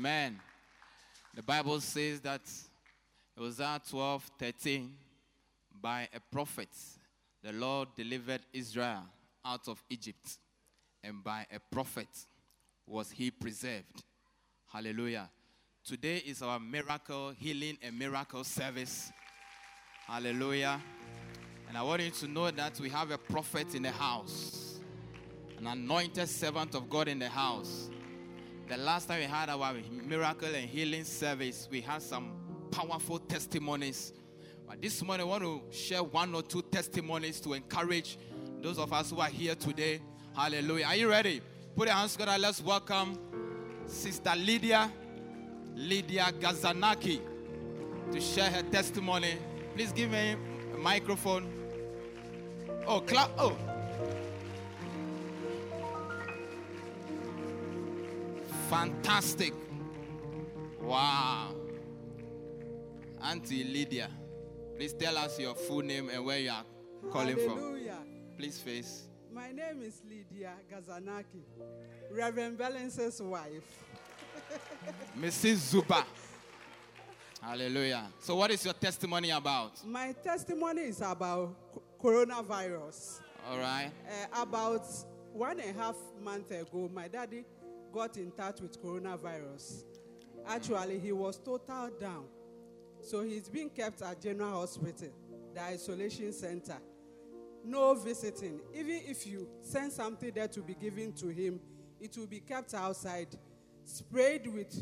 [0.00, 0.40] Amen.
[1.34, 2.40] The Bible says that
[3.36, 4.94] Hosea 12 13,
[5.78, 6.70] by a prophet,
[7.42, 9.02] the Lord delivered Israel
[9.44, 10.38] out of Egypt,
[11.04, 12.08] and by a prophet
[12.86, 14.02] was he preserved.
[14.72, 15.28] Hallelujah.
[15.84, 19.12] Today is our miracle healing and miracle service.
[20.06, 20.80] Hallelujah.
[21.68, 24.80] And I want you to know that we have a prophet in the house,
[25.58, 27.90] an anointed servant of God in the house.
[28.70, 29.74] The last time we had our
[30.06, 32.30] miracle and healing service, we had some
[32.70, 34.12] powerful testimonies.
[34.64, 38.16] But this morning, I want to share one or two testimonies to encourage
[38.62, 40.00] those of us who are here today.
[40.36, 40.86] Hallelujah.
[40.86, 41.42] Are you ready?
[41.74, 42.38] Put your hands together.
[42.38, 43.18] Let's welcome
[43.86, 44.88] Sister Lydia,
[45.74, 47.20] Lydia Gazanaki,
[48.12, 49.34] to share her testimony.
[49.74, 50.36] Please give me
[50.72, 51.52] a microphone.
[52.86, 53.32] Oh, clap.
[53.36, 53.56] Oh.
[58.70, 59.52] Fantastic.
[60.80, 61.56] Wow.
[63.20, 64.08] Auntie Lydia,
[64.76, 66.64] please tell us your full name and where you are
[67.10, 67.80] calling from.
[68.38, 69.08] Please face.
[69.34, 71.42] My name is Lydia Gazanaki,
[72.12, 73.84] Reverend Balance's wife.
[75.20, 75.56] Mrs.
[75.56, 76.04] Zuba.
[77.42, 78.06] Hallelujah.
[78.20, 79.84] So, what is your testimony about?
[79.84, 81.56] My testimony is about
[82.00, 83.20] coronavirus.
[83.48, 83.90] All right.
[84.08, 84.86] Uh, about
[85.32, 87.44] one and a half month ago, my daddy
[87.92, 89.84] got in touch with coronavirus.
[90.46, 92.24] Actually, he was total down.
[93.02, 95.08] So he's being kept at General Hospital,
[95.54, 96.76] the isolation center.
[97.64, 98.60] No visiting.
[98.74, 101.60] Even if you send something there to be given to him,
[102.00, 103.28] it will be kept outside,
[103.84, 104.74] sprayed with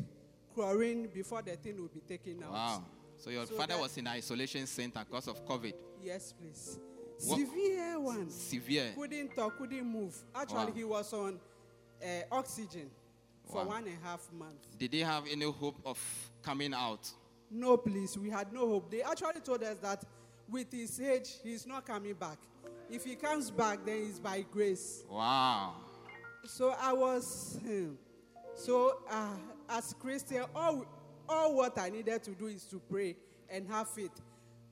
[0.54, 2.52] chlorine before the thing will be taken out.
[2.52, 2.84] Wow.
[3.16, 5.74] So, your So father that- was in isolation center because of COVID.
[6.02, 6.78] Yes, please.
[7.26, 8.30] What- Severe one.
[8.30, 8.92] Severe.
[8.94, 10.16] Couldn't talk, couldn't move.
[10.34, 10.72] Actually, Wow.
[10.72, 11.40] he was on
[12.02, 12.90] uh, oxygen
[13.50, 14.68] for one and a half months.
[14.78, 15.98] Did they have any hope of
[16.42, 17.10] coming out?
[17.50, 18.90] No, please, we had no hope.
[18.90, 20.04] They actually told us that
[20.48, 22.38] with his age, he's not coming back.
[22.90, 25.04] If he comes back, then it's by grace.
[25.10, 25.74] Wow.
[26.44, 27.92] So I was, hmm,
[28.54, 29.36] so uh,
[29.68, 30.86] as Christian, all,
[31.28, 33.16] all what I needed to do is to pray
[33.50, 34.12] and have faith.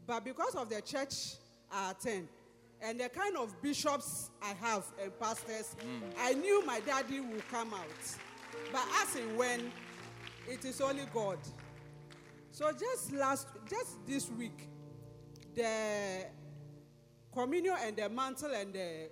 [0.06, 1.36] But because of the church
[1.70, 2.28] I attend
[2.82, 5.74] and the kind of bishops I have and pastors,
[6.18, 7.86] I knew my daddy would come out.
[8.72, 9.72] But as in when,
[10.48, 11.38] it is only God.
[12.50, 14.68] So just last, just this week,
[15.54, 16.26] the
[17.32, 19.08] communion and the mantle and the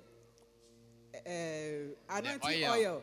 [1.15, 2.73] uh, anointing oil.
[2.73, 3.03] oil.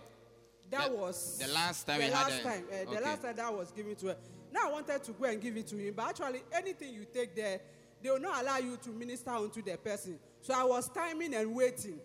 [0.70, 3.22] That The- was the last time The we had last a- time, uh, the last
[3.22, 4.18] time that was given to her.
[4.52, 7.36] Now I wanted to go and give it to him, but actually anything you take
[7.36, 7.60] there,
[8.02, 10.18] they will not allow you to minister unto the person.
[10.42, 12.00] So I was timing and waiting.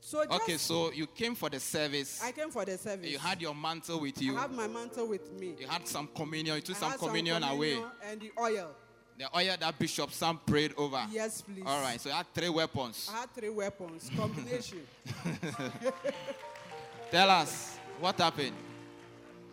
[0.00, 2.22] So just, Okay, so you came for the service.
[2.22, 3.10] I came for the service.
[3.10, 4.32] You had your mantle with you.
[4.32, 4.40] I you.
[4.40, 5.54] have my mantle with me.
[5.58, 6.54] You had some communion.
[6.56, 7.82] You took I some communion away.
[8.08, 8.70] and the oil.
[9.18, 11.04] The oil that Bishop Sam prayed over.
[11.10, 11.64] Yes, please.
[11.66, 13.10] All right, so you had three weapons.
[13.12, 14.82] I had three weapons combination.
[17.10, 18.54] Tell us what happened.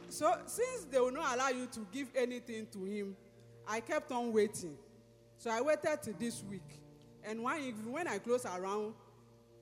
[0.10, 3.16] So since they will not allow you to give anything to him,
[3.68, 4.76] I kept on waiting.
[5.38, 6.83] So I waited till this week.
[7.26, 8.94] And one evening, when I closed around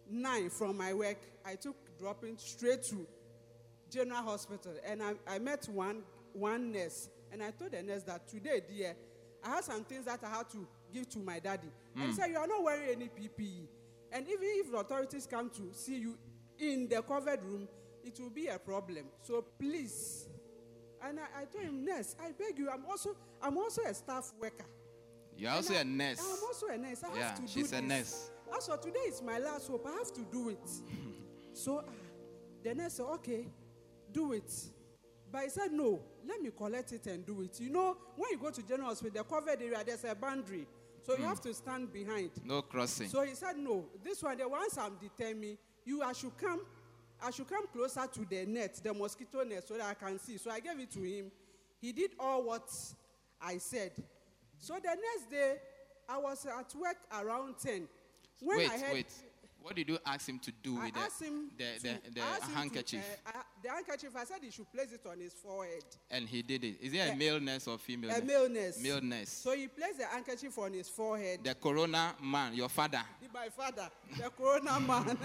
[0.10, 3.06] nine from my work, I took dropping straight to
[3.90, 4.74] General Hospital.
[4.86, 6.02] And I, I met one,
[6.34, 7.10] one nurse.
[7.32, 8.96] And I told the nurse that today, dear,
[9.44, 11.70] I had some things that I had to give to my daddy.
[11.96, 12.16] And he hmm.
[12.16, 13.68] said, You are not wearing any PPE.
[14.12, 16.18] And even if the authorities come to see you
[16.60, 17.68] in the COVID room,
[18.04, 19.06] it will be a problem.
[19.22, 20.28] So please,
[21.04, 24.32] And I, I told him, nurse, I beg you, I'm also I'm also a staff
[24.40, 24.66] worker.
[25.42, 26.20] You're also And a I- nurse.
[26.20, 27.04] I'm also a nurse.
[27.04, 28.30] I Yeah, have to do she's a nurse.
[28.56, 30.70] As for today is my last hope, I have to do it.
[31.54, 31.84] so uh,
[32.64, 33.48] the nurse said, okay,
[34.12, 34.54] do it.
[35.32, 37.60] But he said, no, let me collect it and do it.
[37.60, 40.68] You know, when you go to general hospital, the COVID area, there's a boundary.
[41.04, 41.22] So Hmm.
[41.24, 42.30] you have to stand behind.
[42.44, 43.08] No crossing.
[43.10, 46.62] So he said, no, this one, the ones I'm determined, you, I should come,
[47.20, 50.38] I should come closer to the net, the mosquito net, so that I can see.
[50.38, 51.32] So I gave it to him.
[51.80, 52.70] He did all what
[53.42, 53.94] I said.
[54.62, 55.56] So the next day,
[56.08, 57.88] I was at work around 10.
[58.42, 59.08] When wait, I had, wait.
[59.60, 62.22] What did you ask him to do I with the, him the, to- the, the
[62.22, 63.06] I asked him to, handkerchief?
[63.26, 65.84] uh, uh, the handkerchief, I said he should place it on his forehead.
[66.10, 66.78] and he did it.
[66.82, 68.82] Is it a male nurse or female A male nurse.
[68.82, 69.30] Male nurse.
[69.30, 71.40] So he placed the handkerchief on his forehead.
[71.44, 73.02] the corona man, your father,
[73.34, 75.18] my father, the corona man.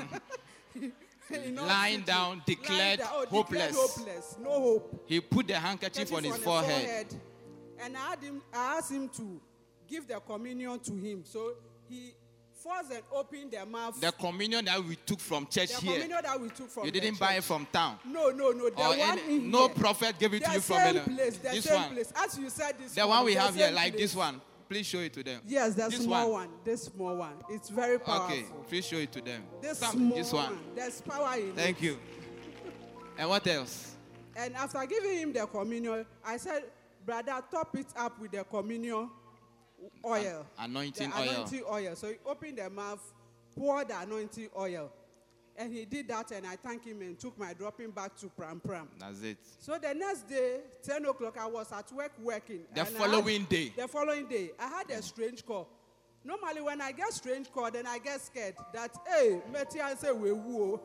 [1.54, 3.68] Lying down, declared down, oh, hopeless.
[3.68, 4.36] Declared hopeless.
[4.40, 5.04] No hope.
[5.08, 7.06] he put the handkerchief on his Handkerchief forehead.
[7.82, 9.40] And I, had him, I asked him to
[9.88, 11.22] give the communion to him.
[11.24, 11.52] So
[11.88, 12.12] he
[12.54, 14.00] forced and opened the mouth.
[14.00, 16.90] The communion that we took from church The here, communion that we took from you
[16.90, 17.98] the didn't buy it from town.
[18.04, 18.70] No, no, no.
[18.70, 19.76] The Or one any, in no here.
[19.76, 21.36] prophet gave it the to you from same place.
[21.38, 21.92] The this same one.
[21.94, 22.12] place.
[22.16, 23.04] As you said, this one.
[23.04, 24.40] The one we the have here, same like this one.
[24.68, 25.40] Please show it to them.
[25.46, 26.48] Yes, the this small one.
[26.48, 26.56] one.
[26.64, 27.34] This small one.
[27.50, 28.34] It's very powerful.
[28.34, 29.44] Okay, please show it to them.
[29.62, 30.58] This Some- small this one.
[30.74, 31.54] There's power in it.
[31.54, 31.96] Thank you.
[33.16, 33.92] And what else?
[34.34, 36.64] And after giving him the communion, I said,
[37.06, 39.08] brother, top it up with the communion
[40.04, 40.46] oil.
[40.58, 41.22] Anointing the oil.
[41.30, 41.94] anointing oil.
[41.96, 43.12] So he opened the mouth,
[43.56, 44.90] poured the anointing oil.
[45.58, 48.60] And he did that, and I thanked him and took my dropping back to Pram
[48.60, 48.88] Pram.
[48.98, 49.38] That's it.
[49.58, 52.60] So the next day, 10 o'clock, I was at work working.
[52.74, 53.72] The I had- following day.
[53.74, 55.66] The following day, I had a strange call.
[56.22, 60.12] Normally, when I get strange call, then I get scared that, hey, Meti and say,
[60.12, 60.78] we woo.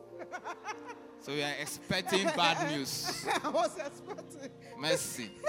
[1.20, 3.26] So we are expecting bad news.
[3.44, 4.50] I was expecting.
[4.78, 5.32] Mercy.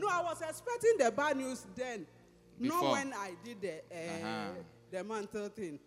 [0.00, 2.06] no, I was expecting the bad news then.
[2.60, 2.82] Before.
[2.82, 4.48] Not when I did the uh, Uh-huh.
[4.90, 5.78] the mantle thing.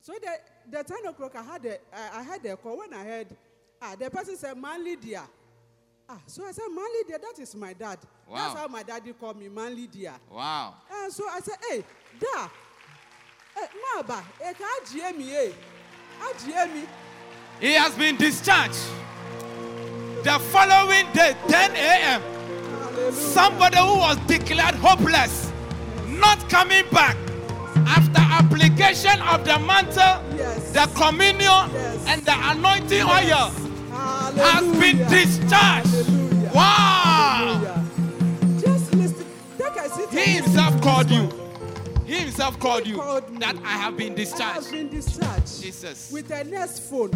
[0.00, 0.32] So the
[0.70, 3.28] the ten o'clock I had a I, I had a call when I heard
[3.82, 5.22] ah the person said man Lydia.
[6.08, 7.98] Ah, so I said man Lydia, that is my dad.
[8.28, 8.36] Wow.
[8.36, 10.14] That's how my daddy called me, man Lydia.
[10.30, 10.74] Wow.
[11.02, 11.84] And so I said, hey,
[12.20, 12.48] da,
[13.82, 15.52] maba, eh, ka ajie mi, eh.
[17.60, 18.78] He has been discharged.
[20.22, 22.22] The following day, 10 a.m..
[23.12, 25.50] somebody who was declared hopeless,
[26.08, 27.16] not coming back,
[27.88, 30.72] after application of the mantle, Yes.
[30.72, 32.04] the communion, Yes.
[32.08, 33.50] and the anointing oil,
[34.36, 35.88] has been discharged.
[35.88, 36.50] Hallelujah.
[36.54, 37.62] Wow.
[37.62, 38.60] Hallelujah.
[38.60, 39.26] Just listen.
[39.58, 40.08] Take a seat.
[40.10, 41.30] He himself called you.
[42.06, 44.70] He himself called you called that I have been I have discharged.
[44.70, 45.62] been discharged.
[45.62, 46.10] Jesus.
[46.12, 47.10] With a next phone.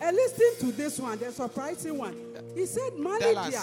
[0.00, 2.14] And listen to this one, the surprising one.
[2.54, 3.58] He said, Manager.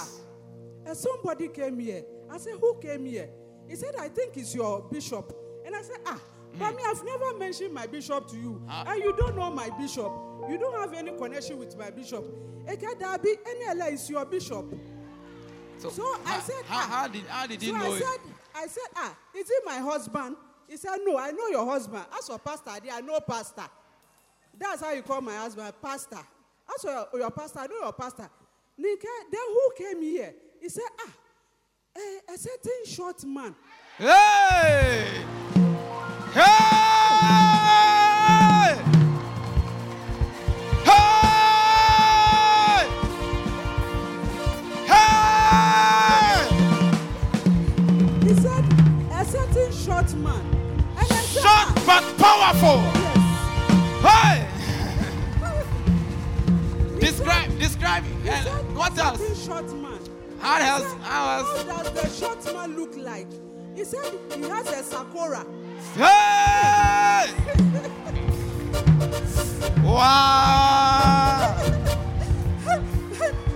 [0.86, 2.04] And somebody came here.
[2.30, 3.30] I said, Who came here?
[3.68, 5.36] He said, I think it's your bishop.
[5.66, 6.20] And I said, Ah,
[6.58, 8.62] but me, I've never mentioned my bishop to you.
[8.70, 8.86] Ah.
[8.88, 10.12] And you don't know my bishop.
[10.50, 12.24] You don't have any connection with my bishop.
[12.72, 14.66] Eke Dabi, NLA is your bishop.
[15.78, 15.90] So
[16.26, 16.88] I said, how, ah.
[16.90, 18.00] how did how did he so know I it?
[18.00, 18.20] said,
[18.56, 20.38] I said, ah, is it my husband?
[20.68, 22.06] He said, no, I know your husband.
[22.18, 23.66] As for pastor, I know pastor.
[24.58, 26.18] That's how you call my husband, pastor.
[26.74, 28.30] As for your, your pastor, I know your pastor.
[28.78, 28.98] Then
[29.32, 30.34] who came here?
[30.66, 31.12] He said, ah,
[31.96, 33.54] eh, a certain short man.
[34.00, 35.06] Hey!
[36.34, 36.42] Hey!
[40.84, 41.06] Hey!
[44.88, 46.50] Hey!
[48.24, 48.66] He said,
[49.12, 50.42] a certain short man.
[50.98, 52.82] And I said, Short ah, but powerful.
[54.02, 54.50] Yes.
[56.96, 58.04] He Describe, describe.
[58.04, 59.46] He and what else?
[59.46, 59.95] short man.
[60.46, 60.94] How else?
[61.02, 63.26] How does the short man look like?
[63.76, 65.44] He said he has a sakura.
[65.96, 67.34] Hey!
[69.84, 71.58] Wow!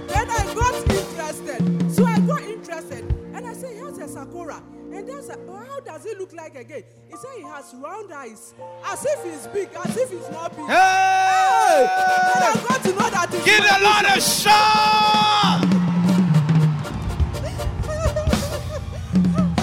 [0.08, 1.92] then I got interested.
[1.92, 3.06] So I got interested.
[3.36, 4.64] And I said, he has a sakura.
[4.92, 6.86] And then I said, oh, how does he look like again?
[7.08, 8.56] He said he has round eyes.
[8.84, 10.66] As if he's big, as if he's not big.
[10.66, 11.86] Hey!
[11.86, 15.79] And I got to know that he's Give the Lord a shout!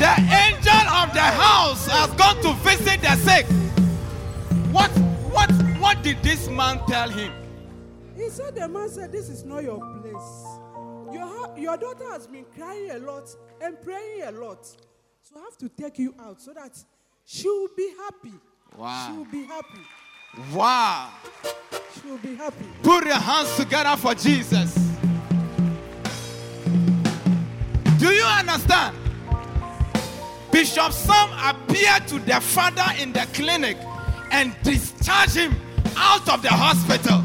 [0.07, 3.45] The angel of the house has gone to visit the sick.
[4.71, 4.89] What,
[5.33, 7.33] what, what did this man tell him?
[8.15, 10.45] He said, the man said, this is not your place.
[11.13, 14.65] Your, your daughter has been crying a lot and praying a lot.
[14.65, 16.79] So I have to take you out so that
[17.25, 18.35] she will be happy.
[18.77, 19.09] Wow.
[19.09, 19.81] She will be happy.
[20.55, 21.11] Wow.
[22.01, 22.65] She will be happy.
[22.85, 24.73] Put your hands together for Jesus.
[27.99, 28.99] Do you understand?
[30.57, 33.77] Bishop Sam appeared to the father in the clinic
[34.31, 35.55] and discharged him
[35.99, 37.23] out of the hospital.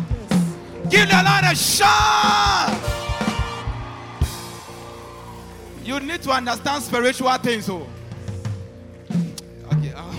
[0.89, 2.77] Give the Lord a shout.
[5.85, 7.69] You need to understand spiritual things.
[7.69, 7.88] Oh.
[9.09, 9.93] Okay.
[9.95, 10.13] uh,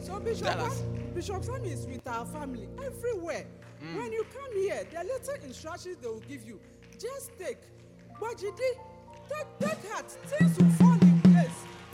[0.00, 0.46] So Bishop.
[0.46, 3.44] Sam, Bishop Sam is with our family everywhere.
[3.84, 3.96] Mm.
[3.98, 6.58] When you come here, the little instructions they will give you,
[6.98, 7.58] just take.
[8.18, 10.10] But Jide, take, take heart.
[10.10, 11.27] Things will fall in place.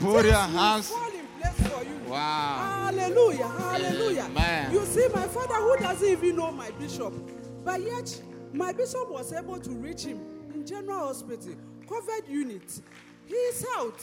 [0.05, 1.99] Put your hands- fall in place for you.
[2.11, 2.83] Wow.
[2.85, 3.47] Hallelujah.
[3.47, 4.21] Hallelujah.
[4.23, 4.71] Amen.
[4.73, 7.13] You see, my father, who doesn't even know my bishop,
[7.63, 8.21] but yet
[8.53, 10.19] my bishop was able to reach him
[10.53, 11.55] in general hospital,
[11.87, 12.81] COVID unit.
[13.25, 13.99] He is out.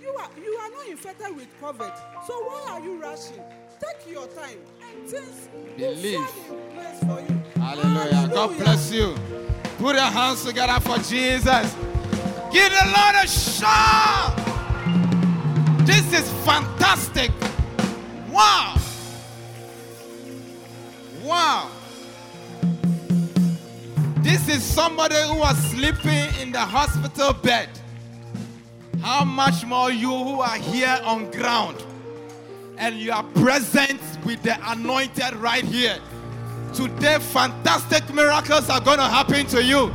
[0.00, 1.92] You are you are not infected with COVID.
[2.26, 3.42] So why are you rushing?
[3.80, 6.26] Take your time and things Believe.
[6.74, 7.42] place for you.
[7.62, 8.28] Hallelujah.
[8.32, 9.14] God bless you.
[9.78, 11.74] Put your hands together for Jesus.
[12.52, 14.45] Give the Lord a shout.
[15.86, 17.30] This is fantastic.
[18.30, 18.76] Wow.
[21.22, 21.70] Wow.
[24.18, 27.68] This is somebody who was sleeping in the hospital bed.
[29.00, 31.82] How much more you who are here on ground
[32.78, 35.98] and you are present with the anointed right here.
[36.74, 39.92] Today, fantastic miracles are going to happen to you.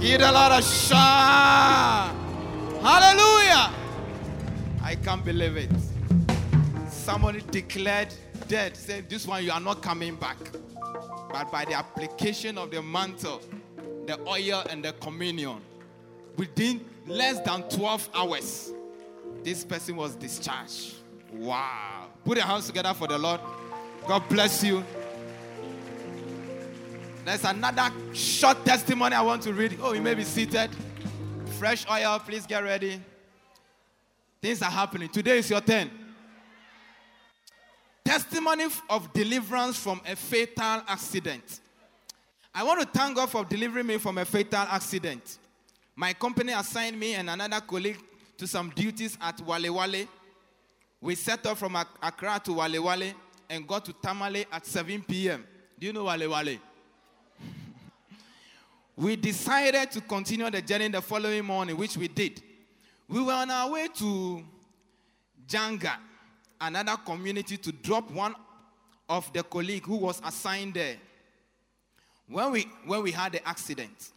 [0.00, 2.14] Give the Lord a shout.
[2.82, 3.77] Hallelujah.
[4.88, 5.70] I can't believe it.
[6.88, 8.08] Somebody declared
[8.48, 10.38] dead, said, This one you are not coming back.
[11.30, 13.42] But by the application of the mantle,
[14.06, 15.60] the oil, and the communion,
[16.38, 18.72] within less than 12 hours,
[19.44, 20.94] this person was discharged.
[21.34, 22.06] Wow.
[22.24, 23.42] Put your hands together for the Lord.
[24.06, 24.82] God bless you.
[27.26, 29.78] There's another short testimony I want to read.
[29.82, 30.70] Oh, you may be seated.
[31.58, 33.02] Fresh oil, please get ready.
[34.40, 35.08] Things are happening.
[35.08, 35.90] Today is your turn.
[38.04, 41.60] Testimony of deliverance from a fatal accident.
[42.54, 45.38] I want to thank God for delivering me from a fatal accident.
[45.94, 47.98] My company assigned me and another colleague
[48.38, 50.06] to some duties at Walewale.
[51.00, 53.12] We set off from Accra to Walewale
[53.50, 55.44] and got to Tamale at 7 p.m.
[55.78, 56.58] Do you know Walewale?
[58.96, 62.42] we decided to continue the journey the following morning, which we did.
[63.08, 64.44] We were on our way to
[65.46, 65.96] Janga,
[66.60, 68.34] another community, to drop one
[69.08, 70.96] of the colleague who was assigned there.
[72.28, 74.10] When we, when we had the accident,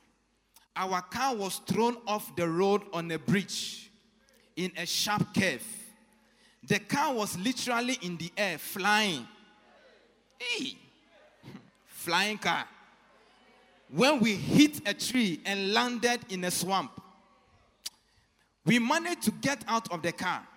[0.75, 3.89] our car was thrown off the road on a bridge
[4.57, 5.65] in a sharp curve.
[6.67, 9.25] The car was literally in the air, flying.
[10.37, 10.75] Hey.
[11.85, 12.65] Flying car.
[13.89, 16.91] When we hit a tree and landed in a swamp,
[18.65, 20.47] we managed to get out of the car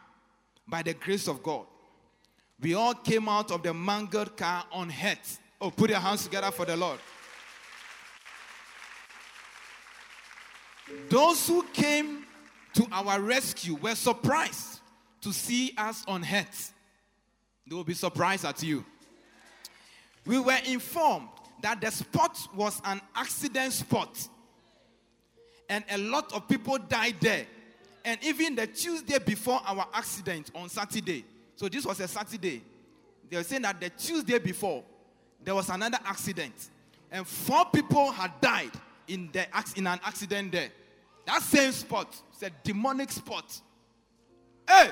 [0.67, 1.67] by the grace of God.
[2.61, 5.39] We all came out of the mangled car unhurt.
[5.61, 6.99] Oh, put your hands together for the Lord.
[11.09, 12.25] Those who came
[12.75, 14.81] to our rescue were surprised
[15.23, 16.73] to see us unhurt.
[17.67, 18.85] They will be surprised at you.
[20.27, 21.29] We were informed
[21.63, 24.29] that the spot was an accident spot,
[25.69, 27.47] and a lot of people died there.
[28.05, 31.25] And even the Tuesday before our accident on Saturday,
[31.57, 32.63] so this was a Saturday,
[33.31, 34.85] they were saying that the Tuesday before
[35.43, 36.53] there was another accident,
[37.11, 38.71] and four people had died
[39.09, 39.47] in the
[39.77, 40.69] in an accident there.
[41.27, 43.61] That same spot, it's a demonic spot.
[44.69, 44.91] Hey,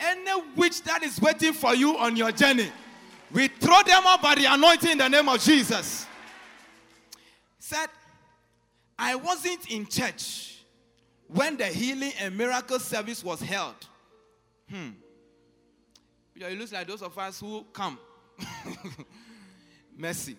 [0.00, 2.70] any witch that is waiting for you on your journey,
[3.30, 6.06] we throw them up by the anointing in the name of Jesus.
[7.58, 7.88] Said,
[8.98, 10.51] I wasn't in church
[11.32, 13.74] when the healing and miracle service was held.
[14.68, 14.90] Hmm.
[16.36, 17.98] It looks like those of us who come.
[19.96, 20.36] Mercy.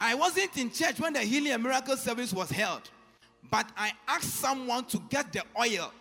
[0.00, 2.82] I wasn't in church when the healing and miracle service was held,
[3.50, 5.92] but I asked someone to get the oil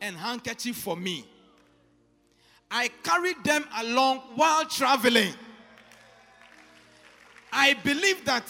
[0.00, 1.24] and handkerchief for me.
[2.70, 5.32] I carried them along while traveling.
[7.52, 8.44] I believe that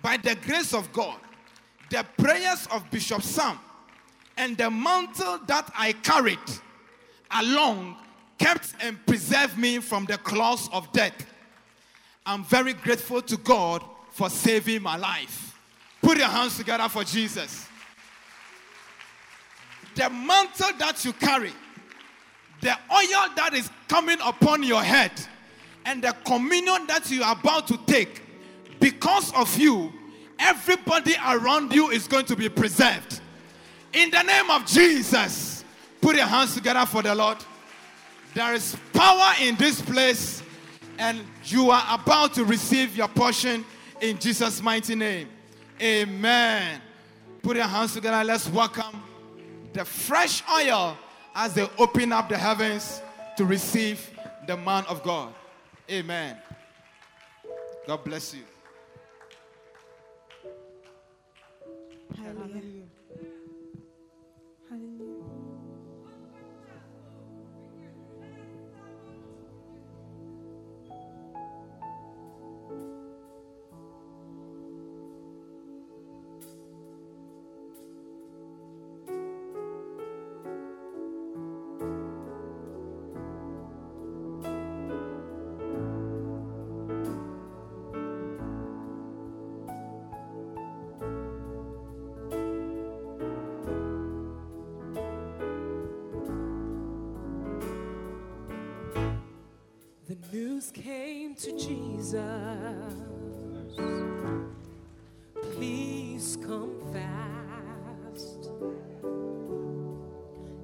[0.00, 1.18] by the grace of God,
[1.92, 3.58] the prayers of Bishop Sam
[4.38, 6.38] and the mantle that I carried
[7.30, 7.96] along
[8.38, 11.26] kept and preserved me from the claws of death.
[12.24, 15.54] I'm very grateful to God for saving my life.
[16.00, 17.66] Put your hands together for Jesus.
[19.94, 21.52] The mantle that you carry,
[22.62, 25.12] the oil that is coming upon your head,
[25.84, 28.22] and the communion that you are about to take,
[28.80, 29.92] because of you,
[30.42, 33.20] everybody around you is going to be preserved.
[33.92, 35.64] In the name of Jesus,
[36.00, 37.38] put your hands together for the Lord.
[38.34, 40.42] There is power in this place,
[40.98, 43.64] and you are about to receive your portion
[44.00, 45.28] in Jesus' mighty name.
[45.80, 46.80] Amen.
[47.42, 48.24] Put your hands together.
[48.24, 49.02] Let's welcome
[49.72, 50.96] the fresh oil
[51.34, 53.00] as they open up the heavens
[53.36, 54.10] to receive
[54.46, 55.32] the man of God.
[55.90, 56.36] Amen.
[57.86, 58.42] God bless you.
[62.16, 62.62] Hallelujah.
[62.62, 62.81] Hallelujah.
[105.54, 108.50] Please come fast.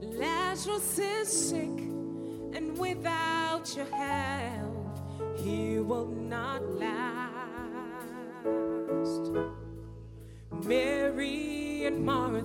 [0.03, 1.79] Lazarus is sick,
[2.53, 4.99] and without your help,
[5.39, 7.23] he will not last.
[10.67, 12.45] Mary and Martha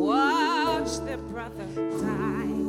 [0.00, 1.66] watched their brother
[2.00, 2.61] die.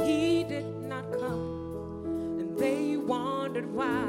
[0.00, 4.04] He did not come, and they wondered why.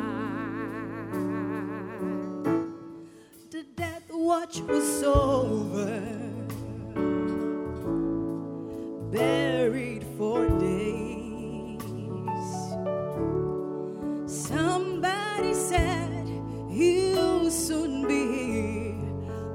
[3.52, 6.02] The death watch was over,
[9.12, 11.84] buried for days.
[14.25, 16.28] Somebody said
[16.70, 18.96] he'll soon be here.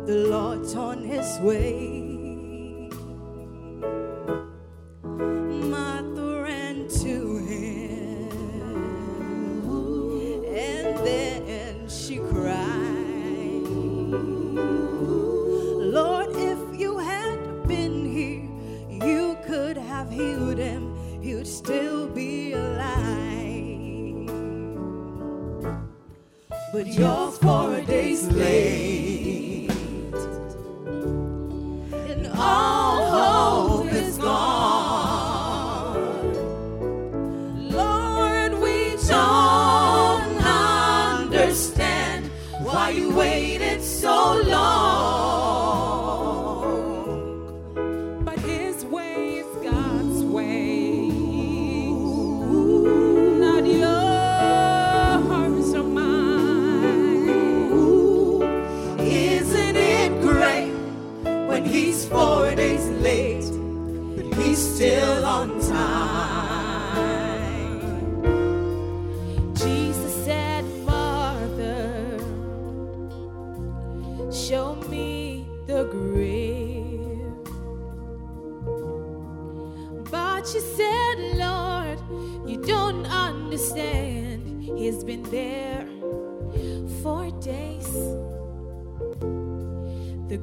[0.07, 1.98] The Lord's on his way.
[26.97, 28.98] But for a days late,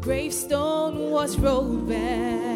[0.06, 2.55] gravestone was rolled back.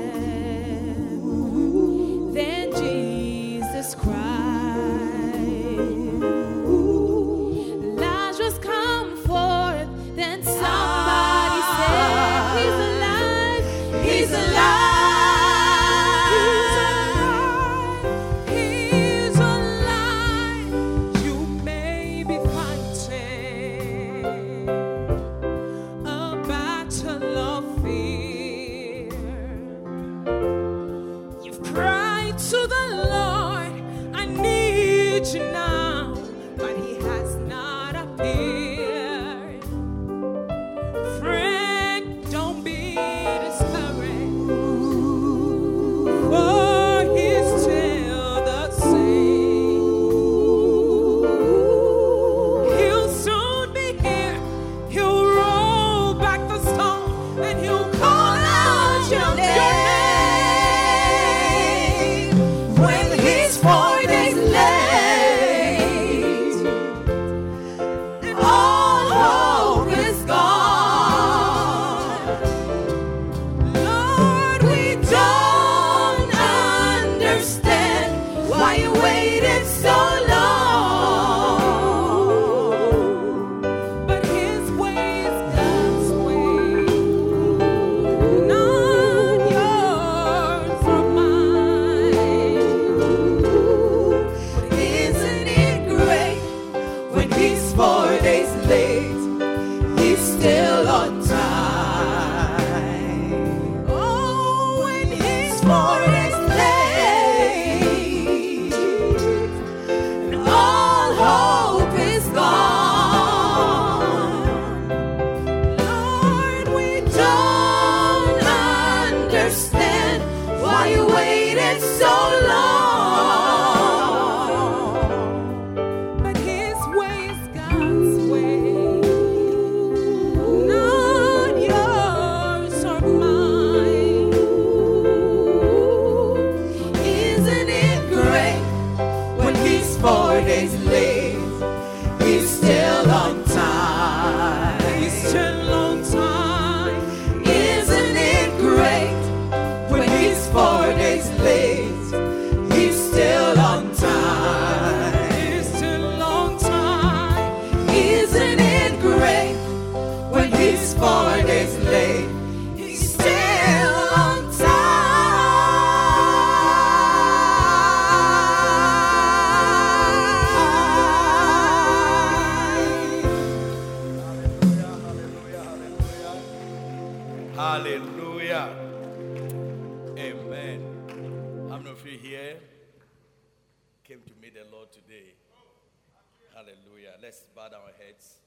[186.60, 187.16] Hallelujah.
[187.22, 188.40] Let's bow our heads.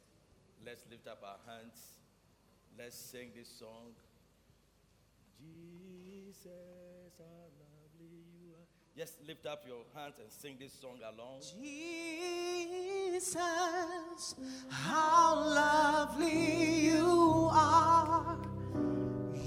[0.67, 1.97] Let's lift up our hands.
[2.79, 3.95] Let's sing this song.
[5.41, 6.45] Jesus,
[7.17, 8.13] how lovely
[8.45, 8.67] you are.
[8.95, 11.41] Just lift up your hands and sing this song along.
[13.09, 13.35] Jesus,
[14.69, 18.37] how lovely you are.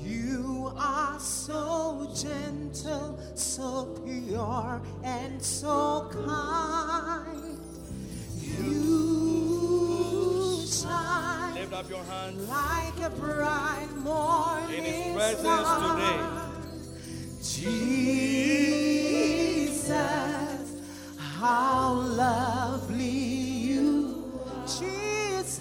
[0.04, 7.25] You are so gentle, so pure, and so kind.
[8.66, 12.48] You shine Lift up your hands.
[12.50, 16.20] like a bright morning In His presence today.
[19.76, 20.82] Jesus,
[21.18, 24.24] how lovely you
[24.68, 25.60] Jesus,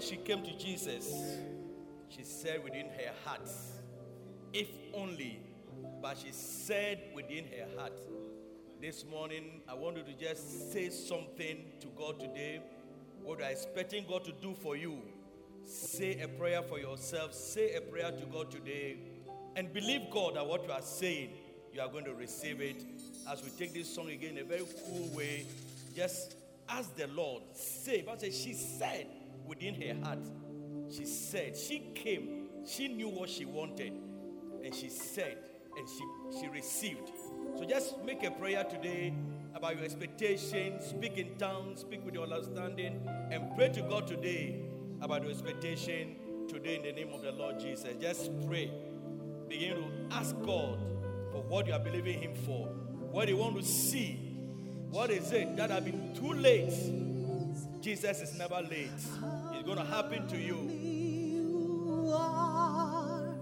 [0.00, 1.12] when she came to Jesus,
[2.08, 3.46] she said within her heart,
[4.50, 5.38] if only,
[6.00, 7.92] but she said within her heart.
[8.80, 12.62] This morning, I want you to just say something to God today.
[13.22, 15.02] What you are expecting God to do for you.
[15.66, 17.34] Say a prayer for yourself.
[17.34, 18.96] Say a prayer to God today.
[19.54, 21.32] And believe God that what you are saying,
[21.74, 22.82] you are going to receive it.
[23.30, 25.44] As we take this song again in a very cool way,
[25.94, 26.36] just
[26.70, 27.42] ask the Lord.
[27.52, 29.06] Say, but she said
[29.50, 30.20] within her heart,
[30.88, 33.92] she said, she came, she knew what she wanted,
[34.64, 35.38] and she said,
[35.76, 37.10] and she, she received.
[37.58, 39.12] So just make a prayer today
[39.52, 43.00] about your expectations, speak in tongues, speak with your understanding,
[43.32, 44.60] and pray to God today
[45.00, 46.14] about your expectation
[46.48, 47.92] today in the name of the Lord Jesus.
[48.00, 48.70] Just pray.
[49.48, 50.78] Begin to ask God
[51.32, 52.66] for what you are believing Him for,
[53.10, 54.12] what you want to see.
[54.90, 56.72] What is it that have been too late?
[57.80, 58.90] Jesus is never late.
[59.60, 60.56] It's going to happen to you.
[60.56, 63.34] you are.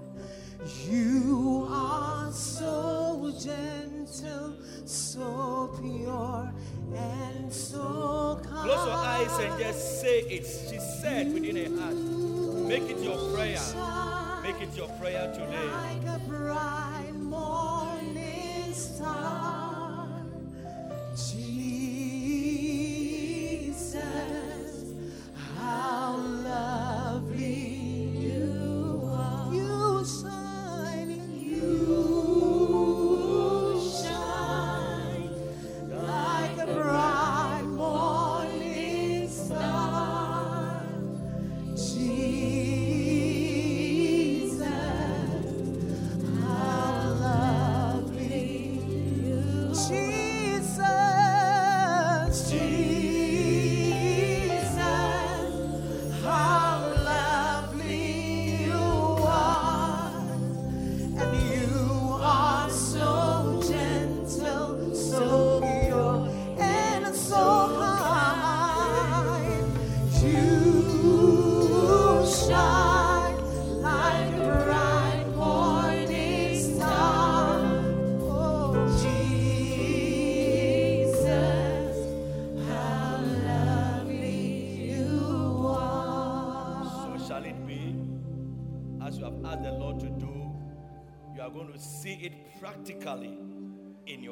[0.91, 6.53] You are so gentle, so pure,
[6.93, 8.69] and so kind.
[8.69, 10.45] Close your eyes and just say it.
[10.45, 11.95] She said within her heart.
[11.95, 13.61] Make it your prayer.
[14.43, 15.71] Make it your prayer today.
[15.71, 19.48] Like a bright morning star.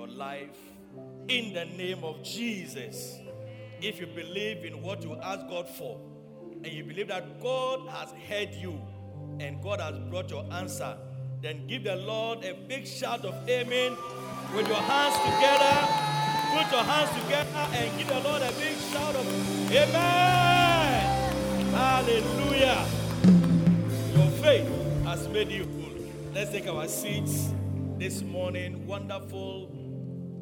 [0.06, 0.56] Your life
[1.28, 3.18] in the name of Jesus.
[3.80, 6.00] If you believe in what you ask God for,
[6.64, 8.80] and you believe that God has heard you
[9.40, 10.96] and God has brought your answer,
[11.42, 13.96] then give the Lord a big shout of amen
[14.54, 15.76] with your hands together.
[16.56, 21.02] Put your hands together and give the Lord a big shout of amen.
[21.74, 22.86] Hallelujah.
[24.14, 26.32] Your faith has made you whole.
[26.32, 27.50] Let's take our seats
[27.98, 28.86] this morning.
[28.86, 29.70] Wonderful,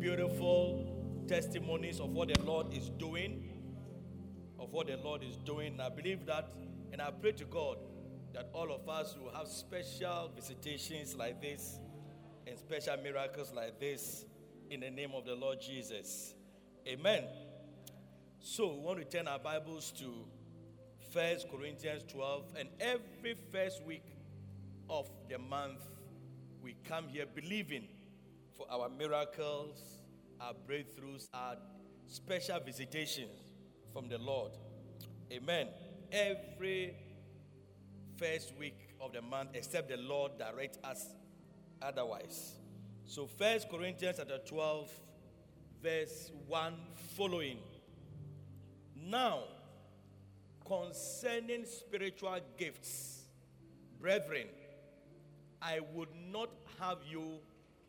[0.04, 3.48] beautiful testimonies of what the Lord is doing.
[4.58, 5.80] Of what the Lord is doing.
[5.80, 6.52] I believe that,
[6.92, 7.78] and I pray to God
[8.34, 11.78] that all of us will have special visitations like this
[12.46, 14.26] and special miracles like this
[14.68, 16.34] in the name of the Lord Jesus.
[16.86, 17.24] Amen.
[18.40, 20.26] So we want to turn our Bibles to
[21.14, 24.04] First Corinthians 12, and every first week
[24.90, 25.80] of the month,
[26.62, 27.88] we come here believing
[28.56, 29.98] for our miracles,
[30.40, 31.56] our breakthroughs, our
[32.06, 33.30] special visitations
[33.92, 34.52] from the Lord.
[35.32, 35.68] Amen.
[36.12, 36.94] Every
[38.16, 41.06] first week of the month, except the Lord direct us
[41.82, 42.54] otherwise.
[43.06, 44.90] So First Corinthians chapter 12,
[45.82, 46.74] verse 1
[47.16, 47.58] following.
[48.96, 49.44] Now,
[50.64, 53.24] concerning spiritual gifts,
[54.00, 54.46] brethren,
[55.60, 57.38] I would not have you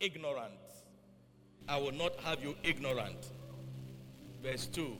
[0.00, 0.52] ignorant.
[1.68, 3.30] I will not have you ignorant.
[4.42, 4.96] Verse 2.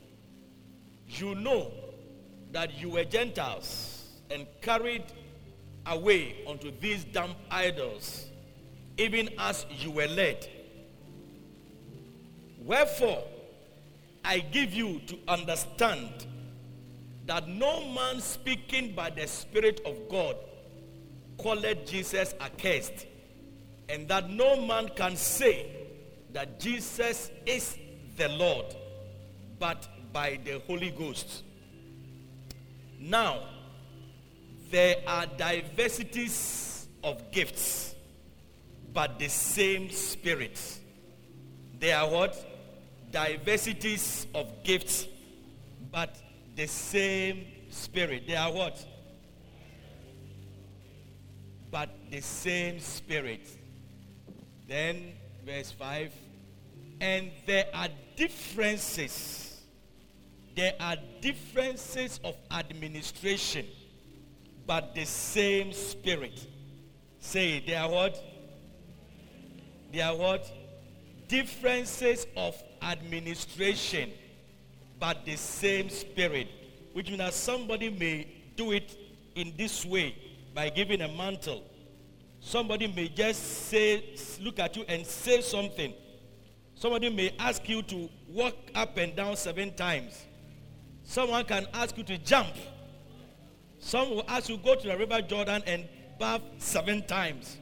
[1.08, 1.70] You know
[2.52, 5.04] that you were Gentiles and carried
[5.86, 8.26] away unto these dumb idols,
[8.98, 10.48] even as you were led.
[12.64, 13.22] Wherefore,
[14.24, 16.26] I give you to understand
[17.26, 20.36] that no man speaking by the Spirit of God
[21.38, 23.06] called Jesus accursed,
[23.88, 25.66] and that no man can say
[26.32, 27.76] that Jesus is
[28.16, 28.66] the Lord,
[29.58, 31.44] but by the Holy Ghost.
[32.98, 33.40] Now,
[34.70, 37.94] there are diversities of gifts,
[38.92, 40.58] but the same Spirit.
[41.78, 42.44] There are what?
[43.12, 45.06] Diversities of gifts,
[45.92, 46.16] but
[46.56, 48.26] the same Spirit.
[48.26, 48.84] They are what?
[51.70, 53.46] But the same Spirit.
[54.66, 55.12] Then,
[55.44, 56.12] verse 5
[57.00, 59.60] and there are differences.
[60.54, 63.66] There are differences of administration,
[64.66, 66.46] but the same Spirit.
[67.20, 68.22] Say, they are what?
[69.92, 70.50] They are what?
[71.28, 74.12] Differences of administration,
[74.98, 76.48] but the same Spirit.
[76.94, 78.26] Which means that somebody may
[78.56, 78.96] do it
[79.34, 80.16] in this way
[80.54, 81.62] by giving a mantle.
[82.46, 84.04] Somebody may just say,
[84.40, 85.92] look at you and say something.
[86.76, 90.24] Somebody may ask you to walk up and down seven times.
[91.02, 92.54] Someone can ask you to jump.
[93.80, 95.88] Some will ask you to go to the river Jordan and
[96.20, 97.56] bath seven times.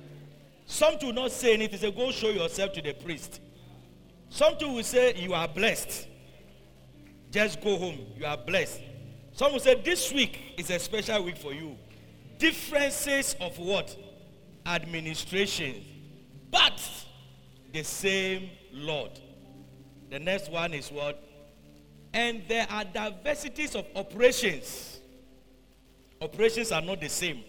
[0.67, 1.79] Some will not say anything.
[1.79, 3.41] Say, go show yourself to the priest.
[4.29, 6.09] Some will say, you are blessed.
[7.31, 8.01] Just go home.
[8.19, 8.83] You are blessed.
[9.33, 11.75] Some will say, this week is a special week for you.
[12.39, 13.97] Differences of what?
[14.67, 15.85] Administration.
[16.51, 16.81] But
[17.73, 19.11] the same Lord.
[20.11, 21.23] The next one is what?
[22.13, 25.01] And there are diversities of operations.
[26.21, 27.43] Operations are not the same.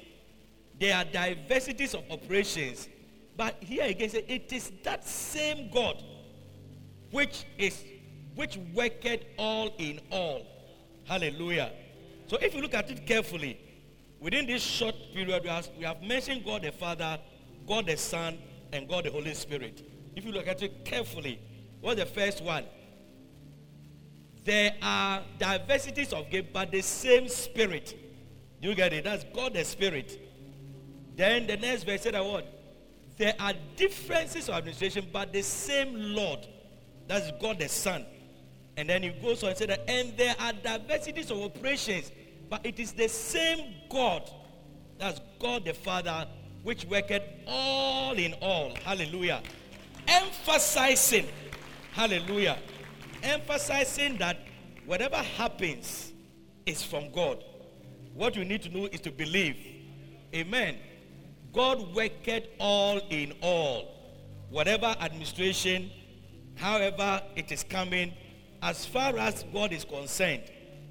[0.79, 2.89] There are diversities of operations.
[3.37, 6.03] But here again, it is that same God
[7.11, 7.83] which is
[8.35, 10.45] which worketh all in all.
[11.05, 11.71] Hallelujah.
[12.27, 13.57] So if you look at it carefully,
[14.25, 17.19] within this short period, we have, we have mentioned God the Father,
[17.67, 18.39] God the Son,
[18.73, 19.87] and God the Holy Spirit.
[20.15, 21.39] If you look at it carefully,
[21.79, 22.65] what's the first one?
[24.43, 27.95] There are diversities of gifts, but the same spirit.
[28.59, 29.03] You get it?
[29.03, 30.19] That's God the Spirit.
[31.15, 32.51] Then the next verse said what?
[33.17, 36.47] There are differences of administration, but the same Lord.
[37.07, 38.03] That's God the Son.
[38.75, 42.11] And then he goes on and said and there are diversities of operations,
[42.49, 44.29] but it is the same God.
[44.99, 46.27] That's God the Father,
[46.63, 48.73] which worketh all in all.
[48.83, 49.41] Hallelujah.
[50.07, 51.27] Emphasizing,
[51.91, 52.57] hallelujah.
[53.23, 54.39] Emphasizing that
[54.85, 56.13] whatever happens
[56.65, 57.43] is from God.
[58.13, 59.57] What you need to know is to believe.
[60.33, 60.77] Amen.
[61.53, 63.91] God worketh all in all.
[64.49, 65.89] Whatever administration,
[66.55, 68.13] however it is coming,
[68.61, 70.43] as far as God is concerned,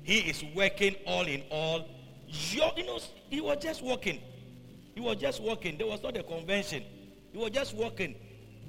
[0.04, 1.88] He is working all in all
[2.28, 2.98] your, you know,
[3.30, 4.20] he was just walking.
[4.94, 5.76] He was just walking.
[5.76, 6.84] There was not a convention.
[7.32, 8.14] He was just walking,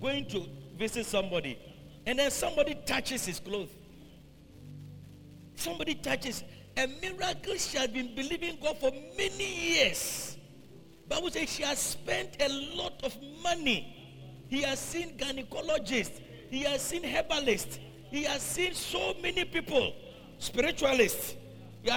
[0.02, 0.46] going to
[0.78, 1.60] visit somebody.
[2.06, 3.70] And then somebody touches his clothes.
[5.56, 6.44] Somebody touches.
[6.78, 10.38] A miracle she has been believing God for many years.
[11.08, 13.92] Bible says she has spent a lot of money.
[14.50, 16.20] He has seen gynecologists.
[16.50, 17.80] He has seen herbalists.
[18.10, 19.94] He has seen so many people,
[20.46, 21.36] spiritualists.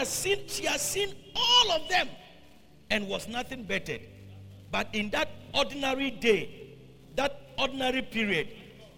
[0.05, 2.09] Seen, she has seen all of them
[2.91, 3.99] and was nothing better.
[4.71, 6.77] But in that ordinary day,
[7.17, 8.49] that ordinary period,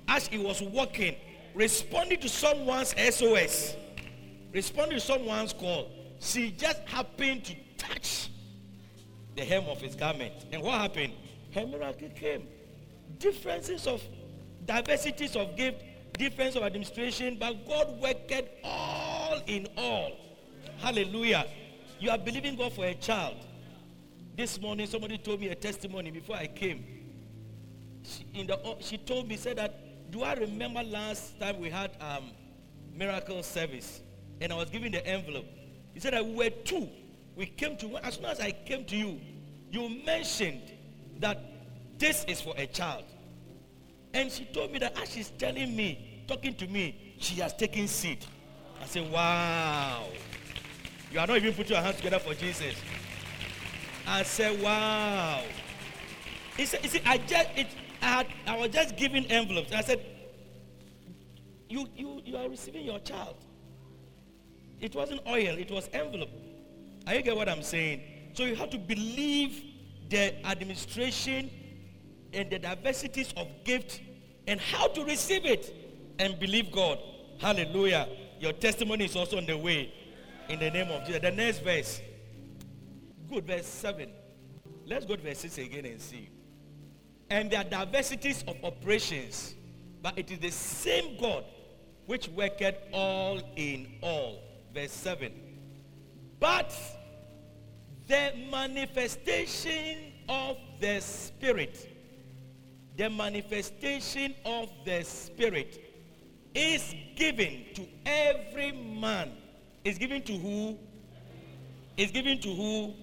[0.08, 1.14] as he was walking,
[1.54, 3.76] responding to someone's SOS,
[4.52, 8.30] responding to someone's call, she just happened to touch
[9.36, 10.32] the hem of his garment.
[10.52, 11.12] And what happened?
[11.54, 12.46] Her miracle came.
[13.18, 14.02] Differences of
[14.66, 15.82] diversities of gift,
[16.18, 18.32] difference of administration, but God worked
[18.64, 20.12] all in all.
[20.78, 21.46] Hallelujah.
[21.98, 23.36] You are believing God for a child.
[24.36, 26.84] This morning, somebody told me a testimony before I came.
[28.02, 31.90] She, in the, she told me, said that, do I remember last time we had
[32.00, 32.30] um,
[32.94, 34.00] miracle service?
[34.40, 35.46] And I was giving the envelope.
[35.92, 36.88] He said that we were two.
[37.36, 39.20] We came to, as soon as I came to you,
[39.70, 40.62] you mentioned
[41.18, 41.38] that
[41.98, 43.04] this is for a child.
[44.14, 47.86] And she told me that as she's telling me, talking to me, she has taken
[47.86, 48.24] seed.
[48.80, 50.06] I said, wow.
[51.12, 52.74] You are not even putting your hands together for Jesus.
[54.06, 55.42] I said, wow.
[56.56, 57.66] He said, see, I just, it,
[58.02, 59.72] I, had, I was just giving envelopes.
[59.72, 60.00] I said,
[61.68, 63.36] you, you, you are receiving your child.
[64.80, 66.30] It wasn't oil, it was envelope.
[67.06, 68.02] Are you get what I'm saying?
[68.34, 69.64] So you have to believe
[70.08, 71.50] the administration
[72.32, 74.00] and the diversities of gift
[74.46, 75.74] and how to receive it
[76.18, 76.98] and believe God.
[77.38, 78.08] Hallelujah.
[78.40, 79.92] Your testimony is also on the way
[80.48, 81.20] in the name of Jesus.
[81.20, 82.00] The next verse.
[83.28, 84.10] Good, verse 7.
[84.86, 86.30] Let's go to verse 6 again and see.
[87.28, 89.54] And there are diversities of operations,
[90.02, 91.44] but it is the same God
[92.06, 94.42] which worketh all in all.
[94.74, 95.32] Verse 7.
[96.40, 96.74] But
[98.08, 101.94] the manifestation of the Spirit,
[102.96, 105.89] the manifestation of the Spirit
[106.54, 109.32] is given to every man.
[109.84, 110.78] Is given to who?
[111.96, 112.94] Is given to who?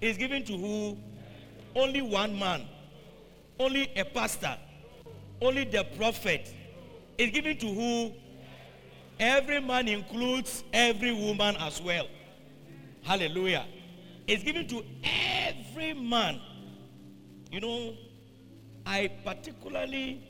[0.00, 0.96] Is given to who?
[1.74, 2.66] Only one man.
[3.58, 4.56] Only a pastor.
[5.40, 6.52] Only the prophet.
[7.18, 8.12] Is given to who?
[9.18, 12.06] Every man includes every woman as well.
[13.02, 13.64] Hallelujah.
[14.26, 14.84] It's given to
[15.46, 16.40] every man.
[17.50, 17.94] You know,
[18.84, 20.25] I particularly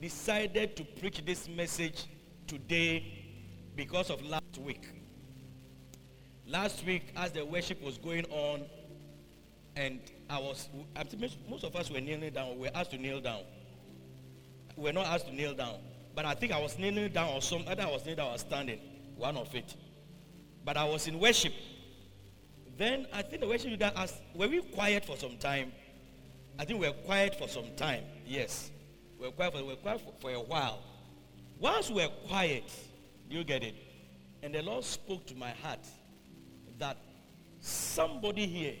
[0.00, 2.04] decided to preach this message
[2.46, 3.04] today
[3.74, 4.86] because of last week.
[6.46, 8.62] Last week, as the worship was going on,
[9.74, 10.68] and I was,
[11.48, 13.42] most of us were kneeling down, we were asked to kneel down.
[14.76, 15.76] We were not asked to kneel down,
[16.14, 18.38] but I think I was kneeling down or some, other I was kneeling down or
[18.38, 18.80] standing,
[19.16, 19.74] one of it.
[20.64, 21.52] But I was in worship.
[22.76, 25.72] Then I think the worship leader asked, were we quiet for some time?
[26.58, 28.04] I think we were quiet for some time.
[28.26, 28.70] Yes.
[29.18, 30.80] We were quiet for, we were quiet for, for a while.
[31.58, 32.64] Once we were quiet,
[33.28, 33.74] you get it?
[34.42, 35.86] And the Lord spoke to my heart
[36.78, 36.96] that
[37.60, 38.74] somebody here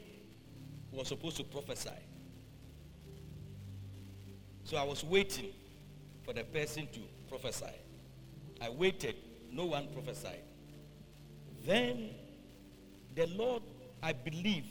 [0.92, 1.90] was supposed to prophesy.
[4.64, 5.52] So I was waiting
[6.24, 7.72] for the person to prophesy.
[8.60, 9.16] I waited,
[9.50, 10.42] no one prophesied.
[11.64, 12.10] Then
[13.14, 13.62] the Lord
[14.02, 14.64] I believe,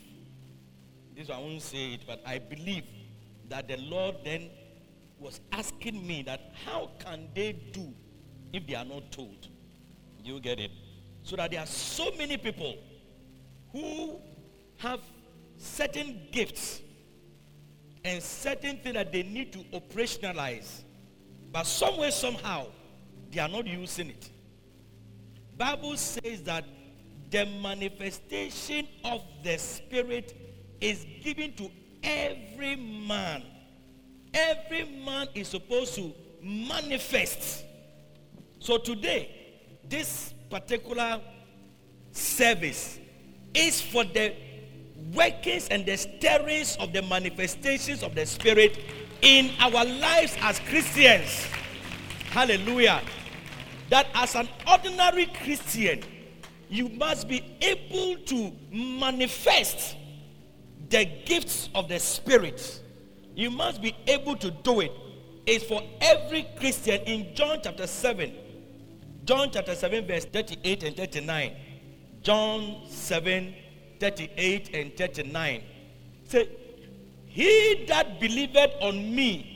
[1.16, 2.84] this I won't say it, but I believe
[3.48, 4.50] that the Lord then
[5.18, 7.92] was asking me that how can they do
[8.52, 9.48] if they are not told?
[10.22, 10.70] You get it?
[11.22, 12.76] So that there are so many people
[13.72, 14.18] who
[14.78, 15.00] have
[15.56, 16.82] certain gifts
[18.04, 20.82] and certain things that they need to operationalize.
[21.52, 22.66] But somewhere, somehow,
[23.30, 24.30] they are not using it.
[25.56, 26.64] Bible says that
[27.30, 30.34] the manifestation of the Spirit
[30.80, 31.70] is given to
[32.02, 33.42] every man.
[34.36, 36.12] Every man is supposed to
[36.42, 37.64] manifest.
[38.58, 39.30] So today,
[39.88, 41.22] this particular
[42.12, 42.98] service
[43.54, 44.34] is for the
[45.14, 48.78] workings and the stirrings of the manifestations of the Spirit
[49.22, 51.46] in our lives as Christians.
[52.28, 53.00] Hallelujah.
[53.88, 56.02] That as an ordinary Christian,
[56.68, 59.96] you must be able to manifest
[60.90, 62.82] the gifts of the Spirit.
[63.36, 64.92] You must be able to do it.
[65.44, 68.32] It's for every Christian in John chapter 7.
[69.26, 71.52] John chapter 7, verse 38 and 39.
[72.22, 73.54] John 7,
[74.00, 75.62] 38 and 39.
[76.24, 76.48] Say,
[77.26, 79.52] He that believeth on me,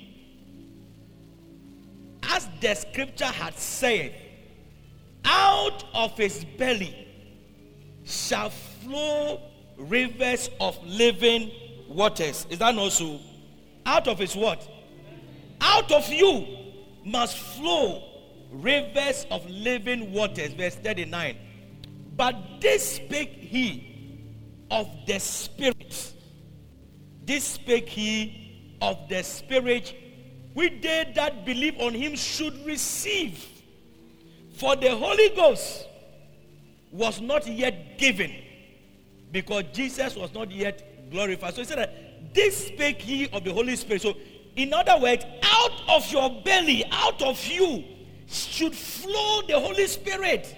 [2.23, 4.15] as the scripture had said,
[5.25, 7.09] out of his belly
[8.05, 9.41] shall flow
[9.79, 11.51] rivers of living
[11.89, 12.47] waters.
[12.51, 13.21] Is that not so?
[13.87, 14.69] Out of his what?
[15.61, 16.47] Out of you
[17.05, 18.03] must flow
[18.51, 20.53] rivers of living waters.
[20.53, 21.37] Verse 39.
[22.17, 23.91] But this spake he
[24.71, 26.15] of the Spirit.
[27.25, 29.95] This spake he of the Spirit,
[30.55, 33.47] which they that believe on him should receive.
[34.55, 35.87] For the Holy Ghost
[36.93, 38.33] was not yet given
[39.33, 41.55] because Jesus was not yet glorified.
[41.55, 44.03] So he said that this spake he of the Holy Spirit.
[44.03, 44.15] So,
[44.57, 47.85] in other words, out of your belly, out of you,
[48.27, 50.57] should flow the Holy Spirit.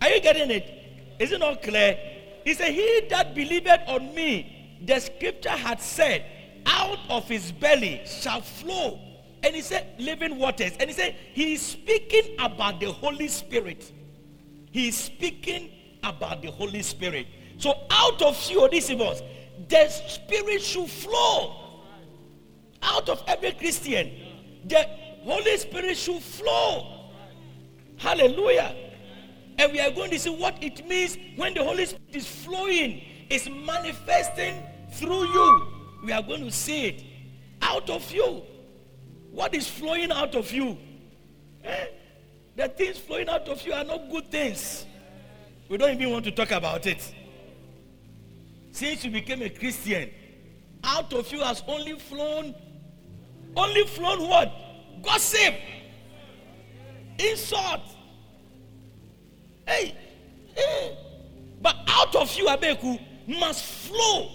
[0.00, 1.16] Are you getting it?
[1.18, 1.98] Is it not clear?
[2.44, 6.24] He said, He that believeth on me, the scripture had said,
[6.66, 8.98] out of his belly shall flow.
[9.42, 10.72] And he said, living waters.
[10.78, 13.92] And he said, He is speaking about the Holy Spirit.
[14.72, 15.70] He is speaking
[16.02, 17.26] about the Holy Spirit.
[17.58, 19.22] So out of you, Odysseus,
[19.68, 21.62] the Spirit should flow.
[22.82, 24.12] Out of every Christian,
[24.64, 24.86] the
[25.22, 27.10] Holy Spirit should flow.
[27.96, 28.74] Hallelujah.
[29.58, 33.02] And we are going to see what it means when the Holy Spirit is flowing,
[33.30, 35.66] is manifesting through you.
[36.04, 37.04] We are going to see it
[37.62, 38.42] out of you.
[39.32, 40.78] What is flowing out of you?
[41.64, 41.86] Eh?
[42.56, 44.86] The things flowing out of you are not good things.
[45.68, 47.12] We don't even want to talk about it.
[48.76, 50.10] Since you became a Christian,
[50.84, 52.54] out of you has only flown,
[53.56, 54.52] only flown what?
[55.02, 55.54] Gossip,
[57.18, 57.80] insult.
[59.66, 59.96] Hey,
[60.54, 60.98] hey.
[61.62, 64.30] But out of you, Abeku, must flow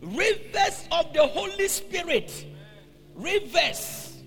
[0.00, 2.46] rivers of the Holy Spirit.
[3.16, 4.22] Rivers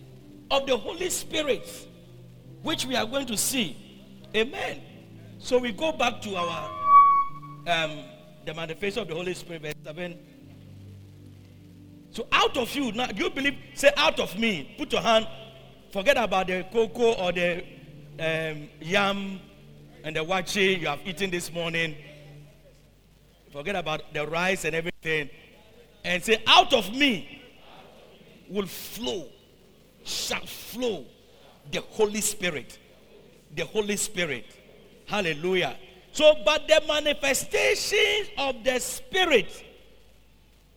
[0.51, 1.87] of the Holy Spirit,
[2.61, 3.77] which we are going to see.
[4.35, 4.81] Amen.
[5.37, 6.69] So we go back to our
[7.67, 8.03] um,
[8.49, 10.17] the manifestation of the Holy Spirit, verse 7.
[12.11, 13.55] So out of you, now do you believe?
[13.75, 14.73] Say out of me.
[14.75, 15.27] Put your hand.
[15.93, 17.63] Forget about the cocoa or the
[18.19, 19.39] um, yam
[20.03, 21.95] and the waakye you have eaten this morning.
[23.51, 25.29] Forget about the rice and everything.
[26.03, 27.41] And say, out of me
[28.49, 29.27] will flow,
[30.03, 31.05] shall flow
[31.71, 32.79] the Holy Spirit.
[33.55, 34.45] The Holy Spirit.
[35.05, 35.75] Hallelujah.
[36.11, 39.63] So, but the manifestation of the Spirit,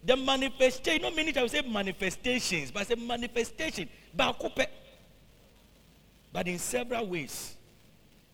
[0.05, 3.89] the manifestation, no meaning I will say manifestations, but I say manifestation.
[6.33, 7.57] But in several ways.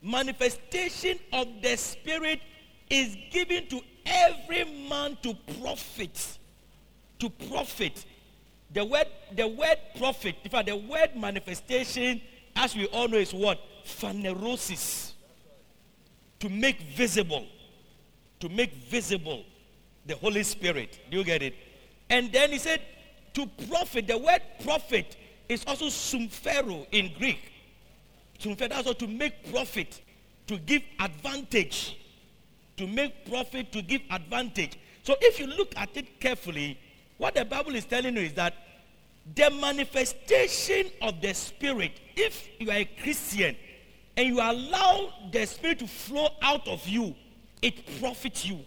[0.01, 2.41] Manifestation of the Spirit
[2.89, 6.39] is given to every man to profit.
[7.19, 8.05] To profit.
[8.73, 12.21] The word, the word profit, in fact, the word manifestation,
[12.55, 13.59] as we all know, is what?
[13.85, 15.08] Phanerosis.
[16.41, 17.47] To make visible.
[18.41, 19.45] To make visible
[20.07, 20.99] the Holy Spirit.
[21.11, 21.55] Do you get it?
[22.11, 22.81] And then he said,
[23.35, 24.07] to profit.
[24.07, 25.17] The word profit
[25.49, 27.53] is also sumphero in Greek.
[28.41, 30.01] Sumphero, also to make profit,
[30.47, 31.99] to give advantage.
[32.79, 34.79] To make profit, to give advantage.
[35.03, 36.79] So if you look at it carefully,
[37.19, 38.55] what the Bible is telling you is that
[39.35, 43.57] the manifestation of the Spirit, if you are a Christian
[44.19, 47.15] and you allow the Spirit to flow out of you,
[47.63, 48.59] it profits you.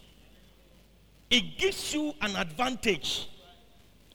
[1.29, 3.27] It gives you an advantage.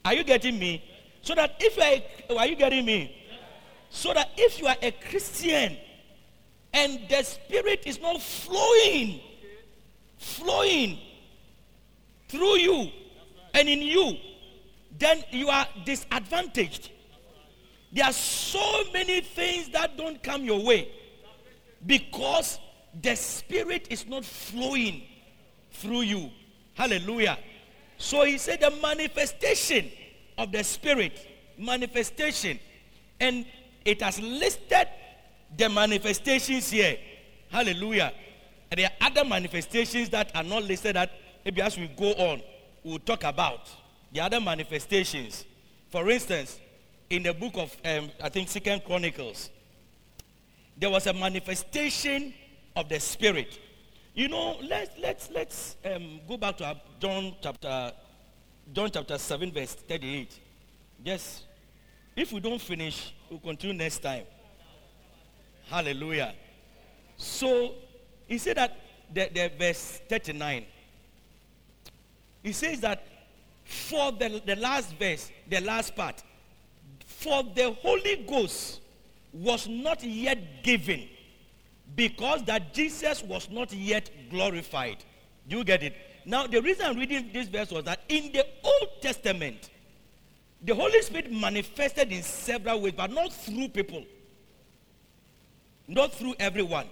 [0.03, 0.83] Are you getting me?
[1.21, 3.15] So that if you are, a, oh, are you getting me?
[3.91, 5.77] So that if you are a Christian
[6.73, 9.21] and the Spirit is not flowing,
[10.17, 10.99] flowing
[12.31, 12.91] through you
[13.53, 14.17] and in you,
[14.99, 16.93] then you are disadvantaged.
[17.93, 20.89] There are so many things that don't come your way
[21.87, 22.59] because
[23.01, 25.03] the Spirit is not flowing
[25.73, 26.31] through you.
[26.75, 27.39] Hallelujah.
[27.99, 29.91] So he said the manifestation
[30.37, 31.19] of the Spirit,
[31.59, 32.59] manifestation,
[33.21, 33.47] and
[33.85, 34.89] it has listed
[35.57, 36.99] the manifestations here.
[37.51, 38.13] Hallelujah.
[38.71, 41.13] And there are other manifestations that are not listed that
[41.45, 42.43] maybe as we go on,
[42.83, 43.69] we'll talk about
[44.13, 45.45] the other manifestations.
[45.91, 46.59] For instance,
[47.09, 49.51] in the book of, um, I think, Second Chronicles,
[50.77, 52.35] there was a manifestation
[52.75, 53.59] of the Spirit.
[54.15, 57.93] You know, let's let's let's um, go back to John chapter
[58.73, 60.41] John chapter seven, verse thirty-eight.
[61.05, 61.45] Yes,
[62.15, 64.25] if we don't finish, we'll continue next time.
[65.69, 66.35] Hallelujah.
[67.17, 67.75] So
[68.27, 68.77] he said that
[69.13, 70.65] the, the verse thirty-nine.
[72.43, 73.05] He says that
[73.65, 76.23] for the, the last verse, the last part,
[77.05, 78.81] for the Holy Ghost
[79.43, 81.09] was not yet given
[81.95, 85.05] because that Jesus was not yet glorified.
[85.49, 85.95] Do you get it?
[86.25, 89.71] Now, the reason I'm reading this verse was that in the Old Testament,
[90.63, 94.05] the Holy Spirit manifested in several ways, but not through people,
[95.87, 96.87] not through everyone.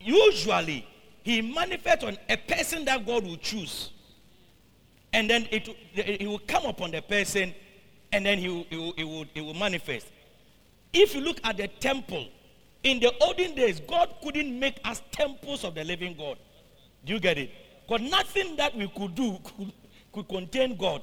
[0.00, 0.86] Usually,
[1.22, 3.90] He manifests on a person that God will choose.
[5.12, 7.54] And then it, it will come upon the person,
[8.12, 10.06] and then he will, he, will, he, will, he will manifest.
[10.92, 12.26] If you look at the temple,
[12.82, 16.38] in the olden days, God couldn't make us temples of the living God.
[17.04, 17.50] Do you get it?
[17.86, 19.72] Because nothing that we could do could,
[20.12, 21.02] could contain God.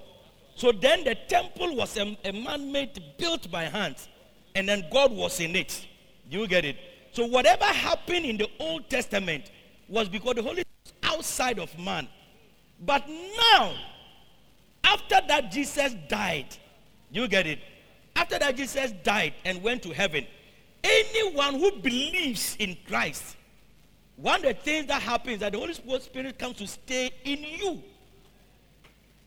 [0.56, 4.08] So then the temple was a, a man made built by hands,
[4.56, 5.86] and then God was in it.
[6.30, 6.78] Do you get it?
[7.12, 9.52] So whatever happened in the Old Testament
[9.88, 12.08] was because the Holy Spirit was outside of man.
[12.80, 13.76] But now,
[14.84, 16.48] after that Jesus died,
[17.12, 17.60] do you get it?
[18.18, 20.26] After that Jesus died and went to heaven,
[20.84, 23.38] anyone who believes in Christ,
[24.15, 27.43] one of the things that happens is that the Holy Spirit comes to stay in
[27.43, 27.84] you.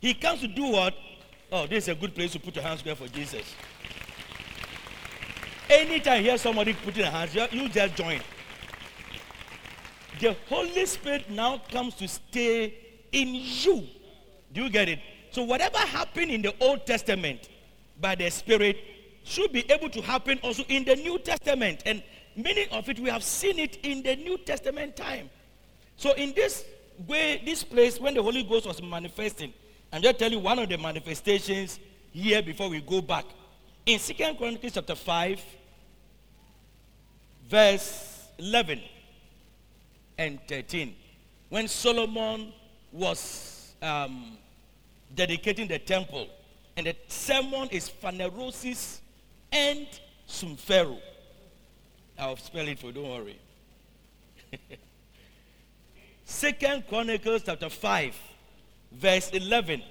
[0.01, 0.95] He comes to do what?
[1.53, 3.55] Oh, this is a good place to put your hands together for Jesus.
[5.68, 8.18] Anytime you hear somebody putting their hands, you just join.
[10.18, 12.74] The Holy Spirit now comes to stay
[13.12, 13.86] in you.
[14.53, 14.99] Do you get it?
[15.30, 17.49] So whatever happened in the Old Testament
[18.01, 18.77] by the Spirit
[19.25, 21.83] should be able to happen also in the New Testament.
[21.87, 22.03] And
[22.37, 25.31] many of it, we have seen it in the New Testament time.
[25.97, 26.65] So in this
[27.07, 29.53] way, this place, when the Holy Ghost was manifesting,
[29.93, 31.79] I'm just telling you one of the manifestations
[32.13, 33.25] here before we go back.
[33.87, 35.41] In Second Chronicles chapter 5,
[37.49, 38.81] verse 11
[40.19, 40.95] and 13,
[41.49, 42.53] when Solomon
[42.93, 44.39] was um,
[45.15, 46.29] dedicating the temple,
[46.81, 49.01] and the sermon is Phanerosis
[49.53, 49.87] and
[50.26, 50.99] Sumphero.
[52.18, 53.39] I'll spell it for you, don't worry.
[56.24, 58.16] Second Chronicles chapter 5,
[58.93, 59.83] verse 11.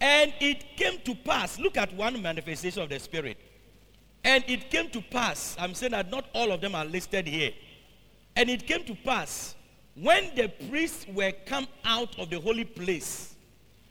[0.00, 3.38] And it came to pass, look at one manifestation of the Spirit.
[4.24, 7.52] And it came to pass, I'm saying that not all of them are listed here.
[8.34, 9.54] And it came to pass,
[9.94, 13.36] when the priests were come out of the holy place,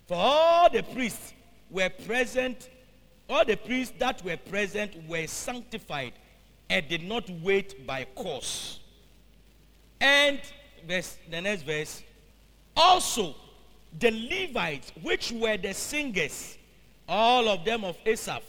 [0.05, 1.33] for all the priests
[1.69, 2.69] were present,
[3.29, 6.13] all the priests that were present were sanctified
[6.69, 8.79] and did not wait by course.
[9.99, 10.39] And
[10.87, 12.03] verse, the next verse,
[12.75, 13.35] also
[13.99, 16.57] the Levites, which were the singers,
[17.07, 18.43] all of them of Asaph,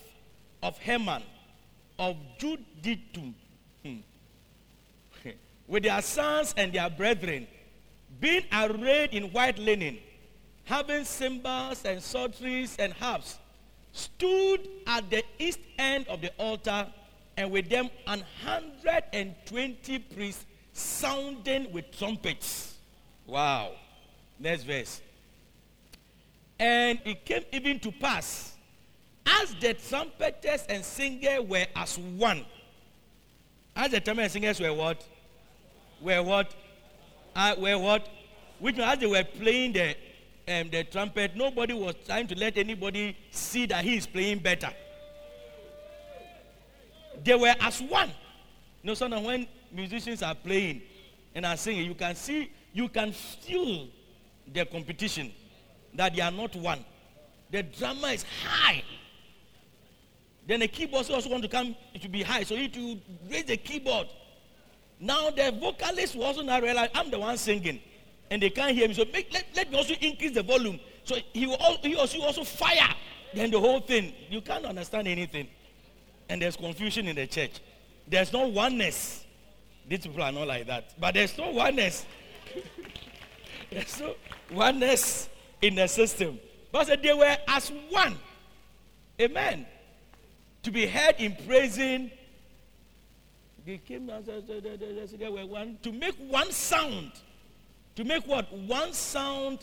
[0.63, 1.23] of Heman,
[1.99, 3.35] of Jeduthun,
[3.85, 3.97] hmm,
[5.69, 7.47] with their sons and their brethren,
[8.21, 9.99] being arrayed in white linen,
[10.65, 13.39] having cymbals and psalteries and harps,
[13.93, 16.87] stood at the east end of the altar,
[17.37, 17.91] and with them
[18.43, 22.77] hundred and twenty priests sounding with trumpets.
[23.27, 23.73] Wow.
[24.39, 25.01] Next verse.
[26.59, 28.55] And it came even to pass,
[29.27, 32.45] as the trumpeters and singers were as one.
[33.77, 35.07] As the trumpeters and singers were what?
[36.01, 36.55] Were what?
[37.35, 38.09] Uh, were what?
[38.59, 39.97] Which as they were playing the
[40.47, 44.71] um, the trumpet, nobody was trying to let anybody see that he is playing better.
[47.23, 48.09] They were as one.
[48.83, 50.83] You know, sometimes when musicians are playing
[51.35, 53.89] and are singing, you can see, you can feel
[54.53, 55.33] their competition
[55.95, 56.85] that they are not one.
[57.51, 58.83] The drama is high.
[60.47, 63.45] Then the keyboard also want to come it to be high, so you to raise
[63.45, 64.09] the keyboard.
[65.01, 67.81] Now the vocalist will not realize I'm the one singing
[68.31, 68.95] and they can't hear me.
[68.95, 70.81] So make, let, let me also increase the volume.
[71.05, 72.95] So he will also, he also, also fire.
[73.35, 75.49] Then the whole thing, you can't understand anything.
[76.29, 77.61] And there's confusion in the church.
[78.09, 79.25] There's no oneness.
[79.89, 80.99] These people are not like that.
[80.99, 82.07] But there's no oneness.
[83.71, 84.15] there's no
[84.53, 85.29] oneness
[85.61, 86.39] in the system.
[86.73, 88.17] But they were as one.
[89.21, 89.67] Amen.
[90.63, 92.11] To be heard in praising.
[93.67, 95.79] They came as they were one.
[95.83, 97.13] To make one sound
[97.97, 98.53] to make what?
[98.53, 99.61] One sound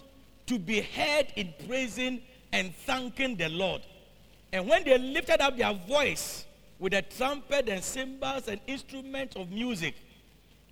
[0.48, 2.22] to be heard in praising
[2.52, 3.82] and thanking the Lord.
[4.54, 6.46] And when they lifted up their voice
[6.80, 9.96] with a trumpet and cymbals and instruments of music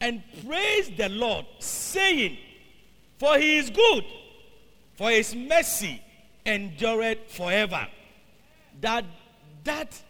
[0.01, 2.37] and praised the Lord, saying,
[3.17, 4.05] For he is good,
[4.95, 6.01] for his mercy
[6.45, 7.87] endureth forever.
[8.81, 9.05] That
[9.65, 10.01] that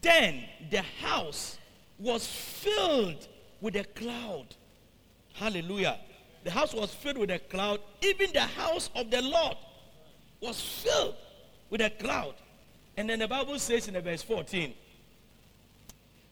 [0.00, 1.58] then the house
[1.98, 3.28] was filled
[3.60, 4.46] with a cloud.
[5.34, 5.98] Hallelujah
[6.44, 9.56] the house was filled with a cloud, even the house of the Lord.
[10.40, 11.14] was filled
[11.70, 12.34] with a cloud.
[12.96, 14.74] And then the Bible says in the verse 14,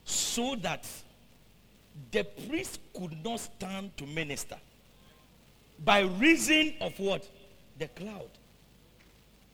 [0.05, 0.87] so that
[2.11, 4.57] the priest could not stand to minister
[5.85, 7.27] by reason of what?
[7.79, 8.29] The cloud.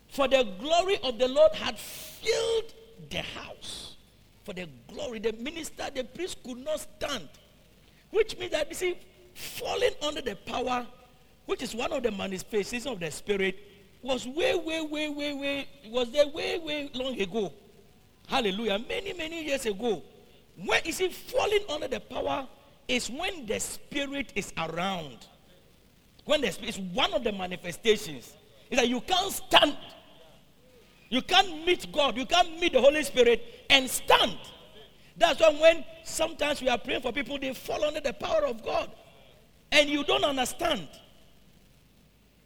[0.08, 2.74] For the glory of the Lord had filled
[3.10, 3.96] the house.
[4.44, 7.28] For the glory, the minister, the priest could not stand.
[8.10, 8.96] Which means that, you see,
[9.36, 10.86] falling under the power,
[11.44, 13.58] which is one of the manifestations of the Spirit,
[14.02, 17.52] was way, way, way, way, way, was there way, way long ago.
[18.28, 18.78] Hallelujah.
[18.78, 20.02] Many, many years ago.
[20.64, 22.48] When is it falling under the power
[22.88, 25.26] is when the Spirit is around.
[26.24, 28.34] When the Spirit is one of the manifestations.
[28.70, 29.76] Is that you can't stand.
[31.08, 32.16] You can't meet God.
[32.16, 34.36] You can't meet the Holy Spirit and stand.
[35.16, 38.62] That's why when sometimes we are praying for people, they fall under the power of
[38.64, 38.90] God.
[39.72, 40.88] And you don't understand.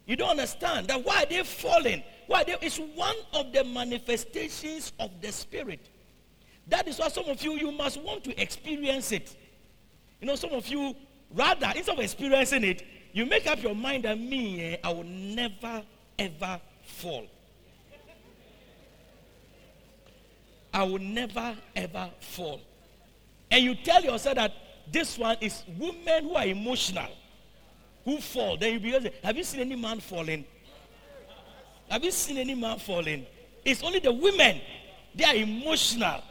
[0.05, 2.03] You don't understand that why they're falling.
[2.27, 5.89] Why they, it's one of the manifestations of the Spirit.
[6.67, 9.35] That is why some of you, you must want to experience it.
[10.19, 10.95] You know, some of you,
[11.33, 15.03] rather, instead of experiencing it, you make up your mind that me, eh, I will
[15.03, 15.83] never,
[16.17, 17.27] ever fall.
[20.73, 22.61] I will never, ever fall.
[23.49, 24.53] And you tell yourself that
[24.91, 27.09] this one is women who are emotional,
[28.03, 28.57] who fall.
[28.57, 30.45] Then you have you seen any man falling?
[31.89, 33.25] Have you seen any man falling?
[33.63, 34.61] It's only the women.
[35.13, 36.21] They are emotional.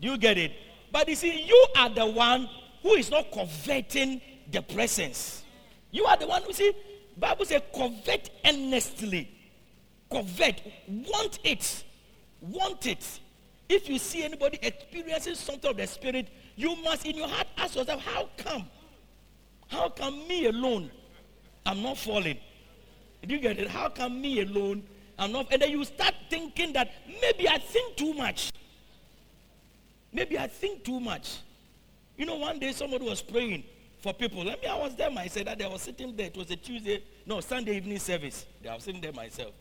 [0.00, 0.52] Do you get it?
[0.90, 2.48] But you see, you are the one
[2.82, 4.20] who is not coveting
[4.50, 5.42] the presence.
[5.90, 6.72] You are the one who see,
[7.16, 9.30] Bible says, covet earnestly.
[10.10, 10.62] Covet.
[10.86, 11.84] Want it.
[12.40, 13.20] Want it.
[13.68, 17.76] If you see anybody experiencing something of the spirit, you must in your heart ask
[17.76, 18.64] yourself, how come?
[19.68, 20.90] How come me alone?
[21.64, 22.38] I'm not falling.
[23.26, 23.68] Do you get it?
[23.68, 24.82] How come me alone?
[25.18, 25.48] I'm not.
[25.50, 26.90] And then you start thinking that
[27.20, 28.52] maybe I think too much.
[30.12, 31.38] Maybe I think too much.
[32.16, 33.64] You know, one day somebody was praying
[34.00, 34.44] for people.
[34.44, 35.46] Let me, I was there myself.
[35.46, 36.26] That I was sitting there.
[36.26, 38.46] It was a Tuesday, no, Sunday evening service.
[38.68, 39.52] I was sitting there myself.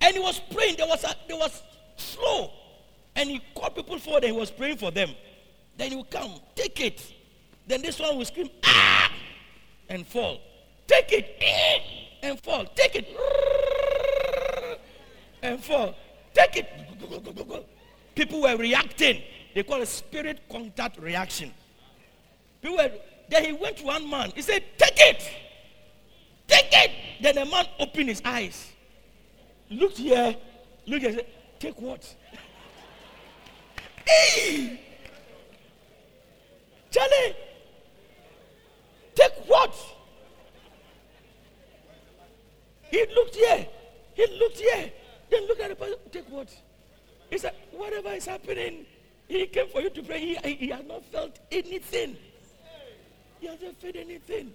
[0.00, 0.76] And he was praying.
[0.76, 1.62] There was a, there was
[1.96, 2.50] flow.
[3.14, 5.10] And he called people forward and he was praying for them.
[5.76, 7.14] Then he would come, take it.
[7.66, 9.10] Then this one will scream, ah,
[9.88, 10.40] and fall.
[10.86, 11.78] Take it, eh,
[12.22, 12.66] and fall.
[12.74, 13.08] Take it,
[15.42, 15.94] and fall.
[16.34, 18.14] Take it.
[18.14, 19.22] People were reacting.
[19.54, 21.52] They call it spirit contact reaction.
[22.60, 22.90] People were,
[23.28, 24.32] then he went to one man.
[24.34, 25.30] He said, Take it.
[26.46, 26.90] Take it.
[27.20, 28.72] Then the man opened his eyes.
[29.70, 30.36] Looked here.
[30.86, 31.12] Looked here.
[31.14, 31.26] Said,
[31.58, 32.14] Take what?
[34.06, 34.80] hey!
[36.92, 37.36] Charlie!
[39.14, 39.74] Take what?
[42.90, 43.66] He looked here.
[44.14, 44.92] He looked here.
[45.30, 45.96] Then look at the person.
[46.10, 46.54] Take what?
[47.30, 48.84] He said, whatever is happening,
[49.26, 50.20] he came for you to pray.
[50.20, 52.16] He, he has not felt anything.
[53.40, 54.52] He hasn't felt anything.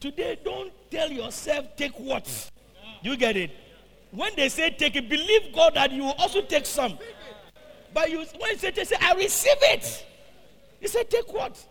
[0.00, 2.50] Today, don't tell yourself, take what?
[3.02, 3.50] You get it?
[4.10, 6.98] When they say take it, believe God that you will also take some.
[7.94, 10.06] But you, when you say, say, I receive it.
[10.80, 11.62] He said, take what?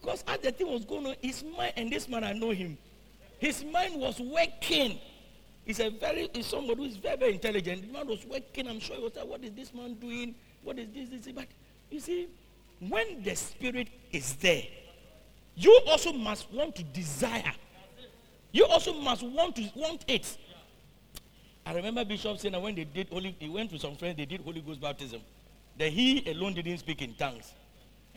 [0.00, 2.78] Because as the thing was going on, his mind, and this man, I know him,
[3.38, 4.98] his mind was working.
[5.64, 7.86] He's a very, he's somebody who is very, very intelligent.
[7.86, 8.68] The man was working.
[8.68, 10.34] I'm sure he was like, what is this man doing?
[10.62, 11.08] What is this?
[11.08, 11.32] this?
[11.34, 11.46] But
[11.90, 12.28] you see,
[12.80, 14.62] when the spirit is there,
[15.54, 17.52] you also must want to desire.
[18.52, 20.38] You also must want to want it.
[21.66, 24.24] I remember Bishop saying that when they did Holy, he went with some friends, they
[24.24, 25.20] did Holy Ghost baptism.
[25.76, 27.52] That he alone didn't speak in tongues.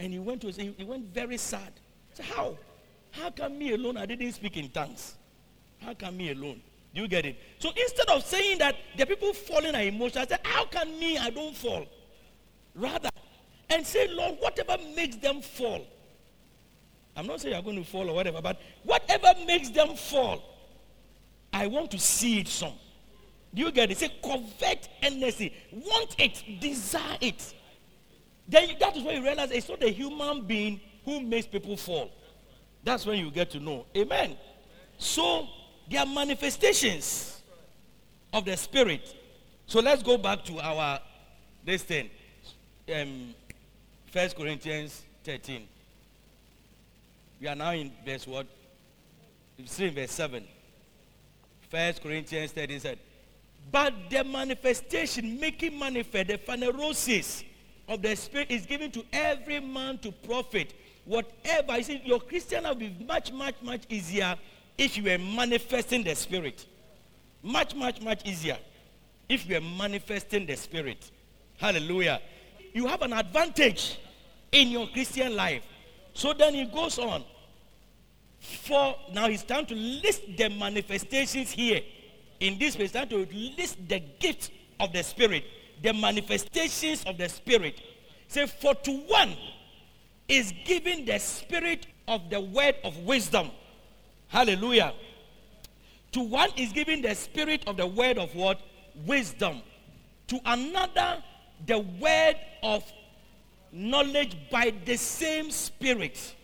[0.02, 1.72] And he went to say, he went very sad.
[2.16, 2.58] So how?
[3.12, 5.14] How come me alone I didn't speak in tongues?
[5.80, 6.60] How come me alone?
[6.96, 7.38] Do you get it?
[7.60, 11.20] So instead of saying that the people falling are emotional, I said, how can me
[11.20, 11.86] I don't fall?
[12.74, 13.10] Rather,
[13.70, 15.86] and say, Lord, whatever makes them fall.
[17.16, 20.42] I'm not saying you're going to fall or whatever, but whatever makes them fall,
[21.54, 22.74] I want to see it some.
[23.54, 24.00] Do you get it?
[24.00, 25.54] Say covet endlessly.
[25.72, 27.54] Want it, desire it.
[28.48, 32.12] Then that is when you realize it's not the human being who makes people fall.
[32.84, 33.86] That's when you get to know.
[33.96, 34.38] Amen.
[34.98, 35.48] So
[35.90, 37.42] there are manifestations
[38.34, 39.16] of the spirit.
[39.68, 41.00] So let's go back to our
[41.64, 42.10] this thing.
[42.94, 43.34] Um,
[44.12, 45.68] First Corinthians 13.
[47.40, 48.48] We are now in verse what?
[49.66, 50.44] Still in verse 7.
[51.70, 53.00] First Corinthians 13 said,
[53.72, 57.44] but the manifestation, making manifest, the phanerosis
[57.92, 60.74] of the Spirit is given to every man to profit.
[61.04, 61.78] Whatever.
[61.78, 64.36] You see, your Christian life will be much, much, much easier
[64.78, 66.66] if you were manifesting the Spirit.
[67.44, 68.58] Much, much, much easier
[69.28, 71.12] if you are manifesting the Spirit.
[71.58, 72.22] Hallelujah.
[72.74, 74.00] You have an advantage
[74.54, 75.64] in your Christian life.
[76.14, 77.26] So then he goes on.
[78.40, 81.82] For now, it's time to list the manifestations here.
[82.40, 83.28] In this place, time to
[83.58, 85.44] list the gifts of the Spirit,
[85.82, 87.82] the manifestations of the Spirit.
[88.28, 89.36] Say, for to one
[90.28, 93.52] is given the Spirit of the word of wisdom.
[94.28, 94.94] Hallelujah.
[96.14, 98.62] To one is given the Spirit of the word of what?
[99.06, 99.62] Wisdom.
[100.28, 101.24] To another,
[101.66, 102.84] the word of
[103.72, 106.36] knowledge by the same Spirit.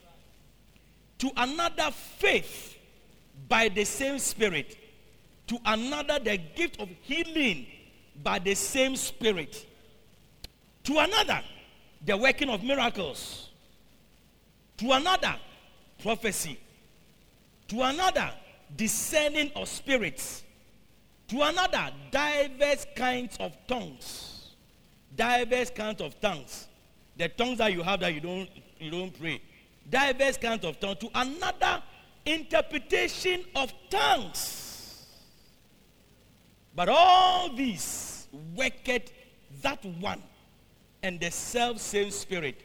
[1.20, 2.78] To another, faith
[3.48, 4.78] by the same Spirit.
[5.48, 7.68] To another, the gift of healing
[8.24, 9.66] by the same Spirit.
[10.84, 11.42] To another,
[12.06, 13.50] the working of miracles.
[14.78, 15.36] To another,
[16.02, 16.60] prophecy.
[17.68, 18.32] To another,
[18.76, 20.44] discerning of spirits.
[21.28, 24.52] To another, diverse kinds of tongues.
[25.16, 26.68] Diverse kinds of tongues.
[27.18, 28.50] The tongues that you have that you don't
[28.80, 29.42] you don't pray.
[29.90, 31.00] Diverse kinds of tongues.
[31.00, 31.82] To another,
[32.26, 35.06] interpretation of tongues.
[36.76, 38.07] But all these
[38.56, 39.12] worketh
[39.62, 40.22] that one
[41.04, 42.62] and the self same spirit,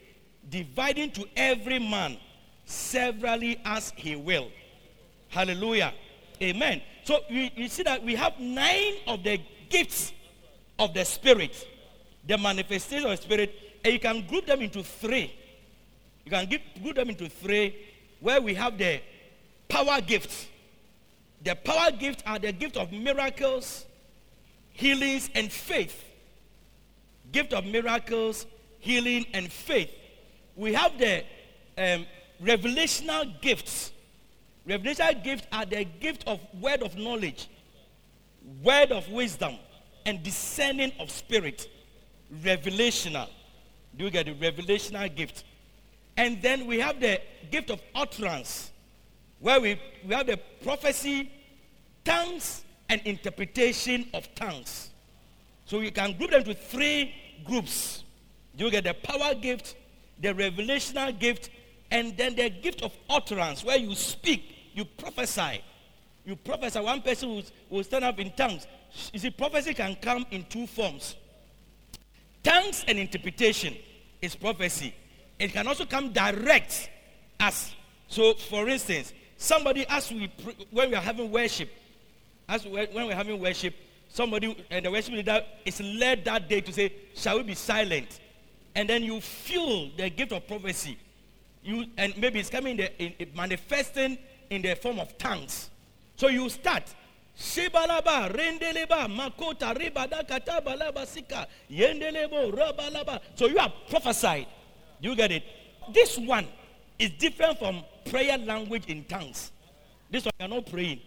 [0.49, 2.17] dividing to every man
[2.65, 4.49] severally as he will.
[5.29, 5.93] Hallelujah.
[6.41, 6.81] Amen.
[7.03, 10.13] So you, you see that we have nine of the gifts
[10.79, 11.67] of the Spirit,
[12.25, 13.53] the manifestation of the Spirit,
[13.83, 15.33] and you can group them into three.
[16.25, 17.75] You can give, group them into three,
[18.19, 19.01] where we have the
[19.67, 20.47] power gifts.
[21.43, 23.85] The power gifts are the gift of miracles,
[24.73, 26.03] healings, and faith.
[27.31, 28.45] Gift of miracles,
[28.79, 29.89] healing, and faith.
[30.55, 31.23] We have the
[31.77, 32.05] um,
[32.43, 33.91] revelational gifts.
[34.67, 37.47] Revelational gifts are the gift of word of knowledge,
[38.61, 39.55] word of wisdom,
[40.05, 41.69] and discerning of spirit.
[42.41, 43.29] Revelational.
[43.95, 45.43] Do you get the revelational gift?
[46.17, 47.21] And then we have the
[47.51, 48.71] gift of utterance,
[49.39, 51.31] where we, we have the prophecy,
[52.03, 52.63] tongues,
[52.93, 54.91] and interpretation of tongues.
[55.65, 57.11] So we can group them to three
[57.43, 58.03] groups.
[58.55, 59.75] You get the power gift,
[60.21, 61.49] the revelational gift,
[61.89, 65.63] and then the gift of utterance, where you speak, you prophesy.
[66.23, 66.79] You prophesy.
[66.79, 68.67] One person will, will stand up in tongues.
[69.11, 71.15] You see, prophecy can come in two forms.
[72.43, 73.75] Tongues and interpretation
[74.21, 74.93] is prophecy.
[75.39, 76.91] It can also come direct
[77.39, 77.73] as
[78.07, 78.35] so.
[78.35, 80.31] For instance, somebody as we
[80.69, 81.69] when we are having worship,
[82.47, 83.73] as when we're having worship,
[84.09, 88.19] somebody and the worship leader is led that day to say, "Shall we be silent?"
[88.75, 90.97] And then you feel the gift of prophecy.
[91.63, 94.17] You and maybe it's coming in the, in, in manifesting
[94.49, 95.69] in the form of tongues.
[96.15, 96.83] So you start.
[97.37, 99.73] Shibalaba, rendeleba, makota,
[101.07, 103.19] sika, yendelebo, rabalaba.
[103.35, 104.45] So you are prophesied.
[104.99, 105.43] You get it?
[105.91, 106.47] This one
[106.99, 109.51] is different from prayer language in tongues.
[110.11, 111.01] This one you're not praying.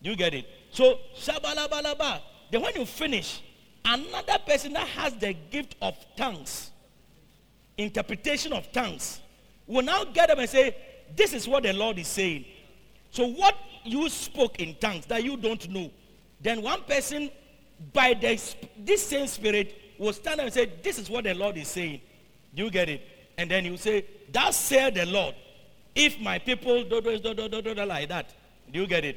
[0.00, 0.46] You get it?
[0.70, 2.20] So shabalabalaba.
[2.50, 3.42] Then when you finish,
[3.84, 6.70] another person that has the gift of tongues,
[7.76, 9.20] interpretation of tongues,
[9.66, 10.76] will now get up and say,
[11.14, 12.44] This is what the Lord is saying.
[13.10, 15.90] So what you spoke in tongues that you don't know,
[16.40, 17.30] then one person
[17.92, 18.40] by the,
[18.78, 22.00] this same spirit will stand up and say, This is what the Lord is saying.
[22.54, 23.02] You get it?
[23.38, 25.34] And then you say, Thus said the Lord,
[25.94, 28.34] if my people do, do, do, do, do, do, like that.
[28.70, 29.16] Do you get it?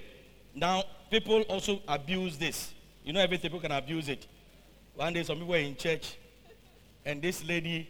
[0.55, 2.73] Now, people also abuse this.
[3.03, 4.27] You know, every people can abuse it.
[4.95, 6.17] One day, some people were in church,
[7.05, 7.89] and this lady,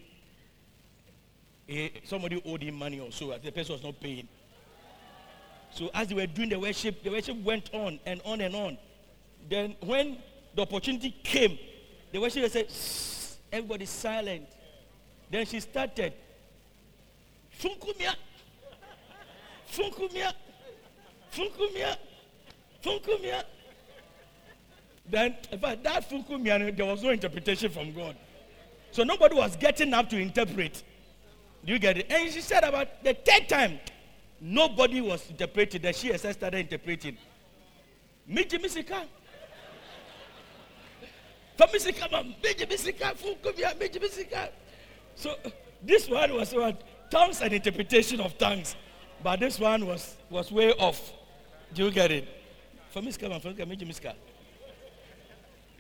[1.67, 4.27] eh, somebody owed him money or so, the person was not paying.
[5.71, 8.77] So as they were doing the worship, the worship went on and on and on.
[9.49, 10.17] Then when
[10.55, 11.57] the opportunity came,
[12.11, 14.47] the worshiper said, "Shh, everybody silent.
[15.29, 16.13] Then she started,
[17.59, 18.15] Funkumia,
[19.71, 20.33] Funkumia,
[21.31, 21.97] Funkumia,
[22.83, 23.43] Funkumia.
[25.09, 28.15] Then, in fact, that Funkumia, there was no interpretation from God.
[28.91, 30.83] So nobody was getting up to interpret.
[31.65, 32.11] Do you get it?
[32.11, 33.79] And she said about the third time,
[34.39, 35.81] nobody was interpreting.
[35.81, 37.17] Then she herself started interpreting.
[38.29, 39.05] Miji misika.
[41.57, 44.49] Famisika man, miji misika, funkumia, miji misika.
[45.15, 45.35] So
[45.83, 46.81] this one was what?
[47.11, 48.75] Tongues and interpretation of tongues.
[49.21, 51.11] But this one was, was way off.
[51.73, 52.38] Do you get it?
[52.93, 54.13] Famisika man, funkumia, miji misika.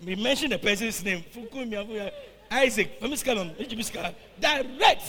[0.05, 1.23] We mentioned the person's name.
[2.51, 4.13] Isaac, Famisika man, miji misika.
[4.39, 5.03] Direct.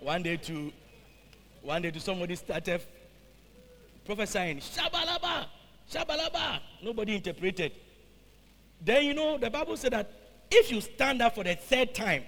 [0.00, 0.72] One day to
[1.62, 2.80] one day to somebody started
[4.04, 5.46] prophesying, Shabalaba,
[5.92, 6.60] Shabalaba.
[6.82, 7.72] Nobody interpreted.
[8.80, 10.10] Then you know the Bible said that
[10.50, 12.24] if you stand up for the third time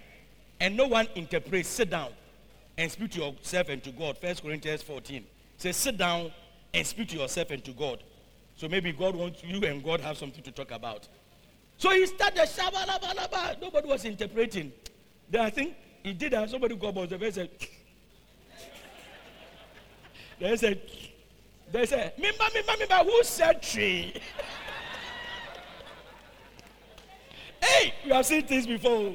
[0.61, 2.11] and no one interprets, sit down
[2.77, 4.19] and speak to yourself and to God.
[4.19, 5.25] First Corinthians 14.
[5.59, 6.33] Say, sit down
[6.75, 8.03] and speak to yourself and to God.
[8.57, 11.09] So maybe God wants you and God have something to talk about.
[11.79, 13.61] So he started shabalabalaba.
[13.61, 14.73] Nobody was interpreting.
[15.29, 16.51] Then I think he did that.
[16.51, 17.51] Somebody got about the said,
[20.39, 20.81] they said,
[21.71, 24.13] they said, Mimba, Mimba, Mimba, who said tree?
[27.63, 29.15] hey, we have seen things before.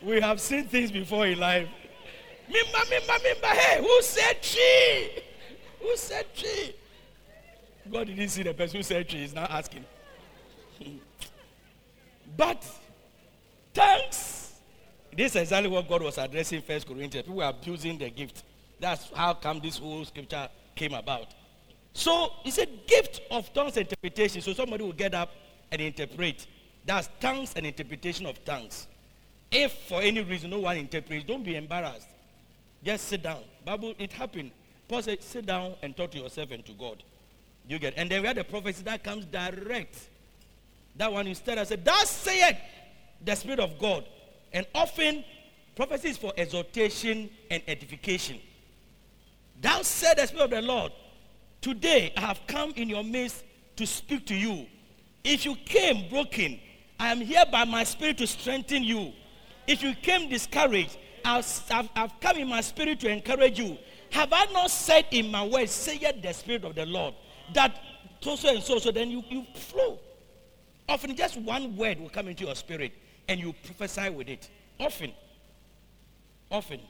[0.00, 1.68] We have seen things before in life.
[2.48, 5.22] Mimba, Mimba, Mimba, hey, who said tree?
[5.80, 6.74] Who said tree?
[7.90, 9.20] God didn't see the person who said tree.
[9.20, 9.84] He's not asking.
[10.82, 10.96] Hmm.
[12.36, 12.64] but
[13.74, 14.54] thanks.
[15.16, 17.26] This is exactly what God was addressing First Corinthians.
[17.26, 18.44] People were abusing the gift.
[18.78, 21.34] That's how come this whole scripture came about.
[21.92, 24.40] So it's a gift of tongues interpretation.
[24.42, 25.30] So somebody will get up
[25.72, 26.46] and interpret.
[26.84, 28.86] That's tongues and interpretation of tongues.
[29.50, 32.08] If for any reason no one interprets, don't be embarrassed.
[32.84, 33.40] Just sit down.
[33.64, 34.52] Bible, it happened.
[34.88, 37.02] Paul said, sit down and talk to yourself and to God.
[37.68, 40.08] You get and then we had the prophecy that comes direct.
[40.96, 42.56] That one instead I said, Thus saith
[43.22, 44.04] the Spirit of God.
[44.52, 45.22] And often
[45.76, 48.40] prophecy is for exhortation and edification.
[49.60, 50.92] Thou said the Spirit of the Lord,
[51.60, 53.44] Today I have come in your midst
[53.76, 54.66] to speak to you.
[55.22, 56.58] If you came broken,
[56.98, 59.12] I am here by my spirit to strengthen you.
[59.66, 63.76] If you came discouraged, I've, I've, I've come in my spirit to encourage you.
[64.10, 67.14] Have I not said in my words, say yet the Spirit of the Lord,
[67.54, 67.78] that
[68.20, 69.98] so so and so, so then you, you flow.
[70.88, 72.92] Often just one word will come into your spirit
[73.28, 74.48] and you prophesy with it.
[74.80, 75.12] Often.
[76.50, 76.80] Often.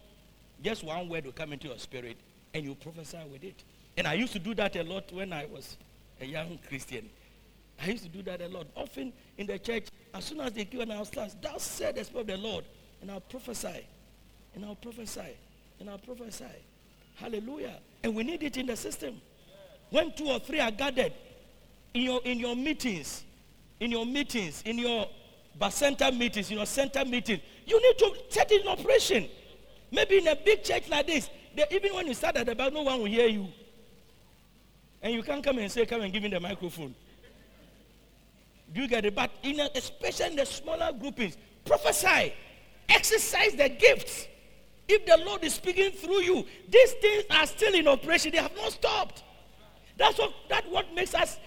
[0.62, 2.16] Just one word will come into your spirit
[2.54, 3.64] and you prophesy with it.
[3.96, 5.76] And I used to do that a lot when I was
[6.20, 7.08] a young Christian.
[7.80, 8.66] I used to do that a lot.
[8.76, 12.22] Often in the church, as soon as they give an class, thou said the Spirit
[12.22, 12.64] of the Lord,
[13.00, 13.86] and I'll prophesy,
[14.54, 15.36] and I'll prophesy,
[15.78, 16.44] and I'll prophesy.
[17.20, 17.78] Hallelujah.
[18.02, 19.20] And we need it in the system.
[19.90, 21.12] When two or three are gathered
[21.94, 23.24] in your in your meetings,
[23.80, 25.06] in your meetings, in your
[25.70, 29.28] center meetings, in your center meeting, you need to set it in operation.
[29.90, 32.72] Maybe in a big church like this, they, even when you start at the back,
[32.72, 33.48] no one will hear you.
[35.02, 36.94] And you can't come and say, come and give me the microphone.
[38.72, 39.14] Do you get it?
[39.14, 42.34] But in a, especially in the smaller groupings, prophesy,
[42.88, 44.26] exercise the gifts.
[44.88, 48.32] If the Lord is speaking through you, these things are still in operation.
[48.32, 49.22] They have not stopped.
[49.96, 51.38] That's what that what makes us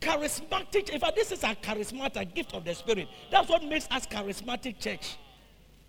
[0.00, 0.88] charismatic.
[0.90, 3.08] In fact, this is a charismatic gift of the Spirit.
[3.30, 5.16] That's what makes us charismatic church.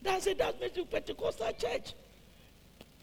[0.01, 0.39] That's it.
[0.39, 1.93] That makes you Pentecostal church.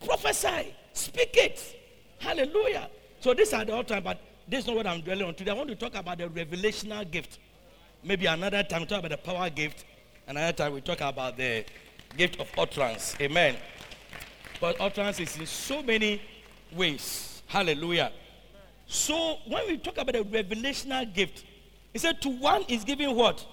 [0.05, 1.77] Prophesy, speak it.
[2.19, 2.91] Hallelujah.
[3.21, 5.51] So this are the all time, but this is not what I'm dwelling on today.
[5.51, 7.39] I want to talk about the revelational gift.
[8.05, 9.85] Maybe another time we talk about the power gift.
[10.27, 11.65] Another time we talk about the
[12.17, 13.17] gift of utterance.
[13.21, 13.57] Amen.
[14.61, 16.21] But utterance is in so many
[16.73, 17.43] ways.
[17.47, 18.13] Hallelujah.
[18.87, 21.45] So when we talk about the revelational gift,
[21.93, 23.45] he said to one is given what?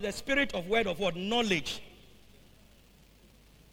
[0.00, 1.16] The spirit of word of what?
[1.16, 1.82] Knowledge.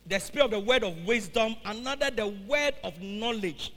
[0.06, 3.74] The spirit of the word of wisdom, another the word of knowledge,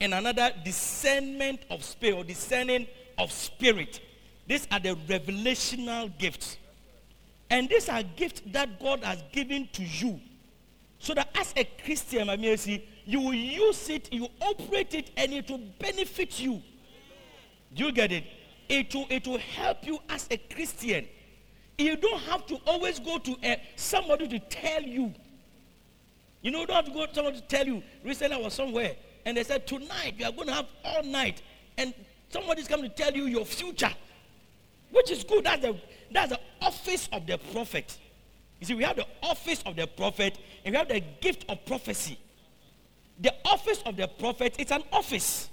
[0.00, 2.86] and another discernment of spirit or discerning
[3.16, 4.00] of spirit.
[4.46, 6.56] These are the revelational gifts.
[7.50, 10.20] And these are gifts that God has given to you.
[10.98, 15.10] So that as a Christian, I mean, see, you will use it, you operate it,
[15.16, 16.62] and it will benefit you.
[17.74, 18.24] Do you get it?
[18.68, 21.06] It will, it will help you as a Christian.
[21.78, 25.14] You don't have to always go to a, somebody to tell you.
[26.42, 27.82] You know, you don't have to go to someone to tell you.
[28.04, 31.42] Recently, I was somewhere and they said, Tonight, you are going to have all night.
[31.76, 31.94] And
[32.30, 33.92] somebody's coming to tell you your future,
[34.90, 35.44] which is good.
[35.44, 35.76] That's the,
[36.10, 37.96] that's the office of the prophet.
[38.60, 41.64] You see, we have the office of the prophet and we have the gift of
[41.64, 42.18] prophecy.
[43.20, 45.48] The office of the prophet, it's an office.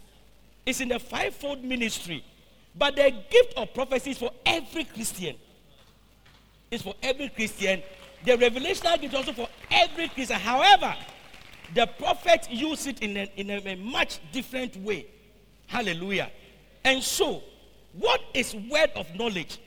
[0.66, 2.24] It's in the fivefold ministry.
[2.76, 5.36] But the gift of prophecy is for every Christian.
[6.72, 7.82] It's for every Christian.
[8.24, 10.40] The revelational gift is also for every Christian.
[10.40, 10.96] However,
[11.74, 15.08] the prophet used it in a, in a, a much different way.
[15.68, 16.32] Hallelujah.
[16.84, 17.44] And so,
[17.94, 19.60] what is word of knowledge?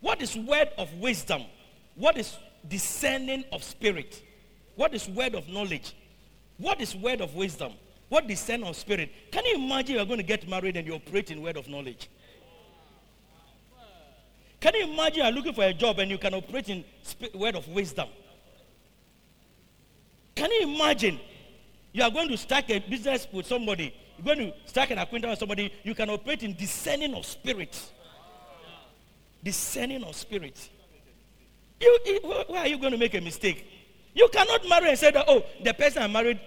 [0.00, 1.44] What is word of wisdom?
[1.94, 2.36] What is
[2.68, 4.22] discerning of spirit?
[4.76, 5.94] What is word of knowledge?
[6.58, 7.72] What is word of wisdom?
[8.08, 9.10] What discern of spirit?
[9.30, 12.08] Can you imagine you're going to get married and you operate in word of knowledge?
[14.60, 16.84] Can you imagine you're looking for a job and you can operate in
[17.34, 18.08] word of wisdom?
[20.34, 21.18] Can you imagine
[21.92, 25.30] you are going to start a business with somebody you're going to strike an acquaintance
[25.30, 27.90] with somebody, you can operate in discerning of spirit.
[29.42, 30.68] Discerning of spirit.
[31.82, 33.66] You, why are you going to make a mistake?
[34.14, 36.38] You cannot marry and say that, oh, the person I married,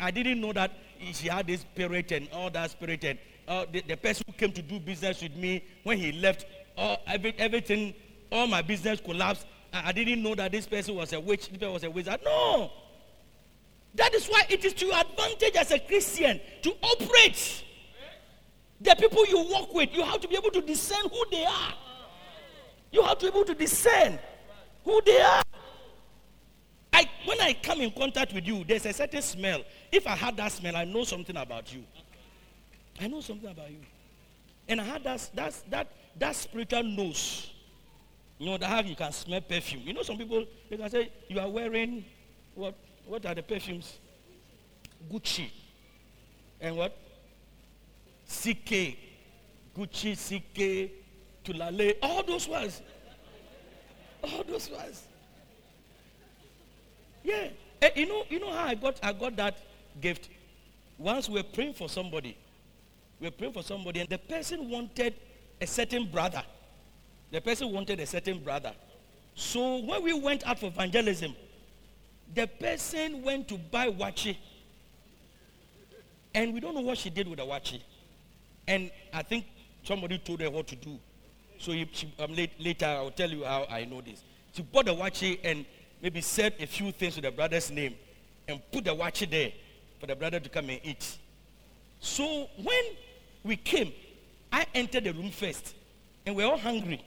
[0.00, 0.72] I didn't know that
[1.12, 3.04] she had this spirit and all that spirit.
[3.04, 6.46] And uh, the, the person who came to do business with me, when he left,
[6.76, 7.94] all, every, everything,
[8.32, 9.46] all my business collapsed.
[9.72, 12.20] I, I didn't know that this person was a witch, this person was a wizard.
[12.24, 12.72] No.
[13.94, 17.64] That is why it is to your advantage as a Christian to operate.
[18.80, 21.74] The people you work with, you have to be able to discern who they are.
[22.90, 24.18] You have to be able to discern
[24.84, 25.42] who they are.
[26.92, 29.62] I, when I come in contact with you, there's a certain smell.
[29.90, 31.82] If I had that smell, I know something about you.
[33.00, 33.80] I know something about you.
[34.68, 37.50] And I had that, that, that, that spiritual nose.
[38.38, 39.82] You know, that how you can smell perfume.
[39.84, 42.04] You know, some people, they can say, you are wearing,
[42.54, 42.74] what,
[43.06, 43.98] what are the perfumes?
[45.12, 45.50] Gucci.
[46.60, 46.96] And what?
[48.28, 48.96] CK.
[49.76, 50.90] Gucci, CK,
[51.44, 51.96] Tulale.
[52.02, 52.82] All those ones.
[54.32, 55.04] All those ones.
[57.22, 57.48] Yeah.
[57.82, 59.56] Eh, you know, you know how I got I got that
[60.00, 60.28] gift?
[60.98, 62.36] Once we were praying for somebody.
[63.20, 65.14] We were praying for somebody, and the person wanted
[65.60, 66.42] a certain brother.
[67.30, 68.72] The person wanted a certain brother.
[69.34, 71.34] So when we went out for evangelism,
[72.34, 74.36] the person went to buy waakye.
[76.34, 77.80] And we don't know what she did with the waakye.
[78.66, 79.46] And I think
[79.82, 80.98] somebody told her what to do.
[81.58, 84.22] So he, she, um, late, later I'll tell you how I know this.
[84.52, 85.64] She bought the waakye and
[86.02, 87.94] maybe said a few things with the brother's name
[88.46, 89.52] and put the waakye there
[90.00, 91.18] for the brother to come and eat.
[92.00, 92.84] So when
[93.42, 93.92] we came,
[94.52, 95.74] I entered the room first
[96.26, 97.02] and we were all hungry.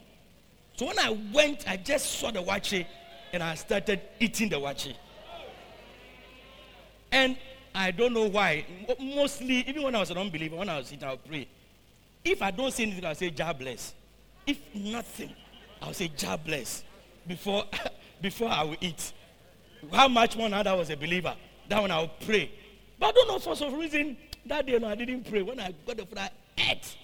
[0.76, 2.86] So when I went, I just saw the waakye
[3.32, 4.94] and I started eating the waakye.
[7.10, 7.36] And
[7.74, 8.66] I don't know why.
[9.00, 11.48] Mostly, even when I was an unbeliever, when I was eating, I would pray.
[12.24, 13.94] If I don't see anything, I'll say, God bless.
[14.48, 15.34] If nothing,
[15.82, 16.82] I'll say, God bless
[17.26, 17.64] before,
[18.22, 19.12] before I will eat.
[19.92, 21.36] How much more now that I was a believer?
[21.68, 22.50] That one I will pray.
[22.98, 25.42] But I don't know for some reason that day no, I didn't pray.
[25.42, 26.96] When I got the food, I ate.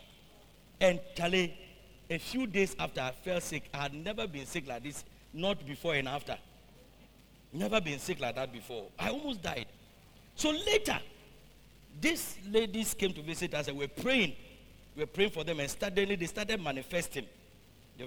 [0.80, 1.55] And Charlie,
[2.09, 5.66] a few days after I fell sick, I had never been sick like this, not
[5.66, 6.38] before and after.
[7.53, 8.86] Never been sick like that before.
[8.99, 9.66] I almost died.
[10.34, 10.99] So later,
[12.01, 14.34] these ladies came to visit us and we were praying.
[14.97, 17.26] We were praying for them and suddenly they started manifesting.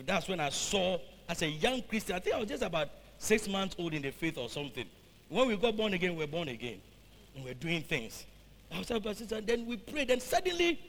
[0.06, 3.48] That's when I saw, as a young Christian, I think I was just about six
[3.48, 4.86] months old in the faith or something.
[5.30, 6.80] When we got born again, we were born again.
[7.36, 8.26] And we we're doing things.
[8.74, 10.80] I was about sister, and then we prayed, and suddenly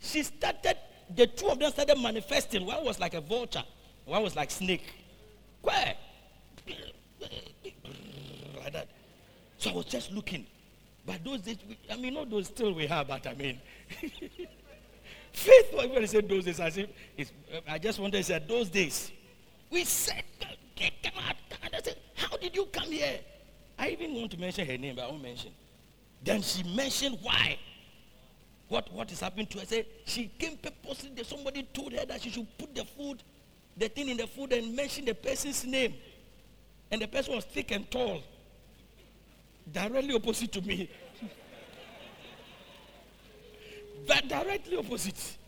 [0.00, 0.76] she started,
[1.14, 2.64] the two of them started manifesting.
[2.64, 3.64] One was like a vulture,
[4.04, 4.84] one was like snake.
[5.62, 5.94] Where?
[8.62, 8.88] Like that.
[9.58, 10.46] So I was just looking.
[11.06, 11.58] But those days,
[11.90, 13.60] I mean, not those still we have, but I mean,
[15.34, 15.72] faith.
[15.72, 19.10] When said those days, I said, it's, uh, I just wanted to say those days.
[19.70, 20.22] We said,
[20.76, 21.36] "Get- come out,
[21.84, 23.18] said, how did you come here?
[23.78, 25.50] I even want to mention her name, but I won't mention.
[26.22, 27.58] Then she mentioned why.
[28.68, 29.62] What, what is happening to her?
[29.62, 31.10] I said, she came purposely.
[31.24, 33.22] Somebody told her that she should put the food,
[33.76, 35.94] the thing in the food and mention the person's name.
[36.90, 38.22] And the person was thick and tall.
[39.70, 40.90] Directly opposite to me.
[44.06, 45.38] But directly opposite.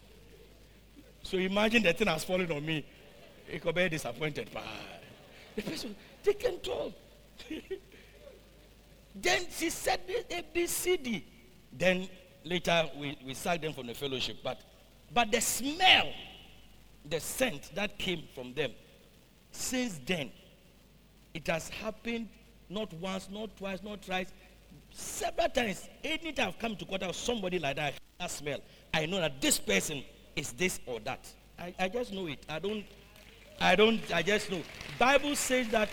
[1.23, 2.85] So imagine the thing has fallen on me.
[3.49, 4.51] It could be disappointed.
[4.53, 4.63] pa.
[5.55, 6.93] The person thick and.
[9.19, 10.01] Then she said
[10.31, 11.25] A, B, C, D.
[11.73, 12.09] Then
[12.45, 14.39] later we, we sacked them from the fellowship.
[14.45, 14.61] But,
[15.13, 16.13] but the smell,
[17.09, 18.73] the scent that came from them,
[19.51, 20.31] since then,
[21.33, 22.29] it has happened
[22.69, 24.29] not once, not twice, not thrice,
[24.93, 25.89] several times.
[26.05, 28.61] Anytime I've come to contact with somebody like that, that smell,
[28.93, 30.03] I know that this person
[30.35, 31.27] is this or that.
[31.59, 32.45] I, I just know it.
[32.49, 32.85] I don't,
[33.61, 34.63] I don't, I just know.
[34.99, 35.89] Bible says that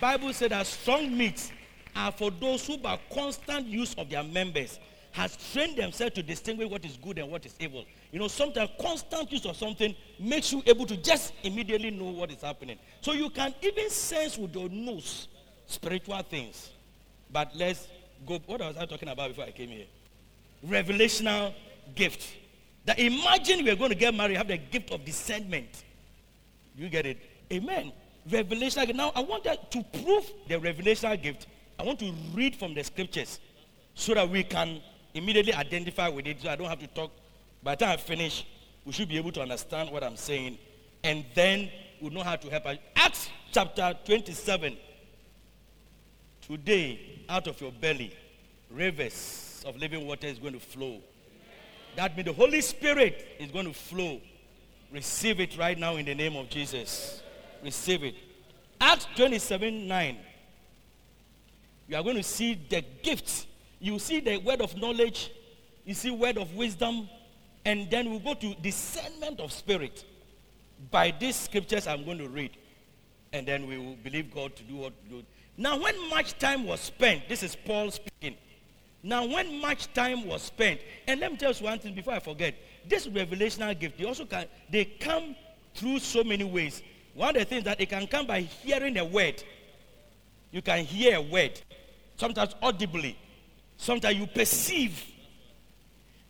[0.00, 1.50] Bible said that strong meats
[1.94, 4.78] are for those who by constant use of their members
[5.12, 7.86] has trained themselves to distinguish what is good and what is evil.
[8.12, 12.30] You know, sometimes constant use of something makes you able to just immediately know what
[12.30, 12.78] is happening.
[13.00, 15.28] So you can even sense with your nose
[15.66, 16.70] spiritual things.
[17.32, 17.88] But let's
[18.26, 18.38] go.
[18.46, 19.86] What was I talking about before I came here?
[20.66, 21.54] Revelational
[21.94, 22.26] gift.
[22.84, 25.84] That imagine we are going to get married, have the gift of discernment.
[26.76, 27.18] You get it?
[27.52, 27.92] Amen.
[28.28, 28.96] Revelational gift.
[28.96, 31.46] Now, I want that to prove the revelational gift.
[31.78, 33.40] I want to read from the scriptures
[33.94, 34.80] so that we can
[35.14, 36.40] immediately identify with it.
[36.40, 37.10] So I don't have to talk.
[37.62, 38.46] By the time I finish,
[38.84, 40.58] we should be able to understand what I'm saying,
[41.02, 41.68] and then
[42.00, 42.78] we'll know how to help us.
[42.94, 44.76] Acts chapter 27.
[46.46, 48.14] Today, out of your belly,
[48.70, 51.00] rivers of living water is going to flow.
[51.96, 54.20] That means the Holy Spirit is going to flow.
[54.92, 57.20] Receive it right now in the name of Jesus.
[57.64, 58.14] Receive it.
[58.80, 60.16] Acts 27 9.
[61.88, 63.46] You are going to see the gifts.
[63.80, 65.32] You see the word of knowledge,
[65.84, 67.08] you see word of wisdom,
[67.64, 70.04] and then we go to discernment of spirit.
[70.92, 72.52] By these scriptures I'm going to read,
[73.32, 74.92] and then we will believe God to do what.
[75.58, 78.36] Now, when much time was spent, this is Paul speaking.
[79.02, 82.18] Now, when much time was spent, and let me tell you one thing before I
[82.18, 82.54] forget,
[82.86, 85.34] this revelational gift, they also can they come
[85.74, 86.82] through so many ways.
[87.14, 89.42] One of the things that it can come by hearing a word.
[90.50, 91.60] You can hear a word,
[92.16, 93.16] sometimes audibly,
[93.76, 95.04] sometimes you perceive,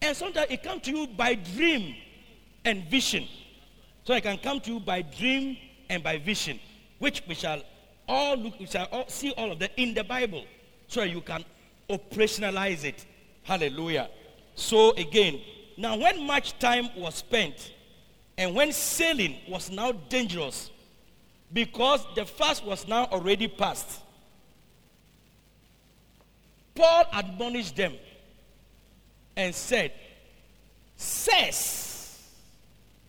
[0.01, 1.97] and sometimes it comes to you by dream
[2.65, 3.27] and vision.
[4.05, 5.57] So it can come to you by dream
[5.89, 6.61] and by vision,
[6.99, 7.63] which we shall
[8.09, 10.45] all look, we shall all see all of that in the Bible,
[10.89, 11.45] so you can
[11.89, 13.05] operationalize it.
[13.43, 14.09] Hallelujah.
[14.55, 15.41] So again,
[15.77, 17.73] now when much time was spent,
[18.39, 20.71] and when sailing was now dangerous,
[21.53, 24.01] because the fast was now already past,
[26.75, 27.95] Paul admonished them
[29.37, 29.93] and said,
[30.99, 32.23] Says,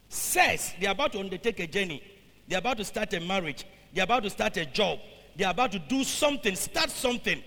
[0.10, 2.04] says, they're about to undertake a journey,
[2.48, 3.66] they're about to start a marriage,
[3.98, 5.00] they're about to start a job,
[5.36, 7.43] they're about to do something, start something.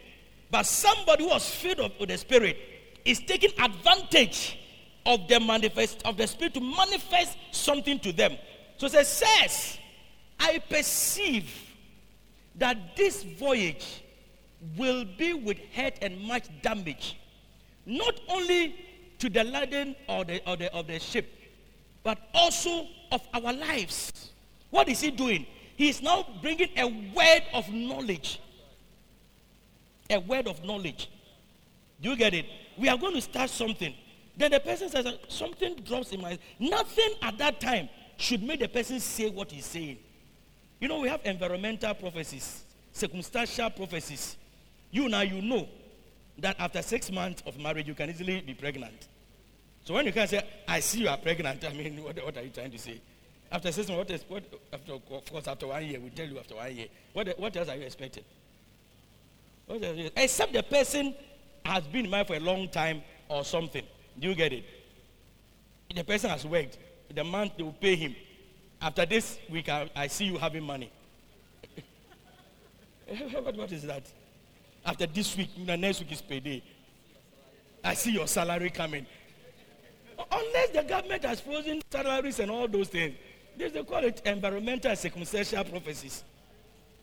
[0.51, 2.57] But somebody who was filled up with the Spirit
[3.05, 4.59] is taking advantage
[5.07, 8.37] of the manifest of the Spirit to manifest something to them.
[8.79, 9.79] So it says,
[10.41, 11.49] I perceive
[12.57, 14.03] that this voyage
[14.77, 17.17] will be with hurt and much damage,
[17.87, 18.75] not only
[19.21, 21.33] to the laden or the, or the, of the ship,
[22.03, 24.33] but also of our lives.
[24.71, 25.47] What is he doing?
[25.81, 26.85] He is now bringing a
[27.17, 28.39] word of knowledge.
[30.11, 31.09] A word of knowledge.
[32.03, 32.45] Do you get it?
[32.77, 33.95] We are going to start something.
[34.37, 36.39] Then the person says, Something drops in my.
[36.59, 39.97] Nothing at that time should make the person say what he's saying.
[40.81, 44.37] You know, we have environmental prophecies, circumstantial prophecies.
[44.91, 45.67] You now, you know
[46.41, 49.09] that after six months of marriage, you can easily be pregnant.
[49.87, 52.43] So when you can say, I see you are pregnant, I mean, what, what are
[52.43, 53.01] you trying to say?
[53.53, 56.39] After six months, what, is, what after, of course, after one year, we tell you
[56.39, 56.87] after one year.
[57.13, 58.25] What, what else are you expecting?
[59.67, 61.15] What else you- Except the person
[61.65, 63.85] has been mind for a long time or something.
[64.19, 64.65] Do you get it?
[65.95, 66.79] The person has worked.
[67.13, 68.15] The month they will pay him.
[68.81, 70.91] After this week, I, I see you having money.
[73.07, 74.05] what, what is that?
[74.87, 76.63] After this week, the next week is payday.
[77.83, 79.07] I see your salary coming.
[80.31, 83.17] Unless the government has frozen salaries and all those things,
[83.69, 86.25] they call it environmental circumstantial prophecies.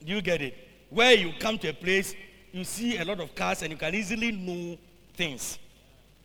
[0.03, 0.55] Do you get it?
[0.89, 2.15] Where you come to a place,
[2.51, 4.77] you see a lot of cars, and you can easily know
[5.13, 5.59] things.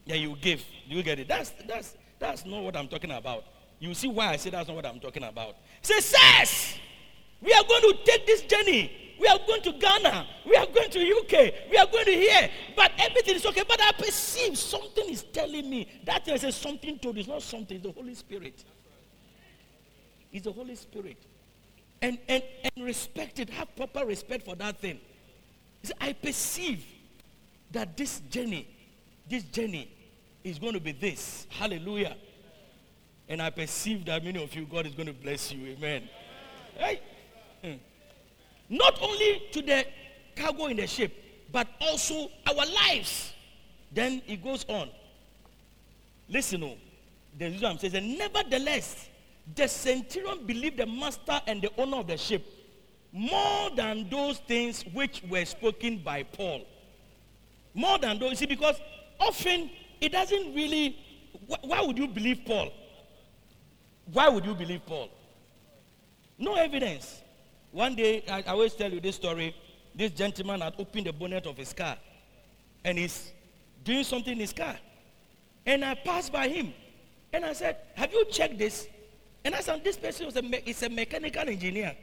[0.04, 0.64] Yeah, you give.
[0.88, 1.28] Do you get it?
[1.28, 3.44] That's that's that's not what I'm talking about.
[3.78, 5.56] You see why I say that's not what I'm talking about.
[5.82, 6.14] Says,
[7.40, 8.92] we are going to take this journey.
[9.20, 10.26] We are going to Ghana.
[10.46, 11.54] We are going to UK.
[11.70, 12.48] We are going to here.
[12.76, 13.64] But everything is okay.
[13.68, 15.88] But I perceive something is telling me.
[16.04, 17.18] That says something told.
[17.18, 17.76] It's not something.
[17.76, 18.64] It's the Holy Spirit.
[20.32, 21.18] It's the Holy Spirit.
[22.00, 23.50] And, and, and respect it.
[23.50, 24.98] Have proper respect for that thing.
[25.82, 26.84] Said, I perceive
[27.70, 28.66] that this journey,
[29.28, 29.90] this journey
[30.42, 31.46] is going to be this.
[31.50, 32.16] Hallelujah.
[33.28, 35.68] And I perceive that many of you, God is going to bless you.
[35.68, 36.09] Amen.
[36.80, 37.02] Right?
[37.62, 37.74] Hmm.
[38.68, 39.86] Not only to the
[40.34, 41.12] cargo in the ship,
[41.52, 43.32] but also our lives.
[43.92, 44.88] Then it goes on.
[46.28, 46.76] Listen, oh,
[47.38, 49.09] the Islam says, and nevertheless,
[49.55, 52.44] the centurion believed the master and the owner of the ship
[53.12, 56.62] more than those things which were spoken by Paul.
[57.74, 58.77] More than those, you see, because
[59.20, 59.70] often
[60.01, 60.97] it doesn't really.
[61.48, 62.70] wh- Why would you believe Paul?
[64.12, 65.10] Why would you believe Paul?
[66.39, 67.20] No evidence.
[67.70, 69.55] One day, I, I always tell you this story.
[69.94, 71.97] This gentleman had opened the bonnet of his car
[72.85, 73.31] and he's
[73.85, 74.77] doing something in his car.
[75.66, 76.73] And I passed by him
[77.32, 78.86] and I said, Have you checked this?
[79.44, 81.94] And I said, This person was a, me- is a mechanical engineer.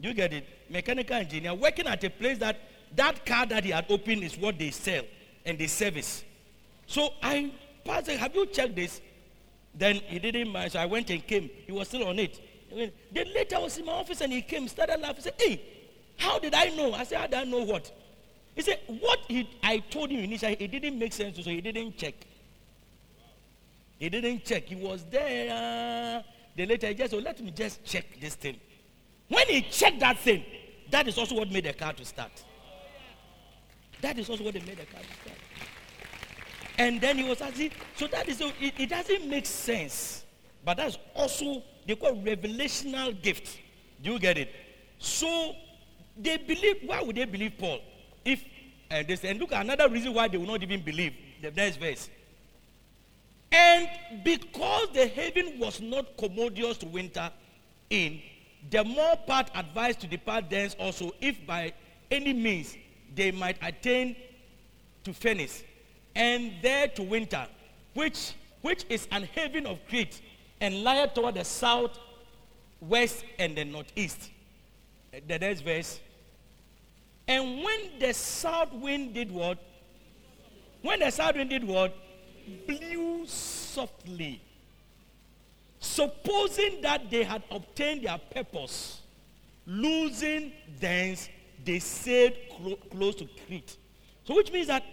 [0.00, 0.46] You get it?
[0.70, 2.56] Mechanical engineer working at a place that
[2.96, 5.02] that car that he had opened is what they sell
[5.44, 6.24] and they service.
[6.86, 7.52] So I
[7.84, 9.00] passed, have you checked this?
[9.74, 11.50] Then he didn't mind, so I went and came.
[11.66, 12.40] He was still on it.
[12.70, 15.62] Then later I was in my office and he came, started laughing, He said, Hey,
[16.16, 16.92] how did I know?
[16.92, 17.92] I said, I know what?
[18.54, 21.96] He said, What he, I told him initially, it didn't make sense, so he didn't
[21.96, 22.14] check.
[23.98, 24.64] He didn't check.
[24.64, 26.22] He was there.
[26.22, 26.22] Uh,
[26.58, 28.58] Then later he just, oh, let me just check this thing.
[29.28, 30.44] When he checked that thing,
[30.90, 32.32] that is also what made the car to start.
[34.00, 35.38] That is also what made the car to start.
[36.76, 40.24] And then he was asking, so that is, it, it doesn't make sense.
[40.64, 43.56] But that's also, they call revelational gift.
[44.02, 44.52] Do you get it?
[44.98, 45.54] So
[46.16, 47.78] they believe, why would they believe Paul?
[48.24, 48.42] If,
[48.90, 51.76] and they say, and look, another reason why they will not even believe, the next
[51.76, 52.10] verse.
[53.50, 53.88] And
[54.24, 57.30] because the heaven was not commodious to winter
[57.90, 58.20] in,
[58.70, 61.72] the more part advised to depart thence also, if by
[62.10, 62.76] any means
[63.14, 64.16] they might attain
[65.04, 65.62] to Phoenix,
[66.14, 67.46] and there to winter,
[67.94, 70.20] which, which is an haven of Crete,
[70.60, 71.98] and lieth toward the south,
[72.80, 74.30] west, and the northeast.
[75.26, 76.00] The next verse.
[77.26, 79.58] And when the south wind did what?
[80.82, 81.96] When the south wind did what?
[82.66, 84.40] Blew softly.
[85.80, 89.00] Supposing that they had obtained their purpose,
[89.66, 91.28] losing thence,
[91.64, 93.76] they sailed clo- close to Crete.
[94.24, 94.84] So, which means that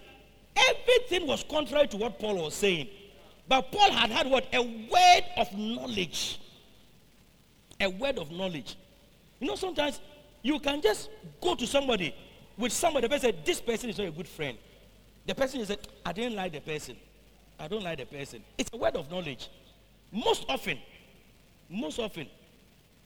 [0.56, 2.88] everything was contrary to what Paul was saying.
[3.48, 4.48] But Paul had had what?
[4.54, 6.40] A word of knowledge.
[7.80, 8.76] A word of knowledge.
[9.40, 10.00] You know, sometimes
[10.42, 11.10] you can just
[11.42, 12.16] go to somebody
[12.58, 14.58] with somebody, the person said, This person is not a good friend.
[15.26, 15.76] The person is,
[16.06, 16.96] I didn't like the person.
[17.60, 18.44] I don't like the person.
[18.58, 19.50] It's a word of knowledge.
[20.12, 20.78] Most often,
[21.70, 22.28] most often,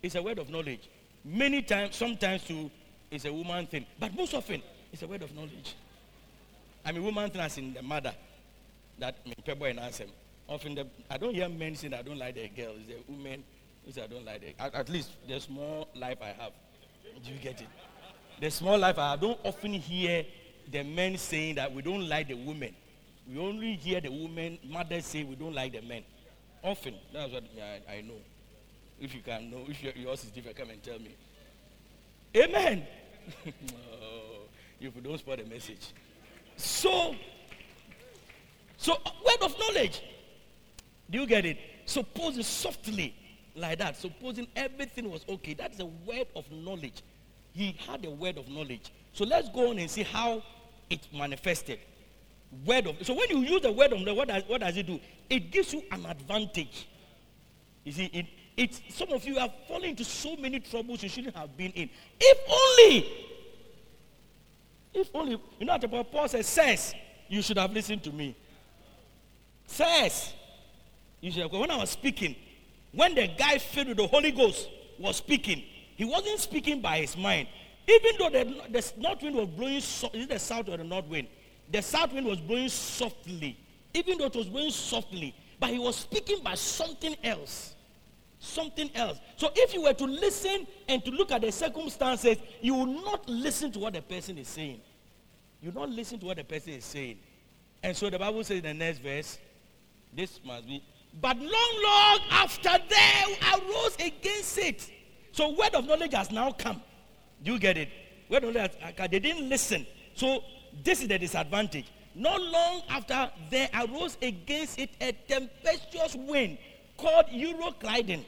[0.01, 0.89] it's a word of knowledge.
[1.23, 2.71] Many times, sometimes too,
[3.11, 3.85] it's a woman thing.
[3.99, 4.61] But most often,
[4.91, 5.75] it's a word of knowledge.
[6.85, 8.13] I mean, woman thing as in the mother.
[8.97, 9.15] That
[9.45, 10.05] people and answer.
[10.47, 12.73] Often, the, I don't hear men saying I don't like the girl.
[12.75, 13.43] It's the women
[13.85, 14.61] who say I don't like the.
[14.61, 16.51] At, at least the small life I have.
[17.23, 17.67] Do you get it?
[18.39, 19.21] The small life I have.
[19.21, 20.25] don't often hear
[20.71, 22.75] the men saying that we don't like the women.
[23.29, 26.03] We only hear the women, mothers say we don't like the men.
[26.63, 28.15] Often, that's what I, I know.
[28.99, 31.15] If you can know, if yours is different, come and tell me.
[32.35, 32.85] Amen.
[33.47, 34.47] oh,
[34.79, 35.93] if you don't spoil the message.
[36.57, 37.15] So,
[38.77, 40.01] so uh, word of knowledge.
[41.09, 41.57] Do you get it?
[41.85, 43.15] Supposing softly
[43.55, 47.03] like that, supposing everything was okay, that's a word of knowledge.
[47.53, 48.91] He had a word of knowledge.
[49.13, 50.43] So let's go on and see how
[50.89, 51.79] it manifested.
[52.65, 54.87] Word of so when you use the word of knowledge, what does, what does it
[54.87, 54.99] do?
[55.29, 56.87] It gives you an advantage.
[57.83, 58.25] You see, it,
[58.57, 61.89] it some of you have fallen into so many troubles you shouldn't have been in.
[62.19, 63.29] If only,
[64.93, 66.95] if only, you know what Paul says, says,
[67.27, 68.35] you should have listened to me.
[69.67, 70.33] Says,
[71.21, 72.35] you should have, when I was speaking,
[72.91, 74.67] when the guy filled with the Holy Ghost
[74.97, 75.63] was speaking,
[75.95, 77.47] he wasn't speaking by his mind.
[77.87, 80.83] Even though the, the north wind was blowing, so, is it the south or the
[80.83, 81.27] north wind?
[81.71, 83.57] The south wind was blowing softly.
[83.93, 87.75] Even though it was blowing softly, but he was speaking by something else.
[88.39, 89.19] Something else.
[89.35, 93.27] So if you were to listen and to look at the circumstances, you will not
[93.27, 94.79] listen to what the person is saying.
[95.61, 97.17] You will not listen to what the person is saying.
[97.83, 99.39] And so the Bible says in the next verse,
[100.13, 100.83] this must be,
[101.19, 104.89] but long, long after they arose against it.
[105.31, 106.81] So word of knowledge has now come.
[107.43, 107.89] Do you get it?
[108.29, 108.71] Word of knowledge,
[109.11, 109.85] they didn't listen.
[110.15, 110.43] So
[110.83, 111.85] this is the disadvantage.
[112.15, 116.57] Not long after, there arose against it a tempestuous wind
[116.97, 118.23] called Euroclydon.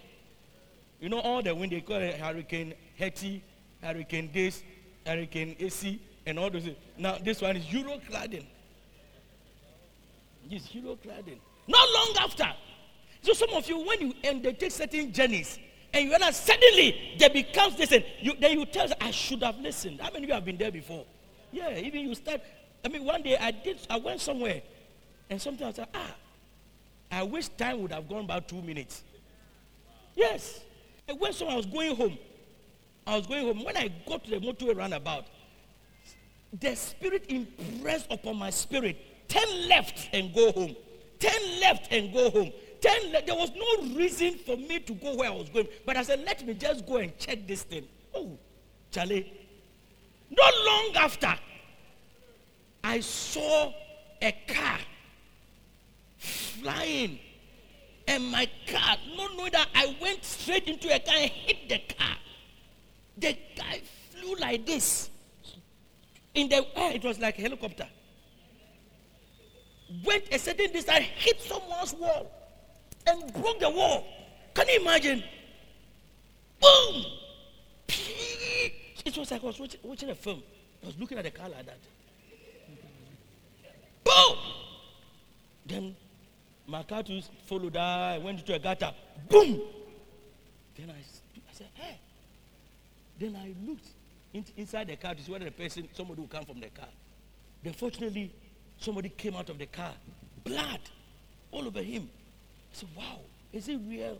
[1.00, 3.44] You know all the wind they call it Hurricane Hetty,
[3.82, 4.64] Hurricane this,
[5.06, 6.70] Hurricane AC, and all those.
[6.98, 8.46] Now this one is Euroclydon.
[10.50, 11.38] This Euroclydon.
[11.68, 12.48] Not long after.
[13.22, 15.60] So some of you, when you undertake certain journeys,
[15.94, 19.60] and you realize suddenly there becomes this, and you, then you tell, I should have
[19.60, 20.02] listened.
[20.02, 21.06] How many of you have been there before?
[21.52, 22.42] Yeah, even you start.
[22.84, 23.80] I mean, one day I did.
[23.90, 24.62] I went somewhere,
[25.30, 26.16] and sometimes I said, Ah,
[27.12, 29.04] I wish time would have gone about two minutes.
[30.16, 30.62] Yes,
[31.08, 31.56] I went somewhere.
[31.56, 32.18] I was going home.
[33.06, 33.64] I was going home.
[33.64, 35.26] When I got to the motorway roundabout,
[36.60, 38.98] the spirit impressed upon my spirit.
[39.28, 40.76] Ten left and go home.
[41.20, 42.52] Ten left and go home.
[42.82, 43.12] Ten.
[43.12, 46.04] Le- there was no reason for me to go where I was going, but I
[46.04, 47.88] said, let me just go and check this thing.
[48.14, 48.38] Oh,
[48.90, 49.32] Charlie,
[50.32, 51.36] not long after,
[52.84, 53.74] I saw
[54.22, 54.80] a car
[56.18, 57.20] flying.
[58.08, 61.96] And my car, not knowing that I went straight into a car and hit the
[61.96, 62.16] car.
[63.18, 65.10] The guy flew like this.
[66.34, 67.88] In the air, it was like a helicopter.
[70.06, 72.32] Went a certain distance, hit someone's wall,
[73.06, 74.06] and broke the wall.
[74.54, 75.24] Can you imagine?
[76.60, 77.06] Boom!
[79.06, 80.42] It was like I was watching, watching a film.
[80.84, 81.80] I was looking at the car like that.
[84.04, 84.38] Boom!
[85.66, 85.96] Then
[86.68, 87.80] my car too followed that.
[87.82, 88.92] I went into a gutter.
[89.30, 89.62] Boom!
[90.78, 92.00] Then I, I said, hey.
[93.20, 93.88] Then I looked
[94.34, 96.90] in, inside the car to see whether the person, somebody would come from the car.
[97.64, 98.32] Then fortunately,
[98.80, 99.94] somebody came out of the car
[100.44, 100.80] blood
[101.52, 102.10] all over him.
[102.72, 103.20] I said, wow,
[103.54, 104.18] is it real?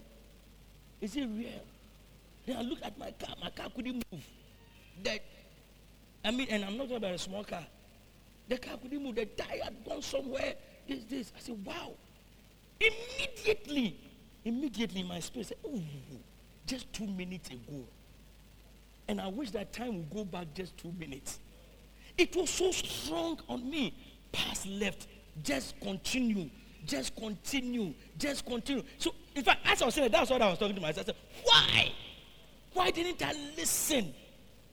[1.00, 1.64] Is it real?
[2.46, 3.36] Then I looked at my car.
[3.42, 4.24] My car couldn't move.
[6.24, 7.66] I mean, and I'm not talking about a small car.
[8.48, 9.16] The car couldn't move.
[9.16, 10.56] The tire had gone somewhere.
[10.88, 11.34] This, this.
[11.36, 11.94] I said, wow.
[12.80, 13.98] Immediately,
[14.44, 15.82] immediately my spirit said, oh,
[16.66, 17.86] just two minutes ago.
[19.08, 21.40] And I wish that time would go back just two minutes.
[22.18, 23.94] It was so strong on me.
[24.32, 25.08] Pass left.
[25.44, 26.50] Just continue.
[26.86, 27.94] Just continue.
[28.18, 28.84] Just continue.
[28.98, 31.08] So, in fact, as I was saying, that's what I was talking to myself.
[31.08, 31.92] I said, why?
[32.74, 34.14] Why didn't I listen?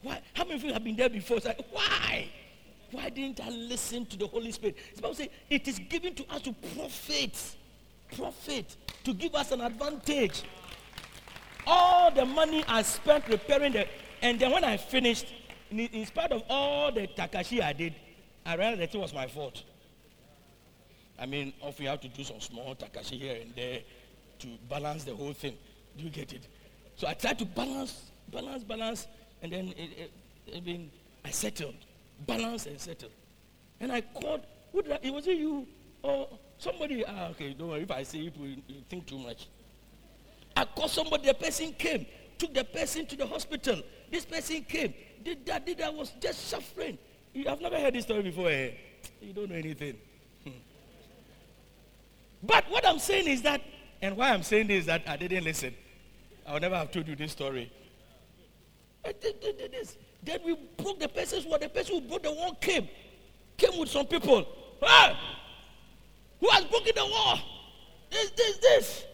[0.02, 0.20] Why?
[0.34, 1.38] How many of you have been there before?
[1.38, 2.28] It's like, why?
[2.90, 4.76] Why didn't I listen to the Holy Spirit?
[4.90, 7.56] It's about to say it is given to us to profit.
[8.16, 8.76] Profit.
[9.04, 10.42] To give us an advantage.
[11.66, 13.86] All the money I spent repairing the
[14.22, 15.26] and then when I finished,
[15.70, 17.94] in, in spite of all the takashi I did,
[18.44, 19.62] I realized that it was my fault.
[21.18, 23.80] I mean, often you have to do some small takashi here and there
[24.40, 25.56] to balance the whole thing.
[25.96, 26.46] Do you get it?
[26.96, 29.06] So I tried to balance, balance, balance,
[29.42, 30.12] and then it, it,
[30.56, 30.90] I mean,
[31.24, 31.74] I settled,
[32.26, 33.12] balanced and settled.
[33.80, 34.42] And I called,
[34.72, 35.66] who did I, it was it you
[36.02, 36.28] or
[36.58, 37.04] somebody?
[37.06, 38.32] Ah, okay, don't worry if I say you,
[38.66, 39.46] you think too much.
[40.56, 42.06] I called somebody, the person came,
[42.36, 43.80] took the person to the hospital.
[44.10, 46.98] This person came, did that, did that, was just suffering.
[47.32, 48.70] You have never heard this story before, eh?
[49.20, 49.96] You don't know anything.
[50.42, 50.50] Hmm.
[52.42, 53.60] But what I'm saying is that,
[54.02, 55.74] and why I'm saying this is that I didn't listen.
[56.46, 57.70] I would never have told you this story.
[57.70, 57.76] I did, did,
[58.30, 58.94] did this.
[60.22, 61.58] Then we broke the person's wall.
[61.58, 62.88] The person who broke the wall came.
[63.56, 64.46] Came with some people.
[64.82, 65.18] Ah!
[66.40, 67.38] Who has broken the wall?
[68.10, 69.04] This, this, this.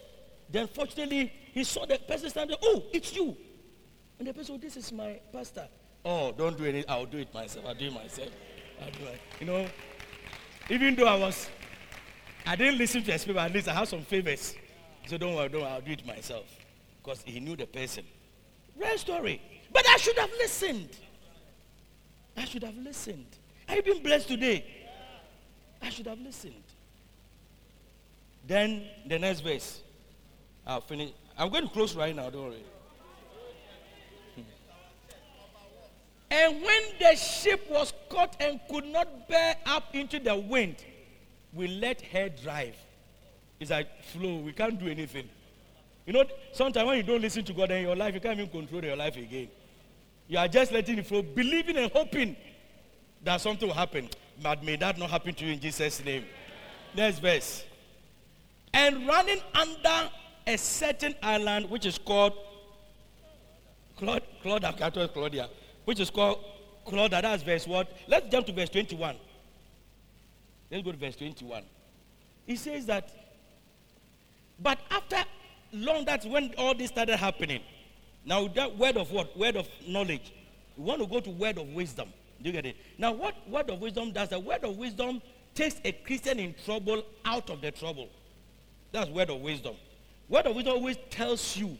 [0.51, 2.57] Then fortunately, he saw the person standing.
[2.63, 3.37] Oh, it's you.
[4.19, 5.67] And the person, oh, this is my pastor.
[6.05, 6.85] Oh, don't do it.
[6.89, 7.65] I'll do it myself.
[7.67, 8.29] I'll do it myself.
[8.83, 9.21] I'll do it.
[9.41, 9.67] You know,
[10.69, 11.49] even though I was,
[12.47, 14.55] I didn't listen to his people, at least I have some favors.
[15.07, 16.45] So don't worry, don't worry, I'll do it myself.
[17.03, 18.05] Because he knew the person.
[18.77, 19.41] Real story.
[19.75, 20.97] But I should have listened.
[22.37, 23.27] I should have listened.
[23.67, 24.65] Have you been blessed today?
[25.83, 26.63] I should have listened.
[28.47, 29.83] Then the next verse.
[30.67, 31.11] I'll finish.
[31.37, 32.65] I'm going to close right now, don't worry.
[34.37, 34.43] Hmm.
[36.31, 40.77] And when the ship was caught and could not bear up into the wind,
[41.53, 42.77] we let her drive.
[43.59, 44.37] It's like flow.
[44.39, 45.29] We can't do anything.
[46.07, 48.51] You know, sometimes when you don't listen to God in your life, you can't even
[48.51, 49.49] control your life again.
[50.27, 52.37] You are just letting it flow, believing and hoping
[53.23, 54.09] that something will happen.
[54.43, 56.25] But may that not happen to you in Jesus' name.
[56.95, 57.65] Next verse.
[58.73, 60.11] And running under
[60.47, 62.33] a certain island which is called
[63.97, 64.75] Claudia,
[65.13, 65.49] Claudia,
[65.85, 66.45] which is called
[66.85, 67.23] Claudia.
[67.23, 67.89] That's verse what?
[68.09, 69.17] Let's jump to verse 21.
[70.71, 71.63] Let's go to verse 21.
[72.47, 73.11] He says that,
[74.61, 75.17] but after
[75.73, 77.61] long, that's when all this started happening.
[78.25, 79.37] Now, that word of what?
[79.37, 80.33] Word of knowledge.
[80.77, 82.09] We want to go to word of wisdom.
[82.43, 82.77] Do you get it?
[82.99, 84.31] Now, what word of wisdom does?
[84.31, 85.21] The word of wisdom
[85.55, 88.09] takes a Christian in trouble out of the trouble.
[88.93, 89.77] That's word of wisdom.
[90.29, 91.77] Word of wisdom always tells you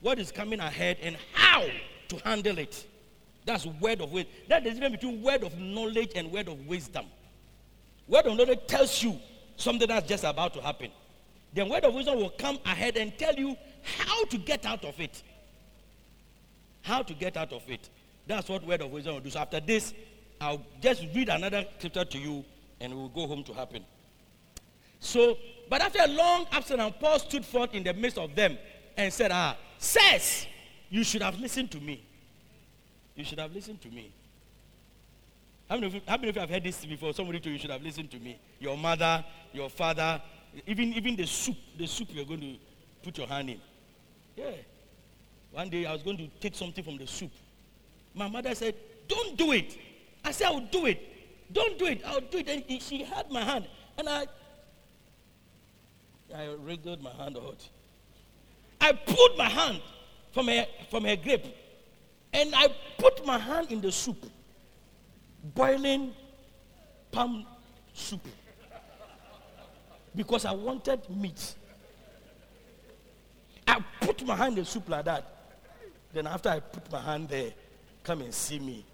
[0.00, 1.64] what is coming ahead and how
[2.08, 2.86] to handle it.
[3.46, 4.32] That's word of wisdom.
[4.48, 7.06] That is the difference between word of knowledge and word of wisdom.
[8.06, 9.18] Word of knowledge tells you
[9.56, 10.90] something that's just about to happen.
[11.52, 14.98] Then word of wisdom will come ahead and tell you how to get out of
[15.00, 15.22] it.
[16.84, 17.88] How to get out of it.
[18.26, 19.30] That's what word of wisdom will do.
[19.30, 19.94] So after this,
[20.38, 22.44] I'll just read another scripture to you
[22.78, 23.82] and we'll go home to happen.
[25.00, 25.38] So,
[25.70, 28.58] but after a long absence, Paul stood forth in the midst of them
[28.98, 30.46] and said, Ah, says,
[30.90, 32.04] you should have listened to me.
[33.14, 34.12] You should have listened to me.
[35.68, 37.14] How many, of you, how many of you have heard this before?
[37.14, 38.38] Somebody told you, you should have listened to me.
[38.60, 39.24] Your mother,
[39.54, 40.20] your father,
[40.66, 42.56] even, even the soup, the soup you're going to
[43.02, 43.60] put your hand in.
[44.36, 44.50] Yeah.
[45.54, 47.30] One day I was going to take something from the soup.
[48.12, 48.74] My mother said,
[49.06, 49.78] Don't do it.
[50.24, 51.00] I said, I will do it.
[51.52, 52.02] Don't do it.
[52.04, 52.48] I'll do it.
[52.68, 53.68] And she had my hand.
[53.96, 54.26] And I
[56.34, 57.68] I wriggled my hand out.
[58.80, 59.80] I pulled my hand
[60.32, 61.46] from her, from her grip.
[62.32, 62.66] And I
[62.98, 64.26] put my hand in the soup.
[65.54, 66.12] Boiling
[67.12, 67.46] palm
[67.92, 68.26] soup
[70.16, 71.54] because I wanted meat.
[73.68, 75.33] I put my hand in the soup like that.
[76.14, 77.50] Then after I put my hand there,
[78.04, 78.84] come and see me.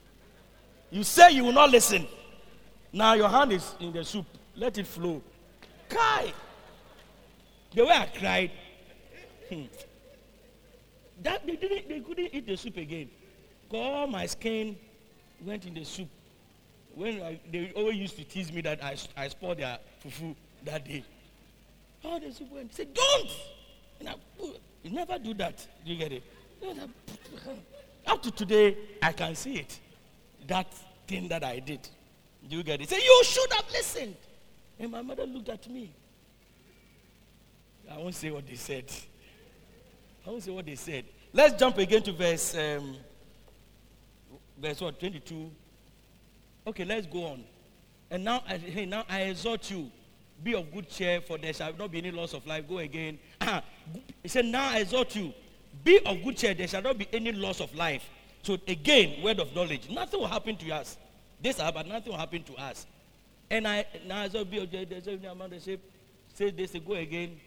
[0.90, 2.06] You say you will not listen.
[2.92, 4.26] Now your hand is in the soup.
[4.56, 5.22] Let it flow.
[5.88, 6.32] Kai.
[7.74, 8.51] The way I cried.
[9.51, 9.64] Hmm.
[11.22, 13.10] That they didn't they couldn't eat the soup again.
[13.70, 14.76] All my skin
[15.44, 16.09] went in the soup.
[16.94, 20.34] When I, they always used to tease me that I, I spoiled their fufu
[20.64, 21.05] that day.
[22.02, 23.30] All these people went, say, don't!
[24.01, 24.14] And I,
[24.82, 25.64] you never do that.
[25.84, 26.24] Do you get it?
[28.07, 29.78] Up to today, I can see it.
[30.47, 30.73] That
[31.07, 31.89] thing that I did.
[32.49, 32.89] Do you get it?
[32.89, 34.16] Say, you should have listened.
[34.78, 35.93] And my mother looked at me.
[37.91, 38.85] I won't say what they said.
[40.27, 41.05] I won't say what they said.
[41.32, 42.97] Let's jump again to verse um,
[44.61, 45.51] verse what 22.
[46.66, 47.45] Okay, let's go on.
[48.11, 49.91] And now, I, hey, now I exhort you,
[50.43, 52.69] be of good cheer, for there shall not be any loss of life.
[52.69, 53.19] Go again.
[54.23, 55.32] He said, now I exhort you,
[55.84, 58.09] be of good cheer, there shall not be any loss of life.
[58.42, 59.88] So again, word of knowledge.
[59.90, 60.97] Nothing will happen to us.
[61.42, 62.86] This but nothing will happen to us.
[63.51, 64.68] And I now as be.
[66.34, 67.38] Say this, go again.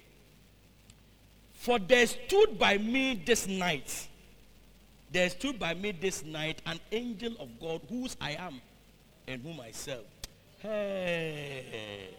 [1.53, 4.07] For there stood by me this night,
[5.11, 8.59] there stood by me this night an angel of God whose I am
[9.27, 10.03] and whom I serve.
[10.59, 12.09] Hey,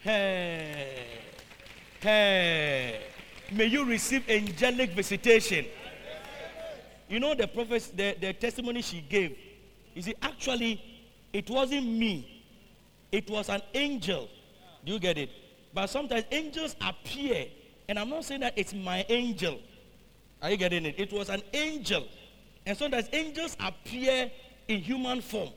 [0.00, 1.06] hey,
[2.00, 3.00] hey.
[3.52, 5.66] May you receive angelic visitation.
[7.08, 9.36] You know the prophets, the, the testimony she gave.
[9.94, 10.80] You see, actually,
[11.32, 12.44] it wasn't me.
[13.10, 14.28] It was an angel.
[14.84, 15.30] Do you get it?
[15.74, 17.46] But sometimes angels appear.
[17.88, 19.58] And I'm not saying that it's my angel.
[20.40, 20.94] Are you getting it?
[20.98, 22.06] It was an angel.
[22.64, 24.30] And sometimes angels appear
[24.68, 25.50] in human form.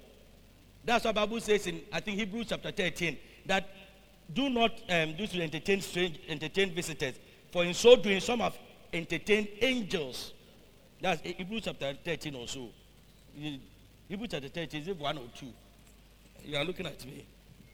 [0.83, 3.69] That's what Bible says in, I think, Hebrews chapter 13, that
[4.33, 7.15] do not um, do to entertain strange, entertain visitors.
[7.53, 8.57] For in so doing, some have
[8.91, 10.33] entertained angels.
[10.99, 12.69] That's Hebrews chapter 13 or so.
[14.07, 15.45] Hebrews chapter 13, is it 1 or 2?
[16.45, 17.27] You are looking at me.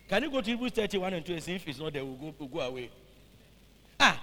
[0.09, 2.15] Can you go to Hebrews 31 and 2 and see if it's not there, we'll
[2.15, 2.91] go, we'll go away.
[4.01, 4.21] Ah,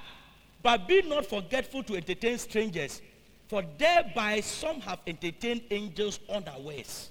[0.63, 3.01] but be not forgetful to entertain strangers,
[3.49, 7.11] for thereby some have entertained angels unawares.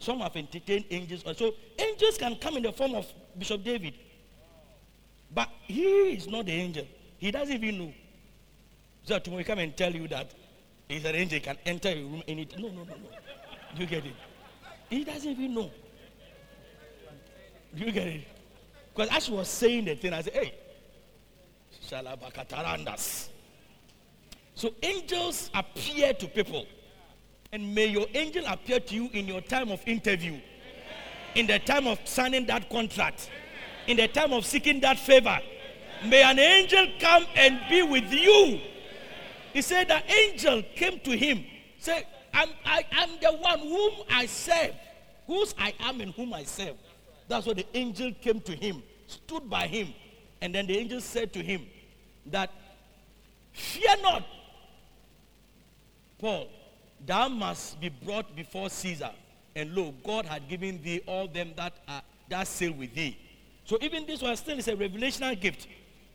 [0.00, 1.22] Some have entertained angels.
[1.36, 3.06] So angels can come in the form of
[3.38, 3.94] Bishop David.
[5.32, 6.88] But he is not the angel.
[7.20, 7.92] He doesn't even know.
[9.04, 10.32] So tomorrow he come and tell you that
[10.88, 12.62] he's an angel, he can enter your room anytime.
[12.62, 13.76] No, no, no, no.
[13.76, 14.14] Do you get it?
[14.88, 15.70] He doesn't even know.
[17.76, 18.26] Do you get it?
[18.94, 20.54] Because as she was saying the thing, I said, hey,
[21.86, 23.28] Shalabakatarandas.
[24.54, 26.66] So angels appear to people.
[27.52, 30.38] And may your angel appear to you in your time of interview,
[31.34, 33.28] in the time of signing that contract,
[33.86, 35.38] in the time of seeking that favor.
[36.04, 38.60] May an angel come and be with you.
[39.52, 41.44] He said the angel came to him,
[41.78, 44.74] Say, I'm, I am the one whom I serve,
[45.26, 46.76] whose I am and whom I serve.
[47.28, 49.92] That's what the angel came to him, stood by him,
[50.40, 51.66] and then the angel said to him
[52.26, 52.50] that,
[53.52, 54.26] Fear not,
[56.18, 56.48] Paul,
[57.04, 59.10] thou must be brought before Caesar.
[59.56, 63.18] And lo, God had given thee all them that are that sail with thee.
[63.64, 65.66] So even this one still is a revelational gift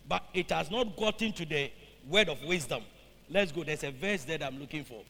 [0.08, 1.72] but it has not gotten to the
[2.08, 2.84] word of wisdom.
[3.30, 3.64] Let's go.
[3.64, 5.02] There's a verse that I'm looking for.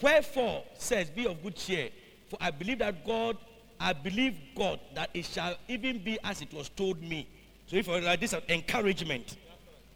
[0.00, 1.90] Wherefore says, Be of good cheer,
[2.28, 3.36] for I believe that God,
[3.80, 7.28] I believe God that it shall even be as it was told me.
[7.66, 9.36] So if like this this encouragement,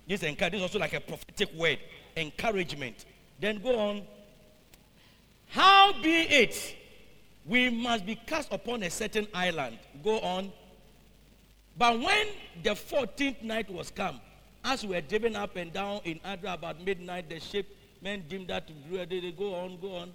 [0.07, 1.79] this is also like a prophetic word,
[2.17, 3.05] encouragement.
[3.41, 4.03] Then go on.
[5.49, 6.77] How be it,
[7.45, 9.79] we must be cast upon a certain island.
[10.03, 10.53] Go on.
[11.77, 12.27] But when
[12.63, 14.21] the 14th night was come,
[14.65, 17.67] as we were driven up and down in Adria about midnight, the ship
[18.01, 20.13] men deemed that to they go on, go on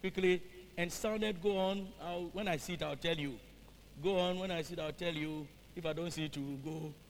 [0.00, 0.42] quickly,
[0.76, 1.88] and sounded, go on.
[2.02, 3.38] I'll, when I see it, I'll tell you.
[4.02, 4.38] Go on.
[4.38, 5.46] When I see it, I'll tell you.
[5.74, 6.92] If I don't see it, we'll go.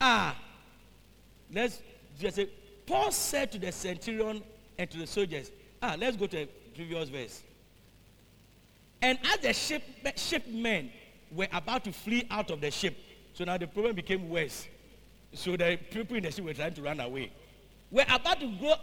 [0.00, 0.36] Ah,
[1.52, 1.82] let's
[2.20, 2.48] just say,
[2.86, 4.44] Paul said to the centurion
[4.78, 5.50] and to the soldiers,
[5.82, 7.42] ah, let's go to the previous verse.
[9.00, 9.82] And as the ship,
[10.16, 10.90] shipmen
[11.30, 12.96] were about to flee out of the ship,
[13.34, 14.66] so now the problem became worse.
[15.32, 17.30] So the people in the ship were trying to run away.
[17.90, 18.74] Were about to go,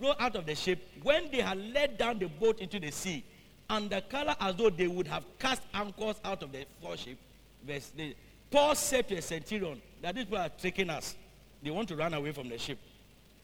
[0.00, 3.24] go out of the ship when they had let down the boat into the sea,
[3.70, 6.66] and the color as though they would have cast anchors out of the
[6.96, 7.18] ship.
[7.64, 7.92] Verse,
[8.50, 11.16] Paul said to a centurion that these people are taking us.
[11.62, 12.78] They want to run away from the ship.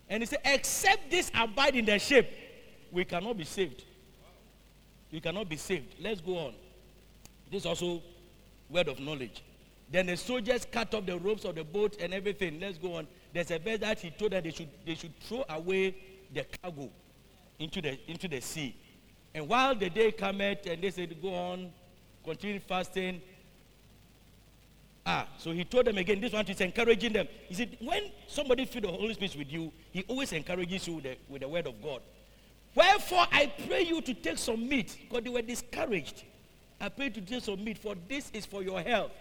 [0.09, 2.31] And he said, Except this abide in the ship,
[2.93, 3.85] we cannot be saved
[5.13, 5.95] you cannot be saved.
[6.01, 6.55] Let's go on.
[7.51, 8.03] This is also
[8.69, 9.43] word of knowledge.
[9.91, 12.59] Then the soldiers cut off the ropes of the boat and everything.
[12.59, 13.07] Let's go on.
[13.33, 15.95] There's a verse that he told them they should, they should throw away
[16.33, 16.89] the cargo
[17.59, 18.75] into the, into the sea.
[19.35, 21.71] And while the day cometh and they said, go on,
[22.25, 23.21] continue fasting.
[25.05, 27.29] Ah, so he told them again, this one is encouraging them.
[27.49, 31.05] He said, when somebody feels the Holy Spirit with you, he always encourages you with
[31.05, 32.01] the, with the word of God.
[32.75, 36.25] Wherefore I pray you to take some meat, because they were discouraged.
[36.81, 39.13] I pray to taste of meat, for this is for your health.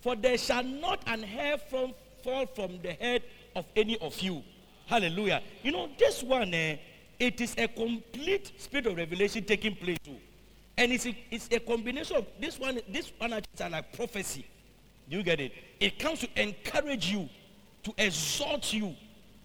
[0.00, 3.22] For there shall not an hair from, fall from the head
[3.56, 4.42] of any of you.
[4.86, 5.42] Hallelujah.
[5.62, 6.76] You know, this one, eh,
[7.18, 10.16] it is a complete spirit of revelation taking place too.
[10.76, 14.46] And it's a, it's a combination of this one, this one is like prophecy.
[15.08, 15.52] You get it?
[15.80, 17.28] It comes to encourage you,
[17.82, 18.94] to exhort you,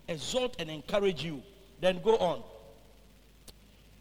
[0.08, 1.42] exhort and encourage you.
[1.82, 2.44] Then go on.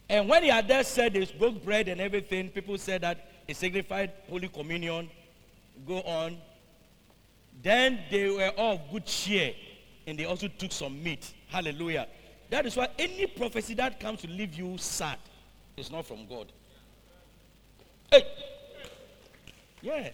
[0.08, 3.56] And when he had there said they broke bread and everything, people said that it
[3.56, 5.10] signified Holy Communion.
[5.86, 6.38] Go on.
[7.62, 9.54] Then they were all good cheer
[10.06, 11.32] and they also took some meat.
[11.48, 12.06] Hallelujah.
[12.50, 15.18] That is why any prophecy that comes to leave you sad
[15.76, 16.52] is not from God.
[18.10, 18.26] Hey!
[19.80, 20.10] Yeah.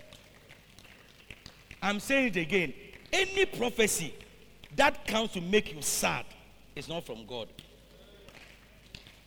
[1.82, 2.72] I'm saying it again.
[3.12, 4.14] Any prophecy
[4.76, 6.24] that comes to make you sad
[6.76, 7.48] is not from God.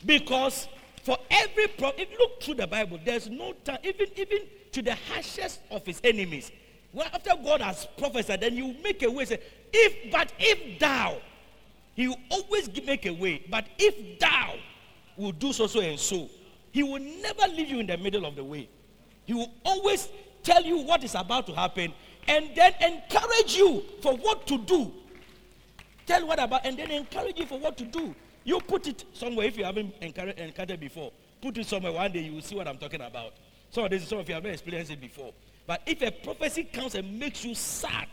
[0.05, 0.67] Because
[1.03, 4.39] for every problem, look through the Bible, there's no time, even even
[4.71, 6.51] to the harshest of his enemies.
[6.93, 9.25] Well, after God has prophesied, then you make a way.
[9.25, 9.39] Say,
[9.71, 11.17] if but if thou,
[11.95, 13.43] he will always make a way.
[13.49, 14.55] But if thou
[15.17, 16.29] will do so so and so,
[16.71, 18.69] he will never leave you in the middle of the way.
[19.25, 20.09] He will always
[20.43, 21.93] tell you what is about to happen,
[22.27, 24.91] and then encourage you for what to do.
[26.05, 28.13] Tell what about, and then encourage you for what to do.
[28.43, 31.11] You put it somewhere if you haven't encountered, before.
[31.41, 33.33] Put it somewhere one day you will see what I'm talking about.
[33.69, 35.33] Some of this, some of you have not experienced it before.
[35.65, 38.07] But if a prophecy comes and makes you sad,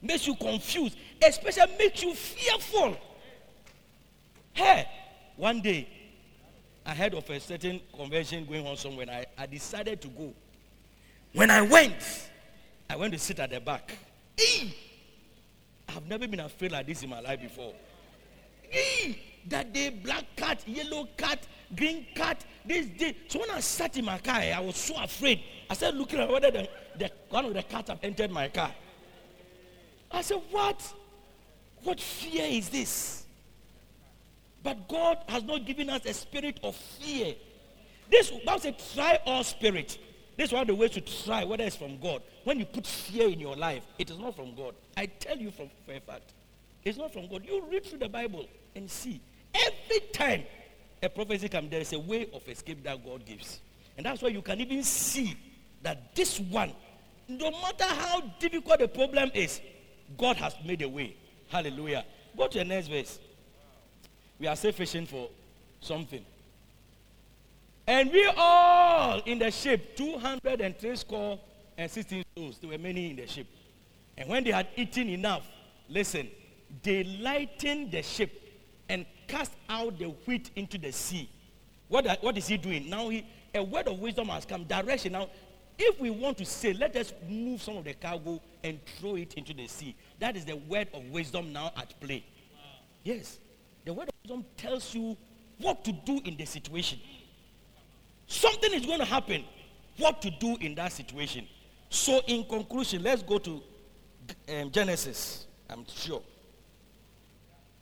[0.00, 0.96] makes you confused,
[1.26, 2.96] especially makes you fearful.
[4.52, 4.88] Hey,
[5.36, 5.88] one day
[6.84, 10.32] I heard of a certain convention going on somewhere I, I decided to go.
[11.34, 12.30] When I went,
[12.88, 13.96] I went to sit at the back.
[15.88, 17.74] I've never been afraid like this in my life before.
[19.46, 23.16] That day, black cat, yellow cat, green cat, this day.
[23.28, 25.40] So when I sat in my car, eh, I was so afraid.
[25.70, 28.72] I started looking at whether the, the, one of the cats have entered my car.
[30.10, 30.94] I said, What?
[31.82, 33.24] What fear is this?
[34.62, 37.34] But God has not given us a spirit of fear.
[38.10, 39.98] This Bible says, try all spirit.
[40.36, 42.22] This is one of the ways to try whether it's from God.
[42.44, 44.74] When you put fear in your life, it is not from God.
[44.96, 46.32] I tell you from a fact.
[46.84, 47.44] It's not from God.
[47.44, 48.46] You read through the Bible
[48.78, 49.20] and see.
[49.52, 50.44] Every time
[51.02, 53.60] a prophecy comes, there is a way of escape that God gives.
[53.96, 55.36] And that's why you can even see
[55.82, 56.72] that this one,
[57.28, 59.60] no matter how difficult the problem is,
[60.16, 61.16] God has made a way.
[61.48, 62.04] Hallelujah.
[62.36, 63.18] Go to the next verse.
[64.38, 65.28] We are still for
[65.80, 66.24] something.
[67.86, 71.40] And we all in the ship, 203 score
[71.76, 72.58] and 16 souls.
[72.58, 73.46] There were many in the ship.
[74.16, 75.46] And when they had eaten enough,
[75.88, 76.28] listen,
[76.82, 78.47] they lightened the ship
[79.28, 81.28] cast out the wheat into the sea.
[81.88, 82.90] What, what is he doing?
[82.90, 83.24] Now, he,
[83.54, 84.64] a word of wisdom has come.
[84.64, 85.12] Direction.
[85.12, 85.28] Now,
[85.78, 89.34] if we want to say, let us move some of the cargo and throw it
[89.34, 89.94] into the sea.
[90.18, 92.24] That is the word of wisdom now at play.
[93.04, 93.38] Yes.
[93.84, 95.16] The word of wisdom tells you
[95.58, 96.98] what to do in the situation.
[98.26, 99.44] Something is going to happen.
[99.98, 101.46] What to do in that situation.
[101.90, 103.62] So, in conclusion, let's go to
[104.52, 105.46] um, Genesis.
[105.70, 106.22] I'm sure.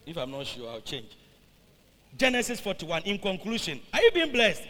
[0.07, 1.17] If I'm not sure, I'll change.
[2.17, 3.03] Genesis 41.
[3.03, 4.63] In conclusion, are you being blessed?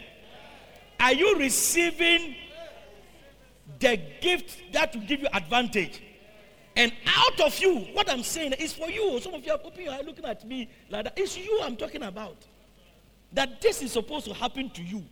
[0.99, 2.35] Are you receiving
[3.79, 6.01] the gift that will give you advantage?
[6.75, 9.19] And out of you, what I'm saying is for you.
[9.19, 11.13] Some of you are opening your looking at me like that.
[11.17, 12.37] It's you I'm talking about.
[13.33, 15.03] That this is supposed to happen to you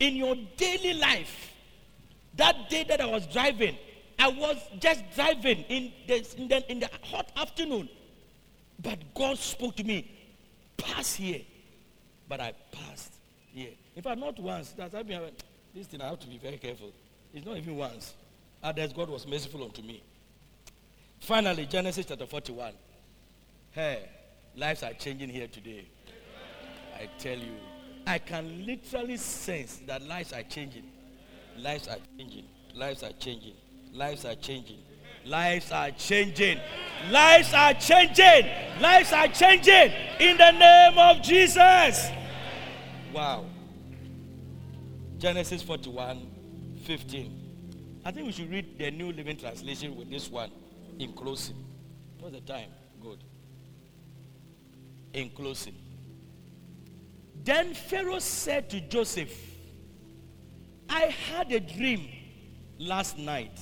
[0.00, 1.52] in your daily life.
[2.34, 3.76] That day that I was driving,
[4.18, 7.88] I was just driving in the, in the, in the hot afternoon.
[8.82, 10.10] But God spoke to me,
[10.76, 11.40] pass here.
[12.28, 13.14] But I passed
[13.52, 13.70] here.
[13.94, 14.70] In fact, not once.
[14.76, 15.20] That's I mean,
[15.74, 16.92] this thing I have to be very careful.
[17.32, 18.14] It's not even once.
[18.62, 20.02] Others, God was merciful unto me.
[21.20, 22.72] Finally, Genesis chapter 41.
[23.72, 24.08] Hey,
[24.56, 25.86] lives are changing here today.
[26.96, 27.54] I tell you,
[28.06, 30.84] I can literally sense that lives are changing.
[31.58, 32.44] Lives are changing.
[32.74, 33.54] Lives are changing.
[33.92, 34.78] Lives are changing.
[35.26, 36.60] Lives are changing.
[37.10, 38.46] Lives are changing.
[38.80, 42.10] Lives are changing in the name of Jesus.
[43.12, 43.44] Wow.
[45.18, 46.30] Genesis 41
[46.84, 47.42] 15.
[48.04, 50.52] I think we should read the New Living Translation with this one
[51.00, 51.56] in closing.
[52.20, 52.68] What's the time?
[53.02, 53.18] Good.
[55.12, 55.74] In closing.
[57.42, 59.36] Then Pharaoh said to Joseph,
[60.88, 62.08] I had a dream
[62.78, 63.58] last night.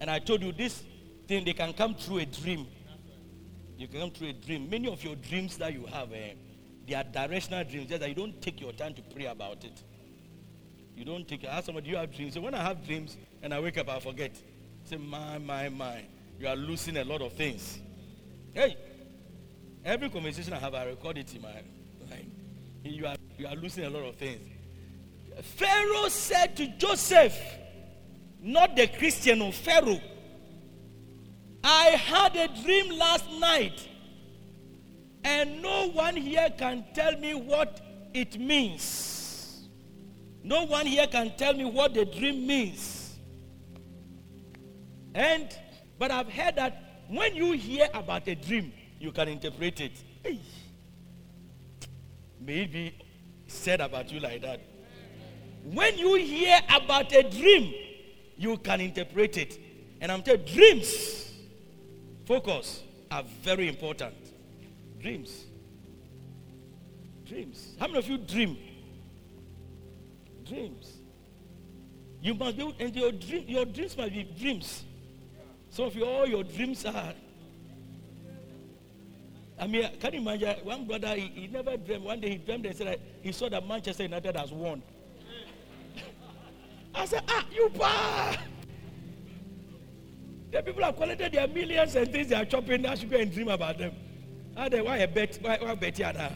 [0.00, 0.82] And I told you this
[1.28, 2.66] thing, they can come through a dream.
[3.76, 4.68] You can come through a dream.
[4.68, 6.32] Many of your dreams that you have, eh,
[6.86, 9.82] they are directional dreams, just that you don't take your time to pray about it.
[10.96, 11.44] You don't take.
[11.44, 12.34] Ask somebody, do you have dreams?
[12.34, 14.32] So when I have dreams and I wake up, I forget.
[14.84, 16.02] Say, my, my, my.
[16.40, 17.78] You are losing a lot of things.
[18.52, 18.76] Hey,
[19.84, 21.62] every conversation I have, I record it in my
[22.10, 22.32] mind.
[22.82, 24.40] You are, you are losing a lot of things.
[25.42, 27.36] Pharaoh said to Joseph,
[28.40, 30.00] not the Christian, no, Pharaoh,
[31.62, 33.88] I had a dream last night,
[35.24, 37.80] and no one here can tell me what
[38.14, 39.68] it means.
[40.42, 43.16] No one here can tell me what the dream means.
[45.14, 45.48] And,
[45.98, 49.92] but I've heard that when you hear about a dream, you can interpret it.
[50.22, 50.40] Hey.
[53.46, 54.60] Said about you like that.
[55.64, 57.74] When you hear about a dream,
[58.36, 59.58] you can interpret it.
[60.00, 61.17] And I'm telling dreams,
[62.28, 64.14] focus, are very important.
[65.00, 65.46] Dreams.
[67.26, 67.74] Dreams.
[67.80, 68.58] How many of you dream?
[70.46, 70.98] Dreams.
[72.20, 74.84] You must be, and your dream, your dreams must be dreams.
[75.70, 77.14] Some of you, all your dreams are.
[79.58, 80.56] I mean, can you imagine?
[80.64, 82.04] One brother, he, he never dreamed.
[82.04, 84.82] One day he dreamed and said he saw that Manchester United has won.
[86.94, 88.36] I said, ah, you pa.
[90.50, 92.86] The people have collected their millions and things they are chopping.
[92.86, 93.92] I should go and dream about them.
[94.56, 95.38] Ah, they why a bet?
[95.42, 96.32] Why, why bet here now?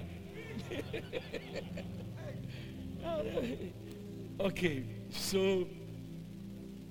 [4.41, 5.67] okay, so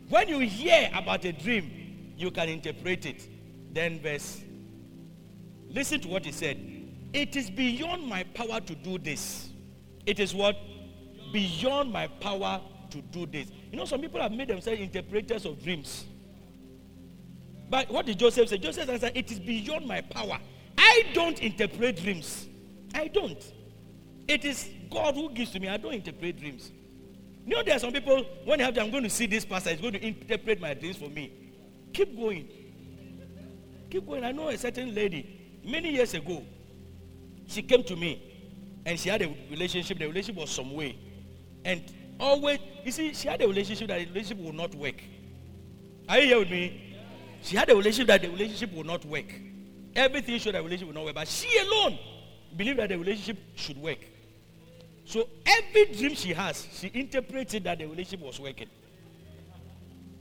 [0.10, 3.28] when you hear about a dream, you can interpret it.
[3.74, 4.42] Then verse.
[5.70, 6.58] Listen to what he said.
[7.14, 9.50] It is beyond my power to do this.
[10.06, 10.58] It is what?
[11.32, 13.50] Beyond my power to do this.
[13.72, 16.06] You know, some people have made themselves interpreters of dreams.
[17.72, 18.58] But what did Joseph say?
[18.58, 20.38] Joseph said, It is beyond my power.
[20.78, 22.50] I don't interpret dreams.
[22.94, 23.42] I don't.
[24.28, 25.70] It is God who gives to me.
[25.70, 26.70] I don't interpret dreams.
[27.46, 29.70] You know, there are some people, when they have, I'm going to see this pastor,
[29.70, 31.32] he's going to interpret my dreams for me.
[31.94, 32.50] Keep going.
[33.90, 34.26] Keep going.
[34.26, 36.44] I know a certain lady, many years ago,
[37.48, 38.22] she came to me
[38.86, 39.98] and she had a relationship.
[39.98, 40.98] The relationship was some way.
[41.64, 41.84] And
[42.20, 45.02] always, you see, she had a relationship that the relationship would not work.
[46.10, 46.91] Are you here with me?
[47.42, 49.34] She had a relationship that the relationship would not work.
[49.96, 51.16] Everything showed that relationship would not work.
[51.16, 51.98] But she alone
[52.56, 54.00] believed that the relationship should work.
[55.06, 58.68] So every dream she has, she interpreted that the relationship was working.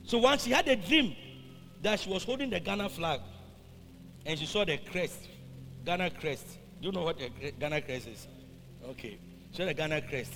[0.05, 1.15] So once she had a dream
[1.83, 3.21] that she was holding the Ghana flag
[4.27, 5.29] and she saw the crest,
[5.85, 6.47] Ghana crest.
[6.81, 8.27] Do you know what the Ghana crest is?
[8.91, 9.19] Okay.
[9.53, 10.33] She saw the Ghana crest.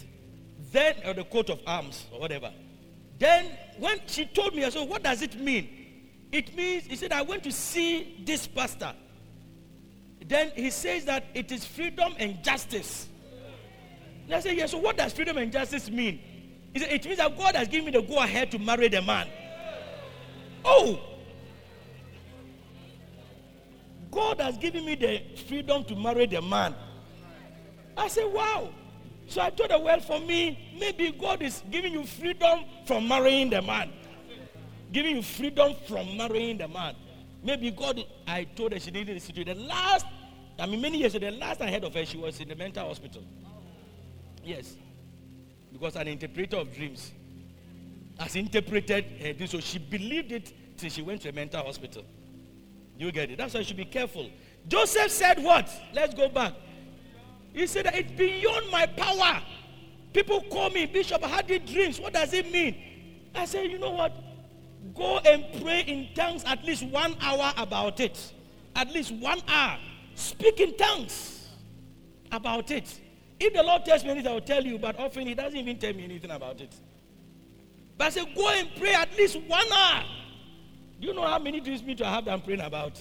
[0.71, 2.53] Then, or the coat of arms or whatever.
[3.19, 3.47] Then,
[3.79, 5.84] when she told me, I said, What does it mean?
[6.35, 8.93] It means, he said, I went to see this pastor.
[10.27, 13.09] Then he says that it is freedom and justice.
[14.25, 16.21] And I said, Yeah, so what does freedom and justice mean?
[16.73, 19.01] He said, It means that God has given me the go ahead to marry the
[19.01, 19.29] man.
[20.65, 20.99] Oh!
[24.11, 26.75] God has given me the freedom to marry the man.
[27.97, 28.71] I said, Wow.
[29.29, 33.51] So I told her, Well, for me, maybe God is giving you freedom from marrying
[33.51, 33.93] the man.
[34.95, 36.95] Giving you freedom from marrying the man.
[37.43, 40.07] Maybe God, I told her she needed to do The last,
[40.57, 42.55] I mean, many years ago, the last I heard of her, she was in the
[42.55, 43.25] mental hospital.
[44.45, 44.77] Yes.
[45.73, 47.11] Because an interpreter of dreams
[48.21, 49.51] has interpreted her dreams.
[49.51, 52.05] So she believed it till she went to a mental hospital.
[52.97, 53.39] You get it?
[53.39, 54.31] That's why you should be careful.
[54.69, 55.69] Joseph said what?
[55.93, 56.53] Let's go back.
[57.53, 59.43] He said that it's beyond my power.
[60.13, 61.99] People call me, Bishop, I had dreams.
[61.99, 62.77] What does it mean?
[63.35, 64.24] I said, you know what?
[64.93, 68.33] Go and pray in tongues at least one hour about it.
[68.77, 69.79] At least one hour.
[70.15, 71.49] Speak in tongues
[72.31, 73.01] about it.
[73.41, 75.79] If the Lord tells me anything, I will tell you, but often He doesn't even
[75.79, 76.75] tell me anything about it.
[77.97, 80.05] But I say, go and pray at least one hour.
[81.01, 83.01] Do you know how many dreams me to have that I'm praying about?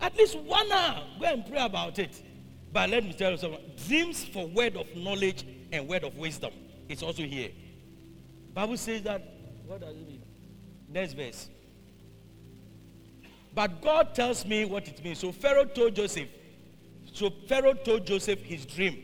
[0.00, 1.02] At least one hour.
[1.20, 2.22] Go and pray about it.
[2.72, 3.60] But let me tell you something.
[3.86, 6.52] Dreams for word of knowledge and word of wisdom.
[6.88, 7.50] It's also here.
[8.54, 9.22] Bible says that.
[9.66, 10.22] What does it mean?
[10.88, 11.48] Next verse.
[13.54, 15.18] But God tells me what it means.
[15.18, 16.28] So Pharaoh told Joseph.
[17.12, 19.02] So Pharaoh told Joseph his dream.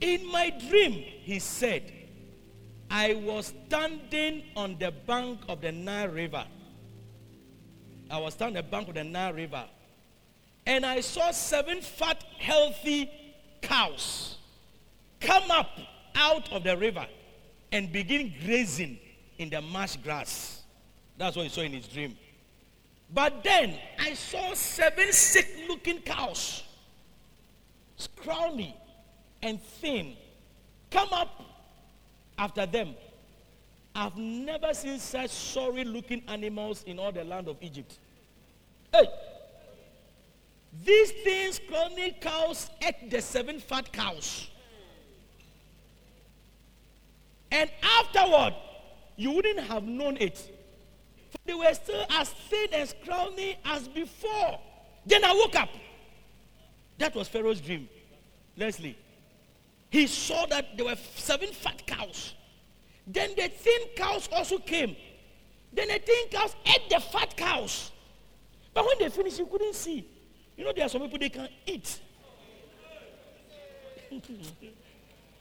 [0.00, 1.92] In my dream, he said,
[2.90, 6.46] I was standing on the bank of the Nile River.
[8.10, 9.64] I was standing on the bank of the Nile River.
[10.64, 13.10] And I saw seven fat, healthy
[13.62, 14.36] cows
[15.20, 15.70] come up
[16.14, 17.06] out of the river
[17.72, 18.98] and begin grazing
[19.38, 20.55] in the marsh grass.
[21.18, 22.16] That's what he saw in his dream.
[23.12, 26.64] But then I saw seven sick looking cows,
[27.96, 28.76] scrawny
[29.42, 30.16] and thin,
[30.90, 31.42] come up
[32.36, 32.94] after them.
[33.94, 37.98] I've never seen such sorry looking animals in all the land of Egypt.
[38.92, 39.06] Hey!
[40.84, 44.48] These things, scrawny cows ate the seven fat cows.
[47.50, 48.54] And afterward,
[49.16, 50.55] you wouldn't have known it.
[51.44, 54.60] They were still as thin and scrawny as before.
[55.04, 55.68] Then I woke up.
[56.98, 57.88] That was Pharaoh's dream.
[58.56, 58.96] Leslie.
[59.90, 62.34] He saw that there were seven fat cows.
[63.06, 64.96] Then the thin cows also came.
[65.72, 67.92] Then the thin cows ate the fat cows.
[68.74, 70.06] But when they finished, you couldn't see.
[70.56, 72.00] You know, there are some people they can eat.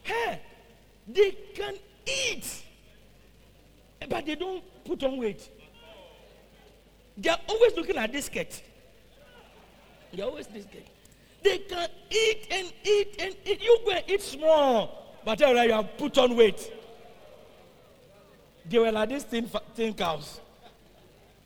[0.04, 0.42] hey,
[1.08, 1.76] they can
[2.06, 2.64] eat,
[4.10, 5.50] but they don't put on weight.
[7.18, 8.62] They are always looking at this skirt.
[10.14, 10.84] They are always this skirt.
[11.44, 13.62] They can eat and eat and eat.
[13.62, 16.72] You go and eat small, but tell you have put on weight.
[18.68, 20.42] They were like these thin, thin cows.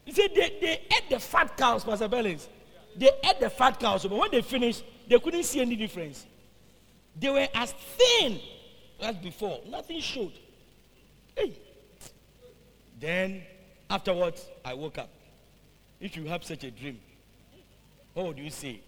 [0.06, 2.48] You see, they, they ate the fat cows, Pastor Bellings.
[2.96, 6.26] They ate the fat cows, but when they finished, they couldn't see any difference.
[7.20, 8.40] They were as thin
[9.02, 9.60] as before.
[9.68, 10.34] Nothing showed.
[11.36, 11.60] Hey.
[13.00, 13.44] Then,
[13.90, 15.10] afterwards, I woke up.
[16.00, 17.00] If you have such a dream,
[18.14, 18.82] what would you say?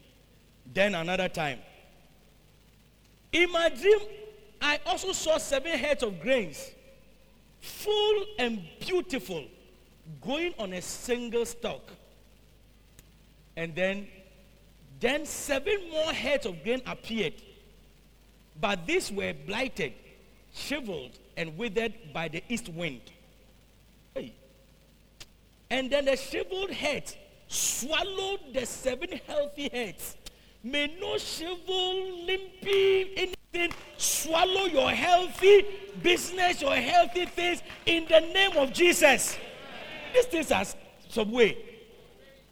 [0.73, 1.59] Then another time.
[3.31, 3.99] In my dream,
[4.61, 6.71] I also saw seven heads of grains,
[7.59, 9.45] full and beautiful,
[10.21, 11.91] going on a single stalk.
[13.55, 14.07] And then,
[14.99, 17.33] then seven more heads of grain appeared,
[18.59, 19.93] but these were blighted,
[20.53, 23.01] shriveled, and withered by the east wind.
[24.13, 24.33] Hey.
[25.71, 27.11] And then the shriveled head
[27.47, 30.17] swallowed the seven healthy heads.
[30.61, 35.65] May no shrivel, limping, anything swallow your healthy
[36.03, 39.37] business, your healthy things in the name of Jesus.
[40.13, 40.65] These things are
[41.07, 41.57] some way.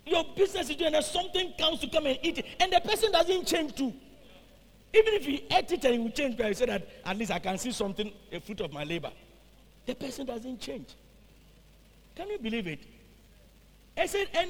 [0.05, 3.11] Your business is doing and something comes to come and eat it, and the person
[3.11, 3.93] doesn't change too.
[4.93, 7.31] Even if he ate it and he will change, but he said that at least
[7.31, 9.11] I can see something, a fruit of my labor.
[9.85, 10.87] The person doesn't change.
[12.15, 12.79] Can you believe it?
[13.99, 14.49] I said, and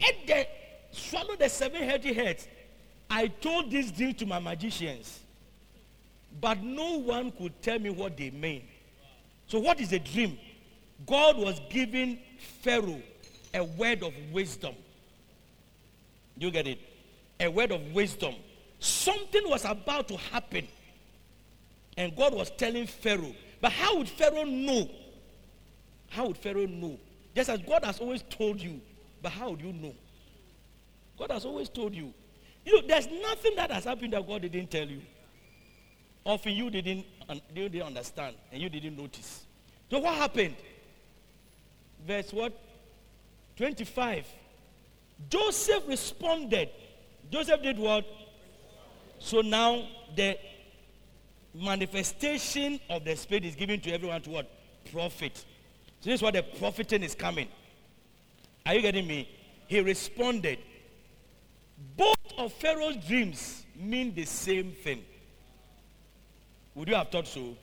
[0.00, 0.46] ate the
[0.90, 2.48] swallow the seven healthy heads.
[3.08, 5.20] I told this dream to my magicians,
[6.40, 8.62] but no one could tell me what they mean.
[9.46, 10.38] So, what is a dream?
[11.06, 12.18] God was giving
[12.62, 13.02] Pharaoh
[13.54, 14.74] a word of wisdom.
[16.36, 16.78] You get it?
[17.40, 18.34] A word of wisdom.
[18.78, 20.66] Something was about to happen.
[21.96, 23.34] And God was telling Pharaoh.
[23.60, 24.88] But how would Pharaoh know?
[26.10, 26.98] How would Pharaoh know?
[27.34, 28.80] Just as God has always told you.
[29.22, 29.94] But how would you know?
[31.18, 32.12] God has always told you.
[32.64, 35.00] You know, there's nothing that has happened that God didn't tell you.
[36.24, 37.06] Often you didn't,
[37.54, 39.44] you didn't understand and you didn't notice.
[39.90, 40.56] So what happened?
[42.06, 42.52] Verse what?
[43.56, 44.26] 25.
[45.28, 46.70] Joseph responded.
[47.30, 48.06] Joseph did what?
[49.18, 49.86] So now
[50.16, 50.38] the
[51.54, 54.50] manifestation of the Spirit is given to everyone to what?
[54.92, 55.44] Profit.
[56.00, 57.48] So this is what the profiting is coming.
[58.64, 59.28] Are you getting me?
[59.66, 60.58] He responded.
[61.96, 65.04] Both of Pharaoh's dreams mean the same thing.
[66.74, 67.56] Would you have thought so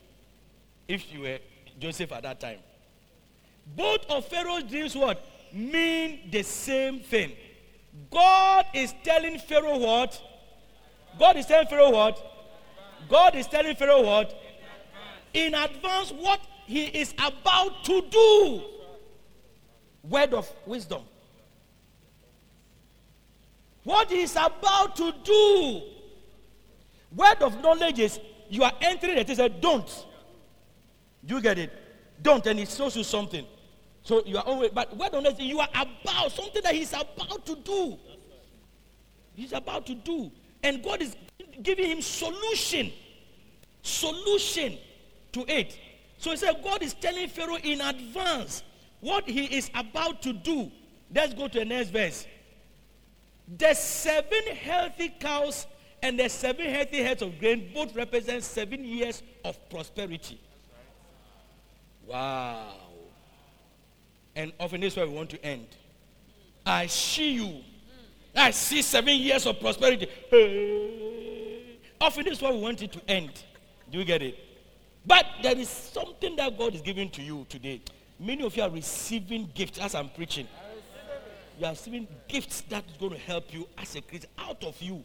[0.88, 1.40] if you were
[1.80, 2.60] Joseph at that time?
[3.76, 5.24] Both of Pharaoh's dreams what?
[5.52, 7.34] Mean the same thing.
[8.12, 10.22] God is telling Pharaoh what?
[11.18, 12.22] God is telling Pharaoh what?
[13.10, 14.40] God is telling Pharaoh what?
[15.34, 18.62] In advance what he is about to do.
[20.04, 21.02] Word of wisdom.
[23.86, 25.82] What he is about to do.
[27.16, 28.20] Word of knowledge is
[28.50, 29.30] you are entering it.
[29.30, 30.06] It said, don't.
[31.26, 31.72] Do you get it?
[32.22, 33.46] Don't, and it shows you something.
[34.04, 37.46] So you are always, but word of knowledge, you are about something that he's about
[37.46, 37.98] to do.
[39.36, 40.32] He's about to do.
[40.64, 41.16] And God is
[41.62, 42.92] giving him solution.
[43.84, 44.78] Solution
[45.32, 45.80] to it.
[46.18, 48.64] So he said, God is telling Pharaoh in advance
[49.00, 50.72] what he is about to do.
[51.14, 52.26] Let's go to the next verse.
[53.58, 55.68] The seven healthy cows
[56.02, 60.40] and the seven healthy heads of grain both represent seven years of prosperity.
[62.06, 62.74] Wow.
[64.36, 65.68] And often this is where we want to end.
[66.66, 67.62] I see you.
[68.36, 70.08] I see seven years of prosperity.
[70.30, 71.78] Hey.
[72.00, 73.32] Often this is where we want it to end.
[73.90, 74.38] Do you get it?
[75.08, 77.82] But there is something that God is giving to you today.
[78.20, 80.48] Many of you are receiving gifts as I'm preaching.
[81.58, 84.80] You are receiving gifts that is going to help you as a Christian out of
[84.82, 85.04] you.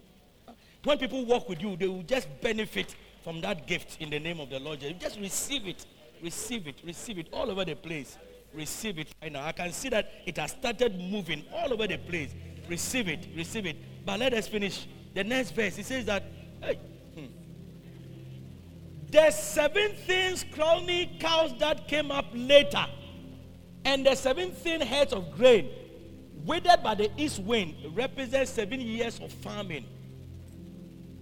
[0.82, 4.40] When people work with you, they will just benefit from that gift in the name
[4.40, 5.00] of the Lord Jesus.
[5.00, 5.86] Just receive it.
[6.20, 6.74] Receive it.
[6.84, 8.18] Receive it all over the place.
[8.52, 9.46] Receive it right now.
[9.46, 12.30] I can see that it has started moving all over the place.
[12.68, 13.28] Receive it.
[13.36, 13.76] Receive it.
[14.04, 14.88] But let us finish.
[15.14, 15.78] The next verse.
[15.78, 16.24] It says that
[16.60, 16.78] hey,
[19.12, 19.24] hmm.
[19.24, 20.44] the seven things
[21.20, 22.86] cows that came up later,
[23.84, 25.68] and the seventeen heads of grain
[26.44, 29.86] withered by the east wind represent seven years of famine.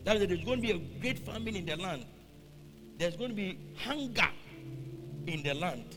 [0.05, 2.07] That is, there's going to be a great famine in the land.
[2.97, 4.29] There's going to be hunger
[5.27, 5.97] in the land.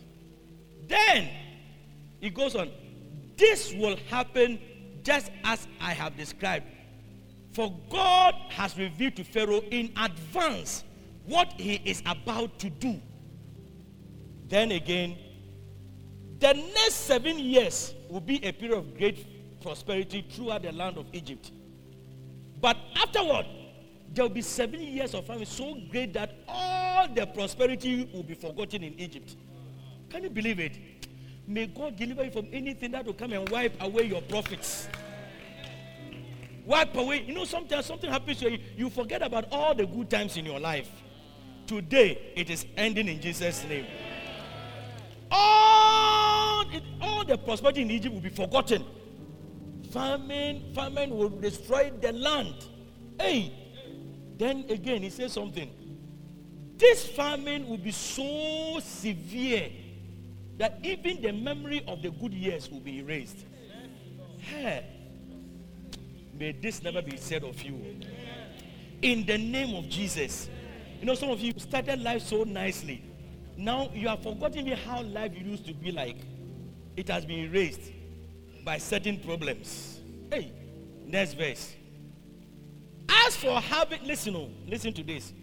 [0.88, 1.30] Then
[2.20, 2.70] he goes on.
[3.38, 4.60] This will happen
[5.04, 6.66] just as I have described.
[7.54, 10.84] For God has revealed to Pharaoh in advance
[11.26, 13.02] what he is about to do.
[14.48, 15.18] Then again,
[16.40, 21.06] the next seven years will be a period of great prosperity throughout the land of
[21.14, 21.52] Egypt.
[22.60, 23.46] But afterward,
[24.14, 28.36] there will be seven years of famine so great that all the prosperity will be
[28.36, 29.36] forgotten in Egypt.
[30.10, 30.78] Can you believe it?
[31.48, 34.88] May God deliver you from anything that will come and wipe away your profits.
[36.66, 37.24] Wipe away.
[37.24, 40.46] You know, sometimes something happens to you, you forget about all the good times in
[40.46, 40.90] your life.
[41.68, 43.86] Today, it is ending in Jesus' name.
[45.32, 48.84] All, it, all the prosperity in Egypt will be forgotten.
[49.92, 52.56] Famine, famine will destroy the land.
[53.20, 53.54] Hey,
[54.38, 55.72] then again, he says something.
[56.78, 59.70] This famine will be so severe
[60.58, 63.46] that even the memory of the good years will be erased.
[64.38, 64.86] Hey,
[66.38, 67.80] may this never be said of you.
[69.02, 70.50] In the name of Jesus.
[71.04, 73.04] You know, some of you started life so nicely.
[73.58, 76.16] Now you have forgotten how life used to be like.
[76.96, 77.92] It has been erased
[78.64, 80.00] by certain problems.
[80.32, 80.54] Hey,
[81.06, 81.76] next verse.
[83.10, 85.34] As for having, listen, oh, listen to this.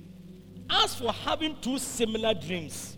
[0.71, 2.97] As for having two similar dreams,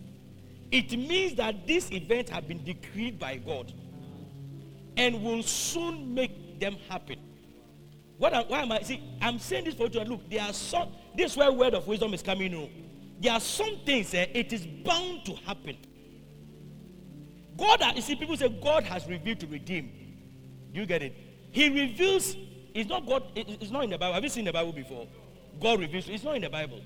[0.71, 3.73] it means that these events have been decreed by God
[4.97, 7.19] and will soon make them happen.
[8.19, 8.83] What why am I?
[8.83, 10.31] See, I'm saying this for you look.
[10.31, 10.93] There are some.
[11.17, 12.71] This is where word of wisdom is coming in.
[13.21, 15.77] There are some things eh, it is bound to happen.
[17.57, 19.91] God, you see, people say God has revealed to redeem.
[20.73, 21.17] Do you get it?
[21.51, 22.37] He reveals.
[22.75, 23.25] It's not God.
[23.37, 24.15] It's not in the Bible.
[24.15, 25.07] Have you seen the Bible before?
[25.61, 26.09] God reveals.
[26.09, 26.81] It's not in the Bible.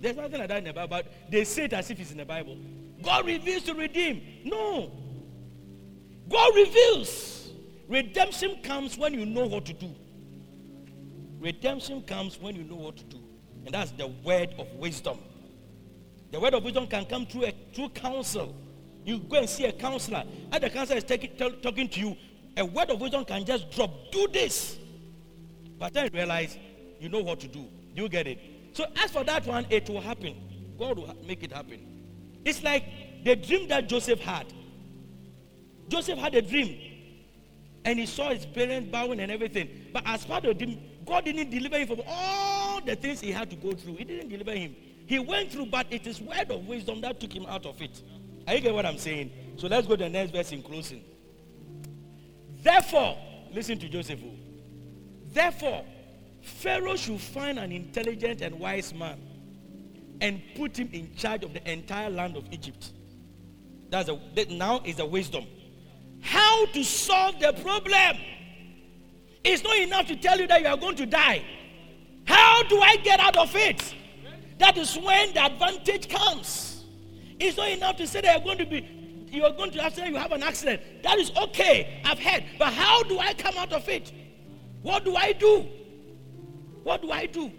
[0.00, 0.88] There's nothing like that in the Bible.
[0.88, 2.58] But they say it as if it's in the Bible.
[3.02, 4.22] God reveals to redeem.
[4.44, 4.90] No.
[6.28, 7.50] God reveals.
[7.88, 9.94] Redemption comes when you know what to do.
[11.40, 13.18] Redemption comes when you know what to do.
[13.64, 15.18] And that's the word of wisdom.
[16.30, 18.54] The word of wisdom can come through a through counsel.
[19.04, 22.16] You go and see a counselor, and the counselor is taking, tell, talking to you.
[22.56, 23.90] A word of wisdom can just drop.
[24.12, 24.78] Do this.
[25.78, 26.58] But then you realize
[27.00, 27.66] you know what to do.
[27.94, 28.38] You get it.
[28.72, 30.34] So as for that one, it will happen.
[30.78, 31.86] God will make it happen.
[32.44, 32.84] It's like
[33.24, 34.46] the dream that Joseph had.
[35.88, 36.78] Joseph had a dream,
[37.84, 39.68] and he saw his parents bowing and everything.
[39.92, 43.56] But as of the God didn't deliver him from all the things he had to
[43.56, 43.96] go through.
[43.96, 44.76] He didn't deliver him.
[45.06, 48.02] He went through, but it is word of wisdom that took him out of it.
[48.46, 49.30] Are you get what I'm saying?
[49.56, 51.02] So let's go to the next verse in closing.
[52.62, 53.18] Therefore,
[53.52, 54.20] listen to Joseph.
[55.32, 55.84] Therefore,
[56.42, 59.18] Pharaoh should find an intelligent and wise man
[60.20, 62.92] and put him in charge of the entire land of Egypt.
[63.88, 65.46] That's a, that now is the wisdom.
[66.20, 68.18] How to solve the problem?
[69.42, 71.44] It's not enough to tell you that you are going to die.
[72.26, 73.94] How do I get out of it?
[74.58, 76.84] That is when the advantage comes.
[77.38, 79.00] It's not enough to say that you're going to be
[79.32, 80.82] you are going to have you have an accident.
[81.02, 82.02] That is okay.
[82.04, 82.44] I've heard.
[82.58, 84.12] But how do I come out of it?
[84.82, 85.66] What do I do?
[86.82, 87.50] What do I do?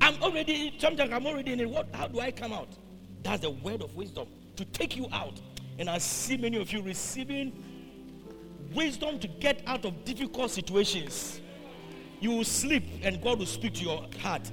[0.00, 1.70] I'm already sometimes I'm already in it.
[1.70, 2.68] What how do I come out?
[3.22, 5.40] That's the word of wisdom to take you out.
[5.78, 7.52] And I see many of you receiving
[8.74, 11.40] wisdom to get out of difficult situations.
[12.20, 14.50] You will sleep and God will speak to your heart.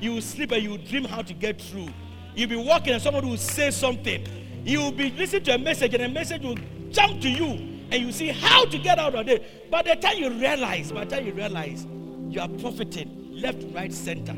[0.00, 1.88] You will sleep and you will dream how to get through.
[2.34, 4.26] You'll be walking and somebody will say something.
[4.64, 6.58] You will be listening to a message and a message will
[6.90, 7.50] jump to you
[7.90, 9.70] and you see how to get out of it.
[9.70, 11.86] By the time you realize, by the time you realize,
[12.28, 14.34] you are profiting left, right, center.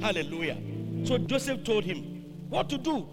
[0.00, 0.58] Hallelujah.
[1.04, 3.06] So Joseph told him what to do.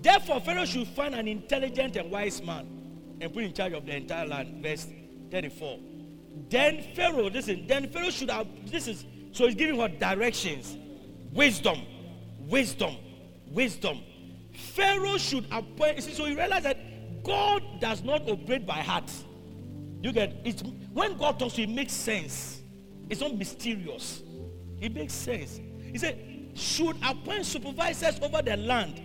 [0.00, 2.66] Therefore, Pharaoh should find an intelligent and wise man
[3.22, 4.62] and put in charge of the entire land.
[4.62, 4.86] Verse
[5.30, 5.78] 34.
[6.48, 10.76] Then Pharaoh, listen, then Pharaoh should have, this is, so he's giving her directions.
[11.32, 11.82] Wisdom,
[12.40, 12.96] wisdom,
[13.46, 14.00] wisdom.
[14.52, 19.10] Pharaoh should appoint, see, so you realize that God does not operate by heart.
[20.02, 20.62] You get it
[20.92, 22.60] when God talks to you, it makes sense.
[23.08, 24.22] It's not mysterious.
[24.80, 25.60] It makes sense.
[25.92, 29.00] He said, should appoint supervisors over the land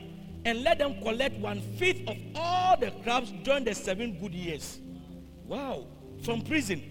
[0.47, 4.79] and let them collect one fifth of all the crops during the seven good years.
[5.45, 5.87] Wow,
[6.23, 6.81] from prison.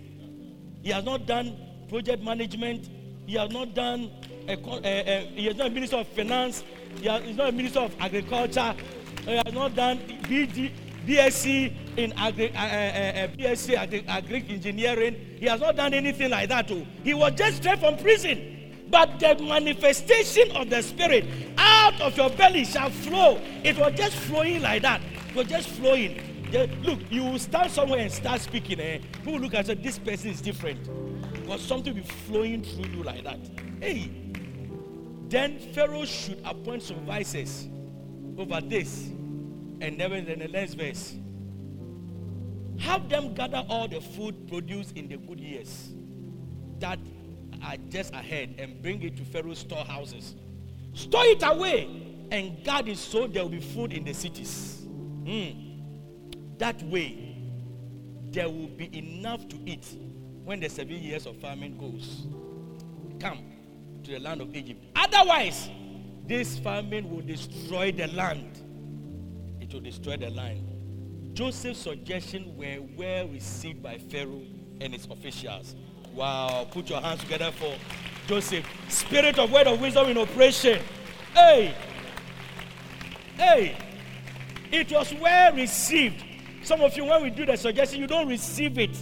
[0.82, 1.56] He has not done
[1.88, 2.90] project management.
[3.26, 4.10] He has not done.
[4.46, 6.64] A, uh, uh, he is not a minister of finance.
[7.00, 8.74] He has, he's not a minister of agriculture.
[9.24, 10.70] He has not done BD,
[11.06, 15.16] BSc in agri, uh, uh, BSc agri, agri engineering.
[15.40, 16.68] He has not done anything like that.
[16.68, 16.86] Too.
[17.02, 18.55] He was just straight from prison.
[18.88, 21.26] But the manifestation of the Spirit
[21.58, 23.40] out of your belly shall flow.
[23.64, 25.00] It was just flowing like that.
[25.28, 26.20] It was just flowing.
[26.52, 28.80] Just- look, you will stand somewhere and start speaking.
[28.80, 28.98] Eh?
[29.24, 30.78] People look and say, This person is different.
[31.32, 33.38] Because something will be flowing through you like that.
[33.80, 34.10] Hey,
[35.28, 37.68] then Pharaoh should appoint supervisors
[38.38, 39.08] over this.
[39.80, 41.14] And then in the next verse,
[42.78, 45.90] have them gather all the food produced in the good years
[46.78, 46.98] that
[47.66, 50.34] are just ahead and bring it to Pharaoh's storehouses.
[50.94, 51.88] Store it away
[52.30, 54.82] and guard it so there will be food in the cities.
[55.24, 56.58] Mm.
[56.58, 57.36] That way,
[58.30, 59.86] there will be enough to eat
[60.44, 62.26] when the seven years of famine goes.
[63.18, 63.38] Come
[64.04, 64.84] to the land of Egypt.
[64.94, 65.68] Otherwise,
[66.26, 68.58] this famine will destroy the land.
[69.60, 70.62] It will destroy the land.
[71.34, 74.42] Joseph's suggestions were well received by Pharaoh
[74.80, 75.74] and his officials.
[76.16, 77.76] Wow, put your hands together for
[78.26, 78.64] Joseph.
[78.88, 80.82] Spirit of word of wisdom in operation.
[81.34, 81.74] Hey,
[83.36, 83.76] hey,
[84.72, 86.24] it was well received.
[86.62, 88.96] Some of you, when we do the suggestion, you don't receive it.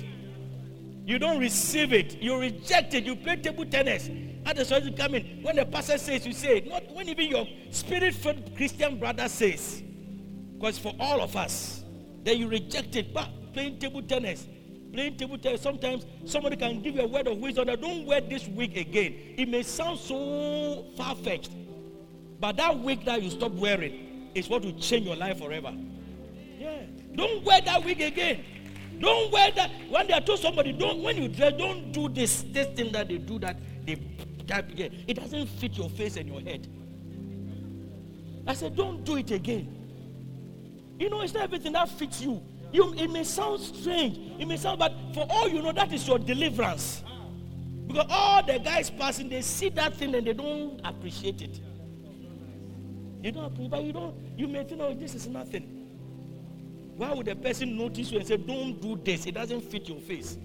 [1.06, 2.20] You don't receive it.
[2.20, 3.04] You reject it.
[3.04, 4.10] You play table tennis.
[4.44, 5.40] At the suggestion come in.
[5.42, 6.66] When the pastor says, you say it.
[6.66, 9.84] Not when even your spirit-filled Christian brother says.
[10.54, 11.84] Because for all of us,
[12.24, 13.14] then you reject it.
[13.14, 14.48] But playing table tennis,
[14.94, 18.20] playing table tennis, sometimes somebody can give you a word of wisdom that don't wear
[18.20, 19.14] this wig again.
[19.36, 21.50] It may sound so far-fetched,
[22.40, 25.74] but that wig that you stop wearing is what will change your life forever.
[26.58, 26.82] Yeah.
[27.14, 28.44] Don't wear that wig again.
[29.00, 29.70] Don't wear that.
[29.90, 33.18] When they told somebody, don't when you dress, don't do this this thing that they
[33.18, 33.96] do that they
[34.46, 35.04] type again.
[35.08, 36.68] It doesn't fit your face and your head.
[38.46, 39.74] I said, don't do it again.
[40.98, 42.40] You know, it's not everything that fits you.
[42.74, 42.94] You.
[42.94, 44.18] It may sound strange.
[44.38, 47.02] It may sound, but for all you know, that is your deliverance.
[47.86, 51.60] Because all the guys passing, they see that thing and they don't appreciate it.
[53.22, 54.14] You don't appreciate, but you don't.
[54.36, 55.62] You may think, oh, this is nothing.
[56.96, 59.26] Why would the person notice you and say, don't do this?
[59.26, 60.36] It doesn't fit your face.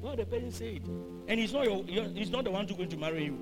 [0.00, 0.82] Why would the person say it?
[1.28, 3.38] And he's not, your, he's not the one who's going to marry you.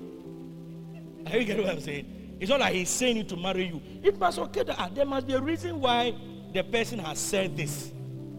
[1.27, 2.37] Are you getting what I'm saying?
[2.39, 3.81] It's not like he's saying it to marry you.
[4.01, 6.13] It must okay that there must be a reason why
[6.53, 7.92] the person has said this.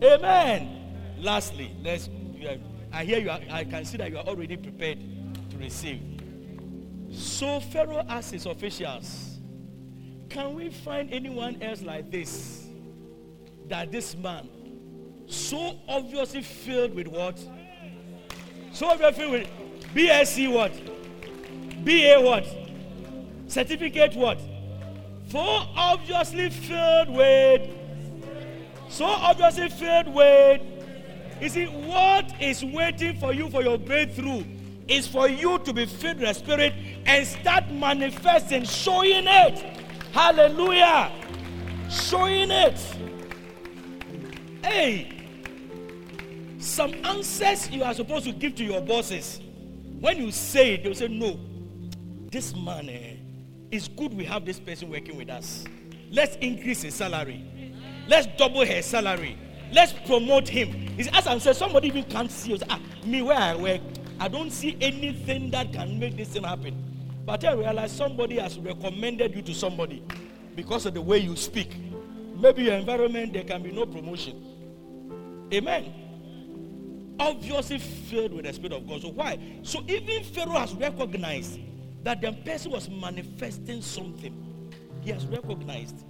[0.05, 1.15] Amen.
[1.19, 2.09] Lastly, let's.
[2.09, 2.59] are-
[2.93, 3.31] I hear you.
[3.31, 4.99] Are, I can see that you are already prepared
[5.51, 6.01] to receive.
[7.11, 9.39] So Pharaoh asked his officials,
[10.29, 12.67] "Can we find anyone else like this?
[13.69, 14.49] That this man,
[15.27, 17.39] so obviously filled with what?
[18.73, 19.49] So obviously with
[19.95, 20.73] BSc what?
[21.85, 22.47] BA what?
[23.49, 24.39] Certificate what?
[25.29, 27.63] For obviously filled with.
[28.95, 30.63] So obviously filled with.
[31.41, 34.45] You see, what is waiting for you for your breakthrough
[34.87, 39.59] is for you to be filled with the Spirit and start manifesting, showing it.
[40.13, 41.11] Hallelujah.
[41.91, 42.79] Showing it.
[44.63, 45.27] Hey,
[46.61, 49.41] some answers you are supposed to give to your bosses.
[49.99, 51.41] When you say it, they'll say, No,
[52.31, 53.17] this man, eh,
[53.73, 55.65] it's good we have this person working with us.
[56.13, 57.45] Let's increase his salary.
[58.07, 59.39] Let's double her salary.
[59.73, 60.95] Let's promote him.
[60.99, 62.63] It's, as I'm saying, somebody even can't see us.
[62.69, 63.81] Ah, me where I work,
[64.21, 66.83] I don't see anything that can make this thing happen.
[67.25, 70.05] But I realize somebody has recommended you to somebody
[70.55, 71.75] because of the way you speak.
[72.37, 75.49] Maybe your environment, there can be no promotion.
[75.53, 76.05] Amen
[77.19, 79.03] obviously filled with the Spirit of God.
[79.03, 79.39] So why?
[79.63, 81.61] So even Pharaoh has recognized
[82.03, 84.71] that the person was manifesting something.
[85.01, 86.05] He has recognized.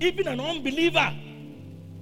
[0.00, 1.12] Even an unbeliever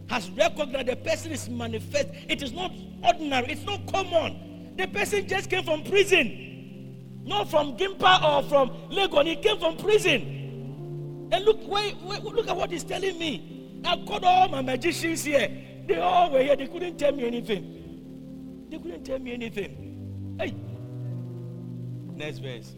[0.09, 2.09] has recognized the person is manifest.
[2.29, 2.73] It is not
[3.03, 3.53] ordinary.
[3.53, 4.75] It's not common.
[4.77, 9.27] The person just came from prison, not from Gimpa or from Legon.
[9.27, 11.29] He came from prison.
[11.33, 13.81] And look, wait, wait, look at what he's telling me.
[13.85, 15.49] I called all my magicians here.
[15.87, 16.57] They all were here.
[16.57, 18.67] They couldn't tell me anything.
[18.71, 20.37] They couldn't tell me anything.
[20.39, 20.55] Hey.
[22.17, 22.75] Next verse.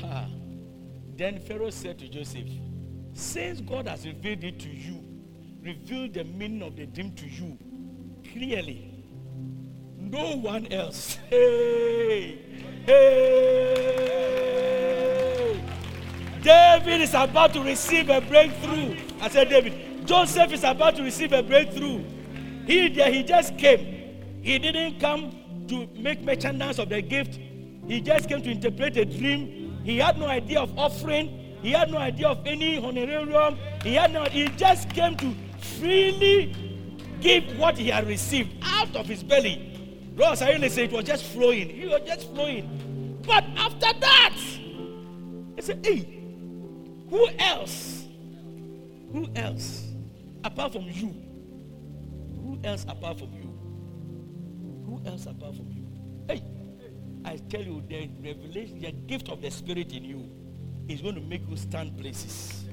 [0.00, 0.28] Ha.
[1.18, 2.48] Then Pharaoh said to Joseph,
[3.12, 5.02] Since God has revealed it to you,
[5.60, 7.58] reveal the meaning of the dream to you
[8.32, 9.04] clearly.
[9.98, 11.18] No one else.
[11.28, 12.38] Hey!
[12.86, 13.58] Hey!
[16.40, 18.96] David is about to receive a breakthrough.
[19.20, 22.04] I said, David, Joseph is about to receive a breakthrough.
[22.64, 23.10] He, there?
[23.10, 24.40] he just came.
[24.40, 27.40] He didn't come to make merchandise of the gift,
[27.88, 31.56] he just came to interpret a dream He had no idea of offering.
[31.62, 33.56] He had no idea of any honorarium.
[33.82, 34.24] He had no.
[34.24, 35.34] He just came to
[35.80, 36.54] freely
[37.22, 40.12] give what he had received out of his belly.
[40.14, 41.70] Ross, I only say it was just flowing.
[41.70, 43.18] He was just flowing.
[43.26, 44.36] But after that,
[45.56, 46.20] he said, "Hey,
[47.08, 48.04] who else?
[49.10, 49.84] Who else
[50.44, 51.14] apart from you?
[52.44, 53.58] Who else apart from you?
[54.84, 55.86] Who else apart from you?
[56.28, 56.42] Hey,
[57.28, 60.30] I tell you, the revelation, the gift of the Spirit in you
[60.88, 62.64] is going to make you stand places.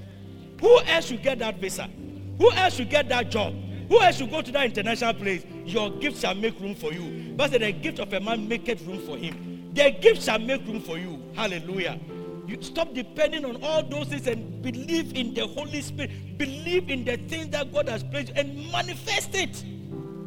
[0.62, 1.90] Who else should get that visa?
[2.38, 3.54] Who else should get that job?
[3.90, 5.46] Who else should go to that international place?
[5.66, 7.34] Your gift shall make room for you.
[7.36, 9.72] But the gift of a man maketh room for him.
[9.74, 11.22] The gift shall make room for you.
[11.36, 12.00] Hallelujah.
[12.48, 16.38] You stop depending on all those things and believe in the Holy Spirit.
[16.38, 19.66] Believe in the things that God has placed and manifest it.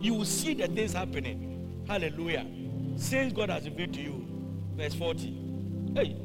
[0.01, 1.85] You will see the things happening.
[1.89, 2.47] Hallelujah.
[2.99, 4.27] Since God has revealed to you.
[4.77, 5.93] Verse 40.
[5.95, 6.17] Hey.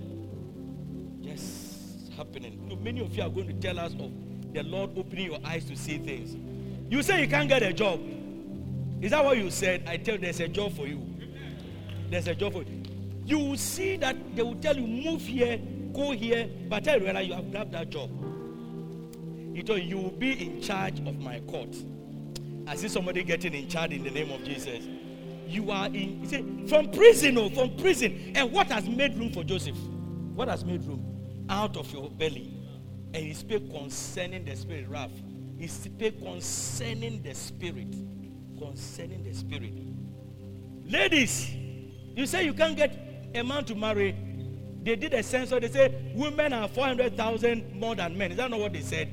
[1.22, 2.60] Yes, happening.
[2.84, 4.12] Many of you are going to tell us of
[4.54, 6.36] the Lord opening your eyes to see things.
[6.92, 8.02] You say you can't get a job.
[9.02, 9.84] Is that what you said?
[9.88, 11.02] I tell you, there's a job for you.
[12.10, 12.84] There's a job for you.
[13.26, 15.60] You will see that they will tell you, move here,
[15.94, 18.10] go here, but tell realize you have grabbed that job.
[19.56, 21.76] He told you, you will be in charge of my court.
[22.68, 24.86] I see somebody getting in charge in the name of Jesus.
[25.54, 28.34] You are in, he said, from prison, oh, from prison.
[28.34, 29.78] And what has made room for Joseph?
[30.34, 31.06] What has made room?
[31.48, 32.58] Out of your belly.
[33.14, 35.12] And he spoke concerning the spirit, wrath.
[35.60, 37.96] He spoke concerning the spirit.
[38.58, 39.74] Concerning the spirit.
[40.86, 41.52] Ladies,
[42.16, 44.16] you say you can't get a man to marry.
[44.82, 45.62] They did a census.
[45.62, 48.32] They say women are 400,000 more than men.
[48.32, 49.08] Is that not what they said?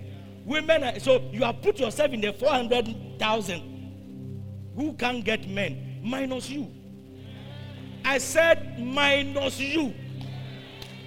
[0.46, 6.48] Women are, so you have put yourself in the 400,000 who can't get men minus
[6.48, 6.70] you.
[8.04, 9.94] I said minus you.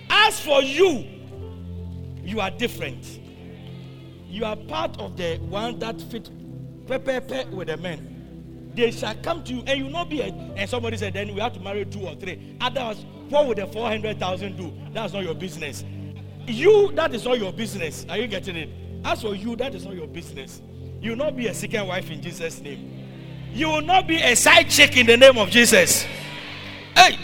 [0.10, 1.06] As for you,
[2.24, 3.20] you are different.
[4.28, 6.30] You are part of the one that fit
[6.88, 8.72] pepe with the men.
[8.76, 10.26] They shall come to you, and you not be a.
[10.26, 12.58] And somebody said, then we have to marry two or three.
[12.60, 14.74] Others, what would the 400,000 do?
[14.92, 15.84] That's not your business.
[16.48, 18.06] You, that is not your business.
[18.10, 18.70] Are you getting it?
[19.06, 20.62] As for you, that is not your business.
[21.02, 23.03] You will not be a second wife in Jesus' name.
[23.54, 26.06] You will not be a side chick in the name of Jesus.
[26.96, 27.20] Hey,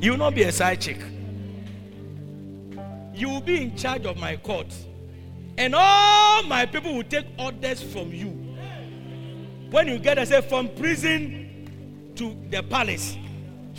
[0.00, 0.98] you will not be a side chick.
[3.14, 4.74] You will be in charge of my court.
[5.58, 8.28] And all my people will take orders from you.
[9.70, 13.18] When you get say from prison to the palace.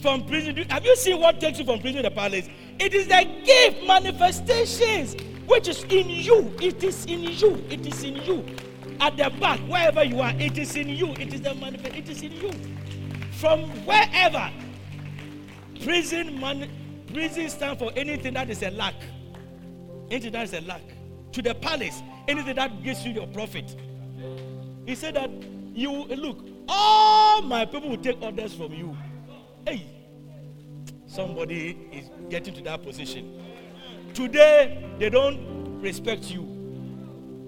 [0.02, 2.48] From prison, have you seen what takes you from prison to the palace?
[2.80, 5.16] It is the gift manifestations
[5.48, 6.54] which is in you.
[6.62, 7.66] It is in you.
[7.70, 8.46] It is in you.
[9.02, 11.14] At the back, wherever you are, it is in you.
[11.14, 11.96] It is the manifest.
[11.96, 12.52] It is in you.
[13.40, 14.52] From wherever,
[15.82, 16.70] prison man,
[17.08, 18.96] prison stand for anything that is a lack.
[20.12, 20.82] Anything that is a lack.
[21.32, 23.76] To the palace, anything that gives you your profit.
[24.86, 25.30] He said that
[25.74, 28.98] you look, all my people will take orders from you.
[29.66, 29.86] Hey,
[31.08, 33.42] somebody is getting to that position.
[34.14, 36.59] Today, they don't respect you.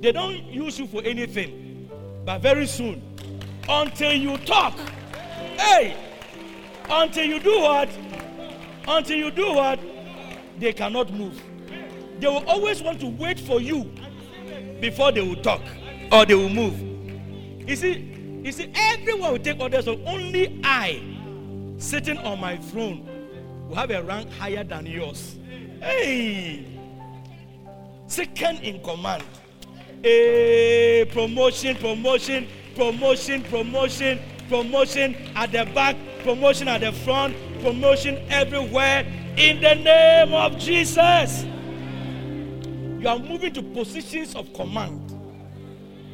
[0.02, 1.90] They don't use you for anything.
[2.26, 3.02] But very soon,
[3.70, 4.78] until you talk,
[5.58, 5.96] hey,
[6.90, 7.90] until you do what?
[8.88, 9.80] Until you do what?
[10.58, 11.40] They cannot move.
[12.20, 13.92] They will always want to wait for you
[14.80, 15.62] before they will talk
[16.12, 16.80] or they will move.
[17.68, 21.02] You see, you see, everyone will take orders, so only I,
[21.78, 23.08] sitting on my throne,
[23.68, 25.38] will have a rank higher than yours.
[25.80, 26.66] Hey,
[28.08, 29.24] second in command.
[30.04, 34.20] Hey, promotion, promotion, promotion, promotion,
[34.50, 39.06] promotion at the back, promotion at the front, promotion everywhere
[39.38, 41.44] in the name of Jesus.
[43.00, 45.16] You are moving to positions of command,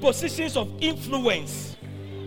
[0.02, 1.78] positions of influence.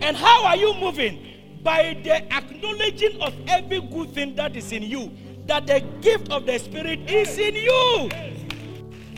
[0.01, 1.59] And how are you moving?
[1.62, 5.11] By the acknowledging of every good thing that is in you,
[5.45, 8.09] that the gift of the Spirit is in you.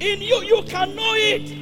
[0.01, 1.62] In you, you can know it.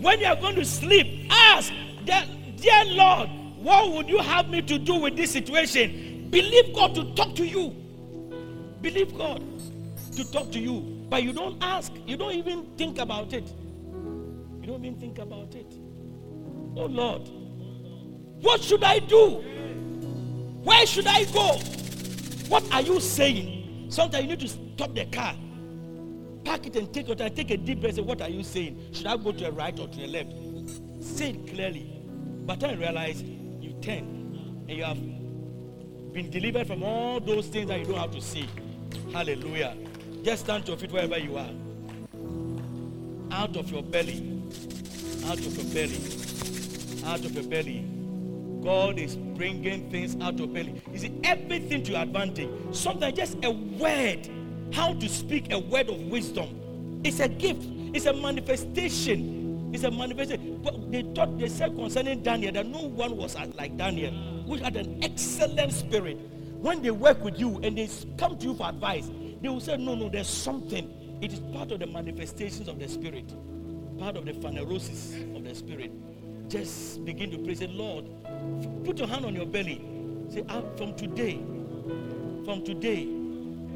[0.00, 1.72] When you are going to sleep, ask,
[2.04, 6.28] Dear Lord, what would you have me to do with this situation?
[6.30, 7.74] Believe God to talk to you.
[8.80, 9.42] Believe God
[10.16, 11.06] to talk to you.
[11.10, 13.52] But you don't ask, you don't even think about it.
[14.60, 15.72] You don't even think about it.
[16.76, 17.28] Oh Lord,
[18.40, 19.42] what should I do?
[20.62, 21.58] Where should I go?
[22.48, 23.90] What are you saying?
[23.90, 25.34] Sometimes you need to stop the car
[26.44, 27.34] Pack it and take your time.
[27.34, 27.96] Take a deep breath.
[27.96, 28.80] Say, what are you saying?
[28.92, 30.32] Should I go to the right or to the left?
[31.02, 32.02] Say it clearly.
[32.46, 34.98] But then realize you turn and you have
[36.12, 38.48] been delivered from all those things that you don't have to see.
[39.12, 39.76] Hallelujah.
[40.22, 41.50] Just stand to your feet wherever you are.
[43.32, 44.42] Out of your belly.
[45.26, 46.00] Out of your belly.
[47.04, 47.86] Out of your belly.
[48.62, 50.82] God is bringing things out of belly.
[50.92, 52.50] You see, everything to your advantage.
[52.72, 54.28] Sometimes just a word.
[54.72, 57.00] How to speak a word of wisdom.
[57.04, 57.66] It's a gift.
[57.94, 59.70] It's a manifestation.
[59.72, 60.60] It's a manifestation.
[60.62, 64.12] But they thought they said concerning Daniel that no one was like Daniel,
[64.46, 66.18] which had an excellent spirit.
[66.60, 67.88] When they work with you and they
[68.18, 69.10] come to you for advice,
[69.40, 71.18] they will say, No, no, there's something.
[71.20, 73.34] It is part of the manifestations of the spirit,
[73.98, 75.90] part of the phanerosis of the spirit.
[76.48, 77.54] Just begin to pray.
[77.54, 78.04] Say, Lord,
[78.84, 79.80] put your hand on your belly.
[80.28, 81.40] Say, "Ah, from today,
[82.44, 83.06] from today,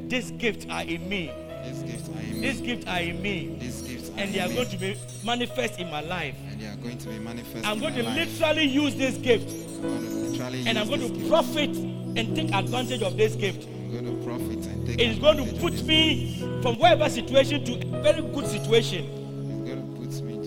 [0.07, 1.31] these gifts are in me.
[1.65, 2.61] These gifts are in me.
[2.61, 3.57] gifts are in me.
[3.59, 4.55] These gifts are And they are me.
[4.55, 6.35] going to be manifest in my life.
[6.49, 7.65] and they are going to be manifest.
[7.65, 8.15] I'm in going to life.
[8.41, 9.49] literally use this gift.
[9.49, 11.29] I'm going to literally And I'm going this to gift.
[11.29, 11.69] profit
[12.17, 13.67] and take advantage of this gift.
[13.67, 17.65] I'm going to profit and take It is going to put me from whatever situation
[17.65, 19.09] to a very good situation.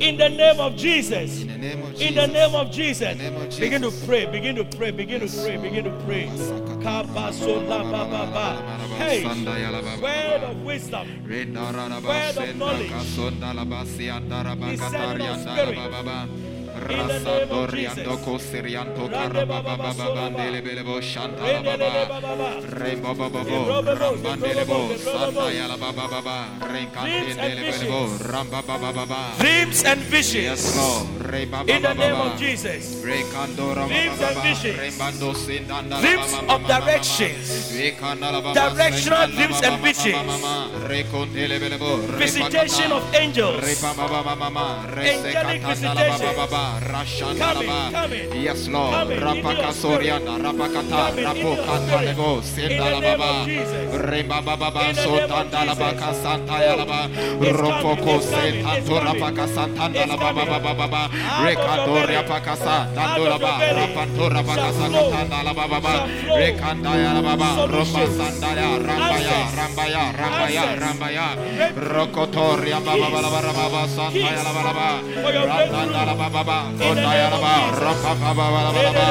[0.01, 1.43] In the name of Jesus.
[1.43, 2.09] in the name of Jesus.
[2.09, 3.12] In the name of Jesus.
[3.12, 5.91] In the name of Begin to pray, begin to pray, begin to pray, begin to
[6.07, 6.27] pray.
[8.99, 9.25] Hey,
[10.01, 11.09] word of wisdom.
[11.29, 11.57] Word
[12.37, 12.91] of knowledge.
[14.79, 16.57] Discerning of spirit.
[16.79, 18.05] In the name of Jesus.
[29.39, 30.45] Dreams and visions.
[30.45, 31.07] Yes, Lord.
[31.69, 33.03] In the name of Jesus.
[33.89, 34.99] Dreams and visions.
[36.01, 37.73] Dreams of directions.
[38.55, 40.17] Directional dreams and visions.
[42.19, 43.61] Visitation of angels.
[44.99, 46.35] Angelic visitation.
[46.69, 48.43] Coming.
[48.43, 48.93] Yes, Lord.
[48.93, 52.73] Coming into your Rapakasoriana, Rapakata, Coming into Rapo your Kantalego, spirit.
[52.73, 53.95] In the name of Sendalababa, Jesus.
[54.09, 56.09] Rembababa, In the name of Sotandalabaka.
[56.23, 57.01] Santayalaba,
[57.59, 59.23] Ropoko, coming, it's coming, Sentanto, it's coming.
[59.23, 62.28] Rapaka, Santandalababa, Out of your Recadoria belly.
[62.28, 63.81] Pacasa, Out of Dandolaba, your belly.
[63.81, 65.11] Rapanto, Rapaka, Shall flow.
[65.12, 66.36] Santandalababa, Shall flow.
[66.39, 71.27] Recandayalababa, Ropa Sandaya, Rambaya, Rambaya, Rambaya, Rambaya.
[71.74, 74.89] Rocotoria, Baba, Baba, Baba, Santayalababa,
[75.23, 75.78] For your breakthrough.
[75.78, 76.98] Randalababa, Jesus.
[77.78, 79.09] Rapa, Rapa, Rapa,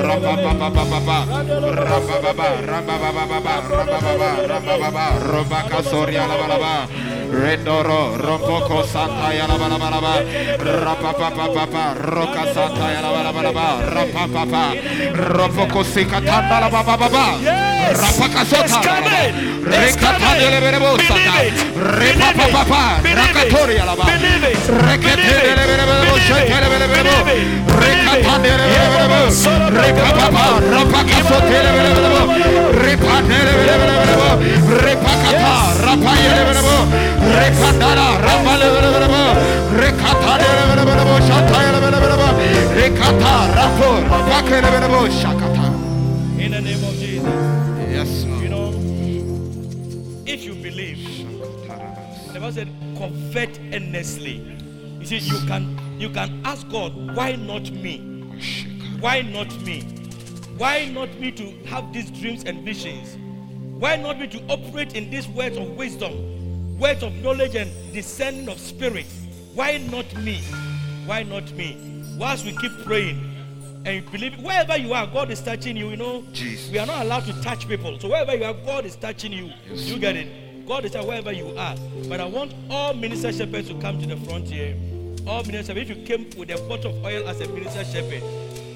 [0.00, 0.36] Rapa,
[5.30, 6.88] Rapa, Rapa,
[7.30, 10.24] Rendoro, Rompoko, Santa, Yalaba, Baba, Baba,
[10.58, 11.94] Rapa, Papa,
[12.52, 14.62] Santa, Yalaba, Baba, Baba, Rapa, Papa,
[15.14, 17.96] Ropoko, Sikatanda, Baba, Baba, Yes.
[18.00, 18.44] Rapaka,
[20.80, 21.52] It's Sota, coming.
[21.52, 23.04] It's Rekatandele, coming.
[23.04, 24.64] Berebo, Sata, Believe it.
[24.64, 24.96] Believe it.
[24.98, 25.68] Believe it.
[26.90, 27.60] Believe it.
[27.68, 28.30] Rekatele, Berebo, Believe it.
[37.60, 38.10] Shetele,
[52.40, 54.56] the Bible said, covet earnestly.
[54.98, 57.98] You see, you can you can ask God, why not me?
[59.00, 59.82] Why not me?
[60.56, 63.16] Why not me to have these dreams and visions?
[63.78, 68.48] Why not me to operate in these words of wisdom, words of knowledge and discerning
[68.48, 69.06] of spirit?
[69.54, 70.42] Why not me?
[71.06, 71.76] Why not me?
[72.18, 73.26] Whilst we keep praying
[73.84, 75.88] and you believe, wherever you are, God is touching you.
[75.88, 76.70] You know, Jesus.
[76.70, 77.98] we are not allowed to touch people.
[77.98, 79.50] So wherever you are, God is touching you.
[79.70, 79.88] Yes.
[79.88, 80.49] You get it?
[80.70, 81.74] God is wherever you are.
[82.08, 84.76] But I want all minister shepherds to come to the front here.
[85.26, 88.22] All minister, shepherds, if you came with a pot of oil as a minister shepherd,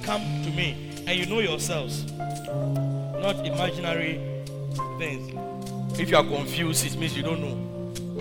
[0.02, 0.76] come to me
[1.06, 4.14] and you know yourselves, not imaginary
[4.98, 5.38] things.
[5.96, 7.54] If you are confused, it means you don't know.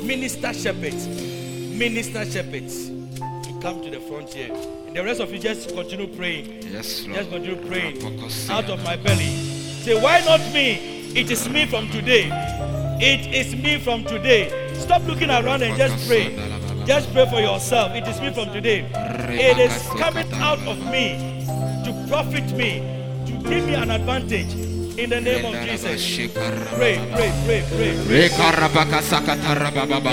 [0.04, 4.54] Minister shepherds, minister shepherds, to come to the front here.
[4.54, 6.62] And the rest of you just continue praying.
[6.72, 7.16] Yes, Lord.
[7.16, 8.04] Just continue praying
[8.52, 9.36] out of my belly.
[9.82, 11.18] Say, why not me?
[11.20, 12.30] It is me from today.
[13.00, 14.74] It is me from today.
[14.74, 16.36] Stop looking around and just pray.
[16.86, 17.94] Just pray for yourself.
[17.94, 18.86] It is me from today.
[19.30, 21.46] It is coming out of me
[21.86, 22.80] to profit me,
[23.26, 24.73] to give me an advantage.
[24.96, 26.06] In the name of Jesus.
[26.78, 27.90] Pray, pray, pray, pray.
[27.90, 27.98] In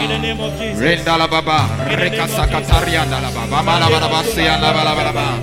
[0.08, 0.80] the name of Jesus.
[0.80, 5.12] Rendala baba, In the name reka sakataria ndala baba, mala bala basi andala bala bala
[5.12, 5.36] bala.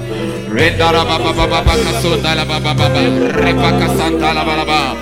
[0.49, 2.99] Rendara baba baba baka sonda la baba baba.
[3.37, 4.95] Repaka santa la baba baba.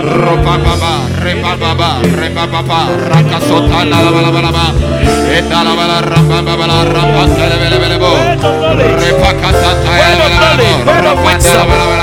[0.00, 1.04] Ropa baba.
[1.20, 2.00] Repa baba.
[2.16, 2.88] Repa baba.
[3.12, 4.72] Raka sota la baba baba baba.
[5.36, 8.12] Enda la baba ramba baba la ramba tele bele bele bo.
[9.04, 10.80] Repaka santa ya la baba baba.
[11.04, 12.01] Rapa la baba baba.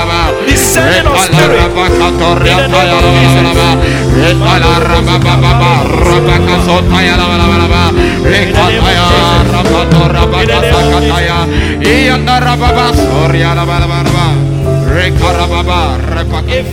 [16.52, 16.66] If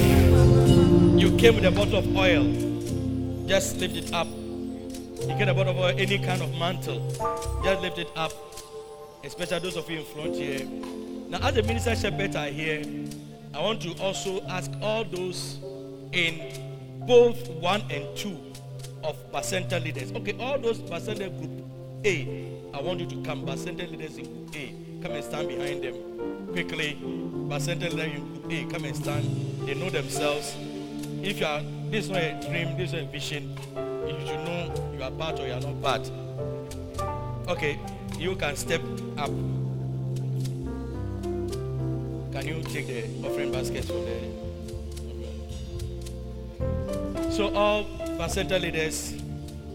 [1.19, 2.44] you came with a bottle of oil,
[3.48, 4.28] just lift it up.
[4.28, 6.99] You get a bottle of oil, any kind of mantle,
[7.64, 8.32] just lift it up.
[9.24, 10.65] Especially those of you in front here.
[11.30, 12.84] Now, as the minister shepherds are here,
[13.58, 15.58] I want to also ask all those
[16.12, 16.62] in
[17.08, 18.38] both one and two
[19.04, 20.12] of Bacenta leaders.
[20.12, 21.66] Okay, all those Bacenta group
[22.06, 23.48] A, I want you to come.
[23.48, 25.96] Bacenta leaders in group A, come and stand behind them
[26.52, 27.00] quickly.
[27.02, 29.26] Bacenta leaders in group A, come and stand.
[29.66, 30.56] They know themselves.
[31.24, 33.58] If you are, this is not a dream, this is a vision.
[34.06, 36.12] You should know you are part or you are not part.
[37.48, 37.80] Okay,
[38.20, 38.82] you can step
[39.18, 39.32] up.
[42.38, 44.22] Can you take the offering basket from there?
[47.32, 47.86] So all
[48.20, 49.16] Bacenta leaders,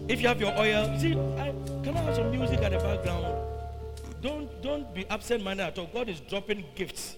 [0.07, 1.53] if you have your oil, see, I,
[1.83, 3.35] can I have some music at the background?
[4.21, 5.89] Don't don't be absent-minded at all.
[5.93, 7.17] God is dropping gifts.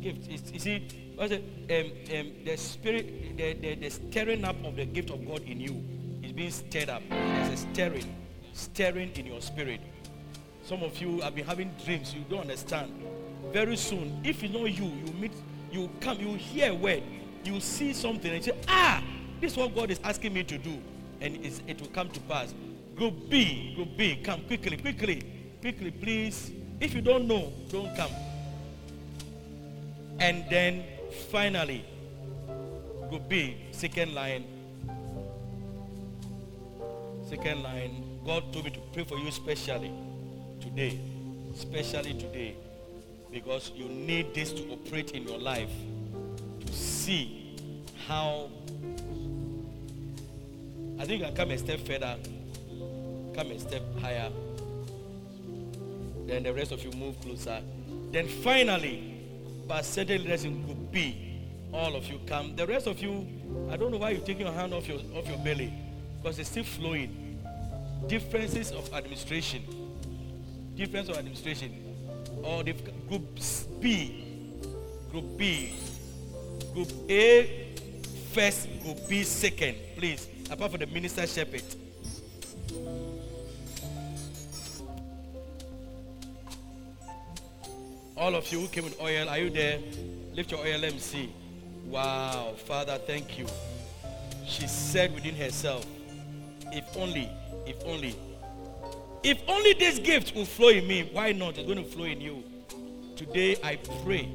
[0.00, 0.26] Gifts.
[0.26, 1.44] It's- you see, what's it?
[1.70, 5.60] Um, um, the spirit, the, the, the stirring up of the gift of God in
[5.60, 5.80] you
[6.24, 7.02] is being stirred up.
[7.08, 8.12] There's a stirring,
[8.54, 9.80] stirring in your spirit.
[10.64, 12.90] Some of you have been having dreams you don't understand.
[13.52, 15.32] Very soon, if you know you, you meet,
[15.72, 17.02] you come, you hear a word,
[17.44, 19.02] you see something and say, Ah,
[19.40, 20.78] this is what God is asking me to do.
[21.20, 22.54] And it's, it will come to pass.
[22.94, 25.22] Group B, group B, come quickly, quickly,
[25.60, 26.52] quickly, please.
[26.80, 28.10] If you don't know, don't come.
[30.20, 30.84] And then
[31.30, 31.84] finally,
[33.08, 34.44] group B, second line.
[37.28, 39.92] Second line, God told me to pray for you specially
[40.60, 40.98] today.
[41.54, 42.56] Especially today.
[43.30, 45.70] Because you need this to operate in your life.
[46.66, 47.56] To see
[48.06, 48.50] how.
[50.98, 52.16] I think you can come a step further.
[53.34, 54.30] Come a step higher.
[56.26, 57.60] Then the rest of you move closer.
[58.10, 59.18] Then finally,
[59.66, 61.40] Bacenta leaders in group B,
[61.72, 62.56] all of you come.
[62.56, 63.26] The rest of you,
[63.70, 65.72] I don't know why you're taking your hand off your off your belly.
[66.20, 67.38] Because it's still flowing.
[68.08, 69.62] Differences of administration.
[70.74, 71.87] Difference of administration.
[72.42, 72.72] Or the
[73.08, 73.22] group
[73.80, 74.24] B.
[75.10, 75.72] Group B.
[76.74, 77.68] Group A
[78.32, 79.76] first, group B second.
[79.96, 80.28] Please.
[80.50, 81.62] Apart from the minister shepherd.
[88.16, 89.78] All of you who came with oil, are you there?
[90.34, 91.32] Lift your oil, let me see.
[91.86, 93.46] Wow, Father, thank you.
[94.44, 95.86] She said within herself,
[96.72, 97.30] if only,
[97.64, 98.16] if only,
[99.22, 101.58] if only this gift will flow in me, why not?
[101.58, 102.42] It's going to flow in you.
[103.16, 104.28] Today I pray.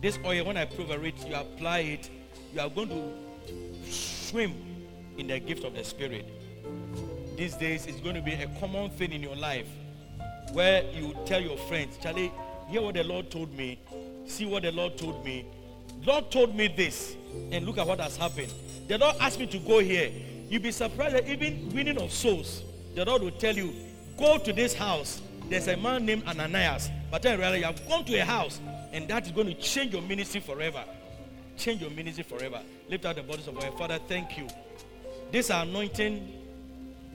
[0.00, 2.10] This oil, when I pray it, you apply it,
[2.52, 4.54] you are going to swim
[5.16, 6.26] in the gift of the Spirit.
[7.36, 9.68] These days, it's going to be a common thing in your life
[10.52, 12.32] where you tell your friends, Charlie,
[12.68, 13.78] hear what the Lord told me,
[14.26, 15.44] see what the Lord told me.
[16.04, 17.16] Lord told me this,
[17.50, 18.52] and look at what has happened.
[18.88, 20.10] The Lord asked me to go here.
[20.48, 22.62] You'll be surprised that even winning of souls,
[22.94, 23.72] the Lord will tell you,
[24.16, 25.20] go to this house.
[25.48, 26.90] There's a man named Ananias.
[27.10, 28.60] But then really, you have gone to a house,
[28.92, 30.84] and that is going to change your ministry forever.
[31.56, 32.60] Change your ministry forever.
[32.88, 33.98] Lift out the bodies of our Father.
[34.08, 34.48] Thank you.
[35.30, 36.32] This anointing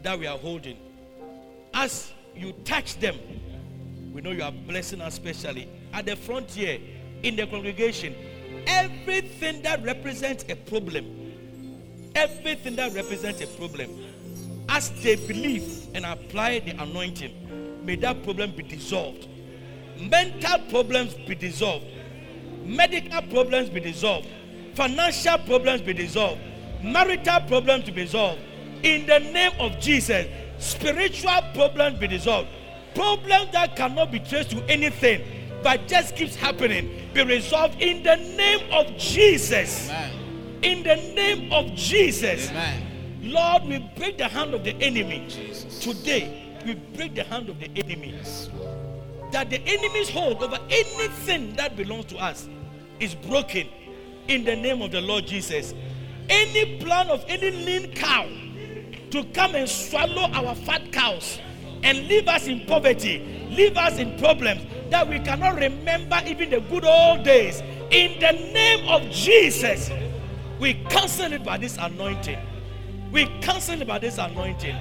[0.02, 0.78] that we are holding,
[1.74, 3.18] as you touch them,
[4.14, 6.80] we know you are blessing us specially at the frontier
[7.24, 8.16] in the congregation.
[8.68, 11.34] Everything that represents a problem,
[12.16, 13.90] everything that represents a problem,
[14.72, 19.28] as they believe and apply the anointing, may that problem be dissolved.
[20.00, 21.86] Mental problems be dissolved.
[22.64, 24.28] Medical problems be dissolved.
[24.74, 26.40] Financial problems be dissolved.
[26.82, 28.40] Marital problems be dissolved.
[28.84, 30.26] In the name of Jesus,
[30.58, 32.48] spiritual problems be dissolved.
[32.96, 35.22] Problems that cannot be traced to anything
[35.62, 39.90] but just keeps happening be resolved in the name of Jesus.
[39.90, 40.60] Amen.
[40.64, 42.50] In the name of Jesus.
[42.50, 42.91] Amen.
[43.32, 45.26] Lord, we break the hand of the enemy.
[45.30, 45.80] Jesus.
[45.80, 48.20] Today, we break the hand of the enemy.
[49.32, 52.50] That the enemy's hold over anything that belongs to us
[53.00, 53.70] is broken
[54.28, 55.74] in the name of the Lord Jesus.
[56.30, 58.28] Any plan of any lean cow
[59.12, 61.40] to come and swallow our fat cows
[61.84, 66.60] and leave us in poverty, leave us in problems, that we cannot remember even the
[66.62, 67.62] good old days.
[67.92, 69.90] In the name of Jesus,
[70.60, 72.38] we cancel it by this anointing.
[73.12, 74.76] We cancel by this anointing.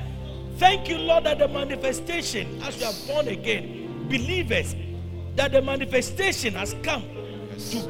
[0.59, 4.75] Thank you, Lord, that the manifestation, as we are born again, believers,
[5.37, 7.03] that the manifestation has come
[7.71, 7.89] to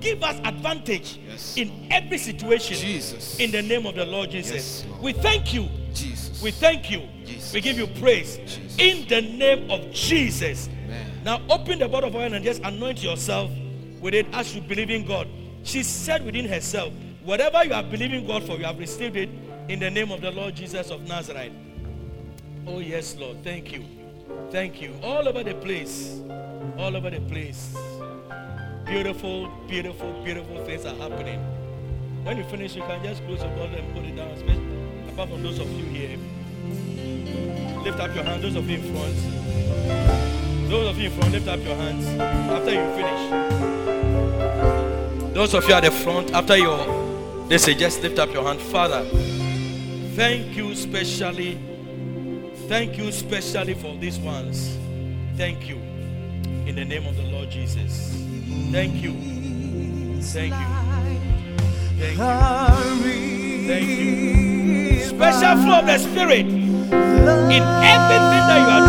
[0.00, 1.56] give us advantage Yes.
[1.56, 2.76] in every situation.
[2.76, 3.38] Jesus.
[3.38, 4.82] In the name of the Lord Jesus.
[4.82, 5.02] Yes, Lord.
[5.02, 5.68] we thank you.
[5.94, 6.42] Jesus.
[6.42, 7.02] We thank you.
[7.24, 7.52] Jesus.
[7.52, 8.38] We give you praise.
[8.38, 8.76] Jesus.
[8.78, 10.68] In the name of Jesus.
[10.84, 11.06] Amen.
[11.24, 13.50] Now open the bottle of oil and just anoint yourself
[14.00, 15.28] with it as you believe in God.
[15.62, 19.28] She said within herself, Whatever you are believing God for, you have received it
[19.68, 21.52] in the name of the Lord Jesus of Nazareth.
[22.66, 23.42] Oh, yes, Lord.
[23.42, 23.84] Thank you.
[24.50, 24.94] Thank you.
[25.02, 26.20] All over the place.
[26.78, 27.74] All over the place.
[28.86, 31.40] Beautiful, beautiful, beautiful things are happening.
[32.24, 34.30] When you finish, you can just close your bottle and put it down.
[35.08, 36.18] Apart from those of you here.
[37.82, 39.16] Lift up your hand, those of you in front.
[40.68, 43.30] Those of you in front, lift up your hands after you finish.
[45.34, 48.60] Those of you at the front, after your, they say, just lift up your hand.
[48.60, 49.04] Father,
[50.14, 51.58] thank you specially.
[52.68, 54.76] Thank you specially for these ones.
[55.36, 55.76] Thank you.
[56.66, 58.12] In the name of the Lord Jesus.
[58.70, 59.12] Thank you.
[60.22, 60.66] Thank you.
[61.98, 63.66] Thank you.
[63.66, 65.04] Thank you.
[65.04, 68.84] Special flow of the Spirit in everything that you are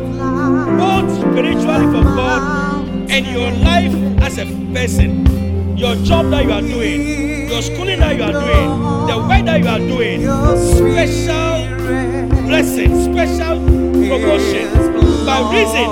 [0.00, 6.52] doing, both spiritually for God and your life as a person, your job that you
[6.52, 8.68] are doing, your schooling that you are doing,
[9.10, 10.22] the work that you are doing,
[10.70, 11.66] special
[12.46, 13.58] blessing, special
[14.06, 14.70] promotion
[15.26, 15.90] by reason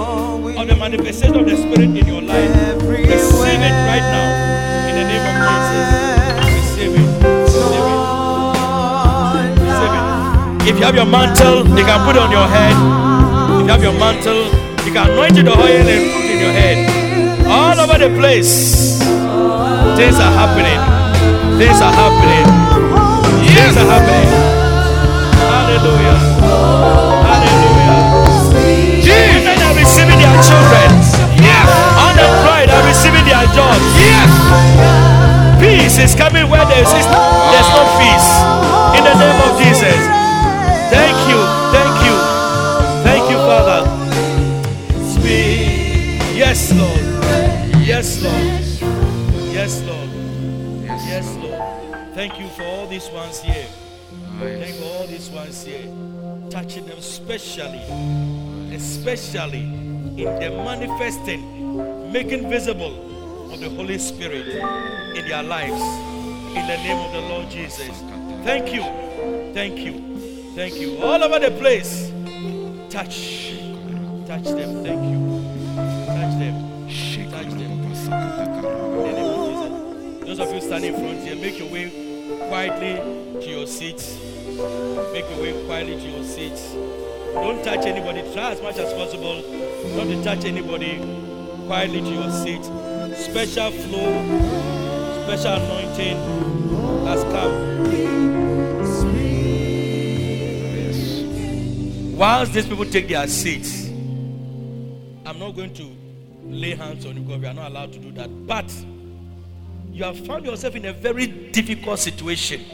[0.54, 2.50] of the manifestation of the Spirit in your life.
[2.82, 4.30] Receive it right now
[4.86, 5.88] in the name of Jesus.
[6.46, 7.08] Receive it.
[7.42, 7.98] Receive it.
[9.66, 10.70] Receive it.
[10.70, 12.76] If you have your mantle, you can put it on your head.
[13.58, 14.46] If you have your mantle,
[14.86, 16.78] you can anoint it with oil and put it in your head.
[17.50, 18.98] All over the place.
[19.98, 20.97] Things are happening.
[21.58, 22.46] Things are happening.
[23.50, 24.30] Things are happening.
[25.42, 26.18] Hallelujah.
[27.26, 27.98] Hallelujah.
[29.02, 30.86] Women are receiving their children.
[31.42, 31.66] Yes.
[31.98, 33.82] Unemployed are receiving their jobs.
[33.98, 34.30] Yes.
[35.58, 38.30] Peace is coming where there is there's no peace.
[38.94, 39.98] In the name of Jesus.
[40.94, 41.17] Thank
[52.18, 53.68] Thank you for all these ones here.
[54.40, 55.86] Thank you for all these ones here.
[56.50, 57.78] Touching them specially,
[58.74, 65.80] especially in the manifesting, making visible of the Holy Spirit in their lives.
[66.56, 68.02] In the name of the Lord Jesus.
[68.42, 68.82] Thank you.
[69.54, 70.52] Thank you.
[70.56, 70.98] Thank you.
[70.98, 72.10] All over the place.
[72.90, 73.54] Touch.
[74.26, 74.82] Touch them.
[74.82, 75.20] Thank you.
[76.04, 76.90] Touch them.
[77.30, 77.70] Touch them.
[77.70, 78.02] In
[79.04, 80.26] the name of Jesus.
[80.26, 82.07] Those of you standing in front here, make your way
[82.48, 82.94] quietly
[83.40, 84.16] to your seats.
[85.12, 86.72] Make your way quietly to your seats.
[87.34, 88.22] Don't touch anybody.
[88.32, 89.42] Try as much as possible
[89.96, 90.98] not to touch anybody.
[91.66, 92.64] Quietly to your seat.
[93.16, 94.12] Special flow,
[95.24, 96.16] special anointing
[97.06, 97.52] has come.
[100.74, 102.16] Yes.
[102.16, 103.88] Whilst these people take their seats,
[105.26, 105.90] I'm not going to
[106.44, 108.28] lay hands on you because we are not allowed to do that.
[108.46, 108.72] But
[109.98, 112.64] you have found yourself in a very difficult situation.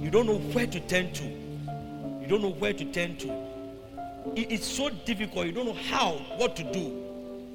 [0.00, 1.24] You don't know where to turn to.
[1.24, 3.28] You don't know where to turn to.
[4.36, 5.46] It- it's so difficult.
[5.46, 6.98] You don't know how, what to do.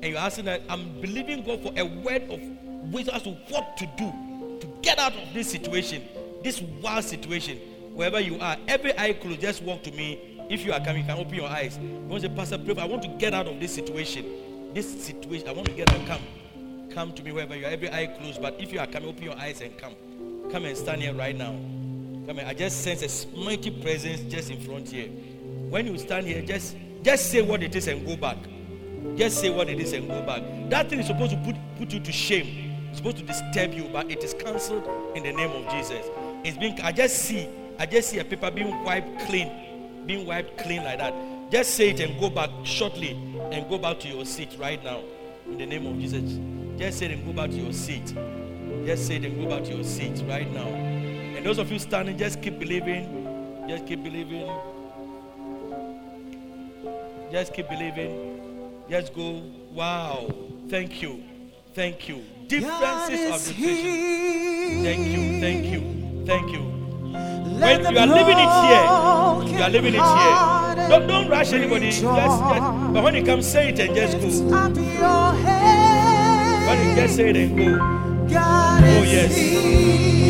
[0.01, 2.41] And you're asking that I'm believing God for a word of
[2.91, 4.11] wisdom as to what to do
[4.59, 6.03] to get out of this situation,
[6.43, 7.57] this wild situation,
[7.93, 8.57] wherever you are.
[8.67, 10.19] Every eye closed, just walk to me.
[10.49, 11.77] If you are coming, you can open your eyes.
[11.81, 12.75] You want to say, Pastor, pray.
[12.77, 14.25] I want to get out of this situation.
[14.73, 16.05] This situation, I want to get out.
[16.05, 16.21] Come.
[16.97, 17.69] Come to me wherever you are.
[17.69, 18.41] Every eye closed.
[18.41, 19.93] But if you are coming, open your eyes and come.
[20.51, 21.51] Come and stand here right now.
[22.25, 22.45] Come here.
[22.47, 25.07] I just sense a mighty presence just in front here.
[25.69, 28.37] When you stand here, just just say what it is and go back.
[29.15, 30.41] Just say what it is and go back.
[30.71, 32.87] That thing is supposed to put, put you to shame.
[32.89, 36.03] It's supposed to disturb you, but it is cancelled in the name of Jesus.
[36.43, 37.47] It's been I just see,
[37.77, 41.13] I just see a paper being wiped clean, being wiped clean like that.
[41.51, 43.11] Just say it and go back shortly
[43.51, 45.03] and go back to your seat right now.
[45.45, 46.39] In the name of Jesus.
[46.77, 48.13] Just say it and go back to your seat.
[48.85, 50.67] Just say it and go back to your seat right now.
[50.67, 53.65] And those of you standing, just keep believing.
[53.67, 54.47] Just keep believing.
[57.31, 58.83] Just keep believing.
[58.89, 59.41] Just go.
[59.71, 60.29] Wow.
[60.69, 61.23] Thank you.
[61.73, 62.23] Thank you.
[62.47, 64.83] Differences of the.
[64.83, 65.41] Thank you.
[65.41, 66.25] Thank you.
[66.25, 66.61] Thank you.
[67.59, 70.89] When you are living it here, you are living it here.
[70.89, 71.89] Don't, don't rush anybody.
[71.89, 72.41] Just, just,
[72.93, 75.56] but when you come, say it and just go.
[76.97, 77.77] Just say it and oh, go.
[78.33, 79.37] Oh, yes.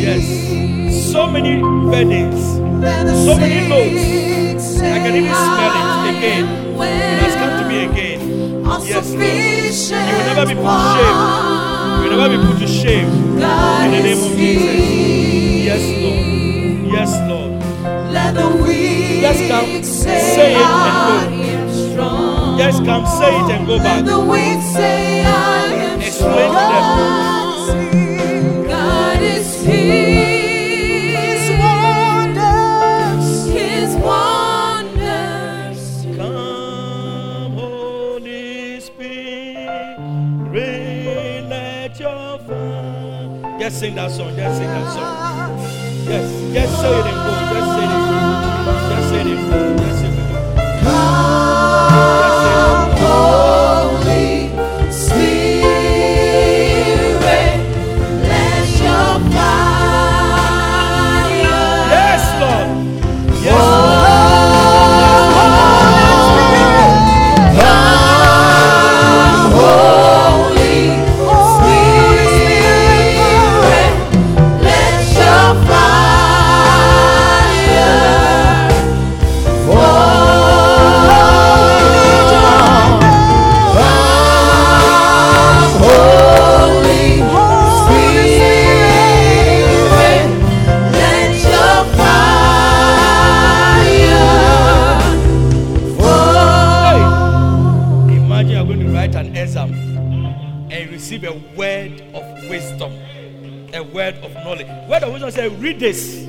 [0.04, 0.22] Yes.
[1.10, 4.76] So many weddings, so many notes.
[4.76, 5.72] I can even smell
[6.04, 6.44] it again.
[6.76, 8.20] It has come to me again.
[8.84, 9.22] Yes, Lord.
[9.24, 11.18] You will never be put to shame.
[11.96, 13.08] You will never be put to shame.
[13.08, 13.40] In
[13.90, 14.76] the name of Jesus.
[15.64, 16.24] Yes, Lord.
[16.92, 17.50] Yes, Lord.
[19.22, 21.24] Just come, say it and
[21.96, 22.08] go.
[22.58, 24.04] Just come, say it and go back.
[24.04, 25.77] Explain
[26.18, 27.88] to them.
[28.66, 35.80] God is His wonders, His wonders.
[36.16, 39.98] Come, Holy Spirit,
[41.48, 43.58] let your fire.
[43.60, 44.34] Just sing that song.
[44.36, 45.16] Just sing that song.
[46.08, 47.32] Yes, just say it and go.
[47.54, 47.97] Just say it
[105.38, 106.26] Says, read this.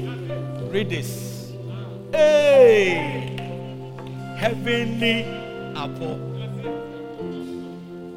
[0.70, 1.52] Read this.
[2.12, 3.34] Hey,
[4.38, 5.24] heavenly
[5.76, 6.22] apple.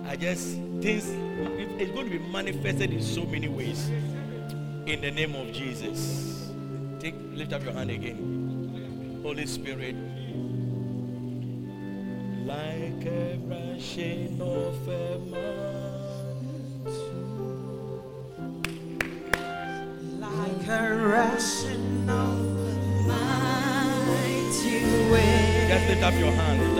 [0.07, 3.89] I just things it- it's going to be manifested in so many ways.
[4.85, 6.51] In the name of Jesus.
[7.01, 9.19] Take lift up your hand again.
[9.23, 9.97] Holy Spirit.
[12.45, 14.77] Like a rushing of
[26.03, 26.72] lift up your hand.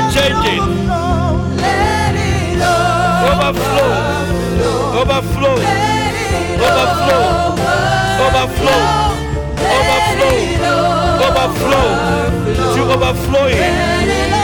[0.00, 0.62] Are changing.
[3.30, 3.92] Overflow.
[5.00, 5.56] Overflow.
[6.66, 7.24] Overflow.
[8.24, 8.82] Overflow.
[9.76, 10.36] Overflow.
[11.26, 11.88] Overflow.
[12.74, 14.39] To overflowing.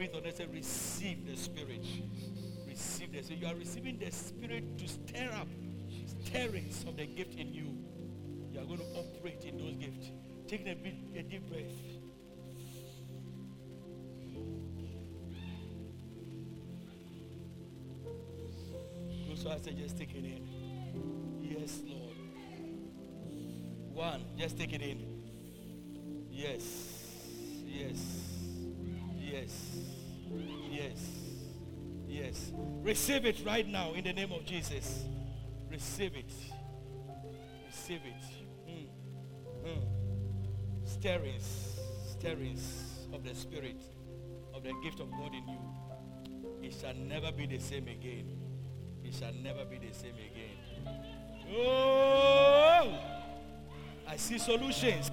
[0.00, 1.84] Breathe on us and receive the Spirit.
[2.66, 3.42] Receive the Spirit.
[3.42, 5.46] You are receiving the Spirit to stir up
[6.24, 7.76] stirrings of the gift in you.
[8.50, 10.10] You are going to operate in those gifts.
[10.48, 11.66] Taking a, bit, a deep breath.
[19.36, 20.48] So I and just take it in.
[21.42, 22.16] Yes, Lord.
[23.92, 25.04] One, just take it in.
[26.30, 26.62] Yes,
[27.66, 27.98] yes,
[29.18, 29.89] yes,
[30.80, 31.00] yes,
[32.08, 32.52] yes.
[32.82, 35.04] Receive it right now in the name of Jesus.
[35.70, 36.32] Receive it.
[37.66, 38.68] Receive it.
[38.68, 38.86] Mm.
[39.64, 39.82] Mm.
[40.84, 41.78] Stirrings,
[42.10, 43.82] stirrings of the Spirit,
[44.54, 45.58] of the gift of God in you.
[46.62, 48.38] It shall never be the same again.
[49.04, 50.96] It shall never be the same again.
[51.56, 52.98] Oh!
[54.06, 55.10] I see solutions.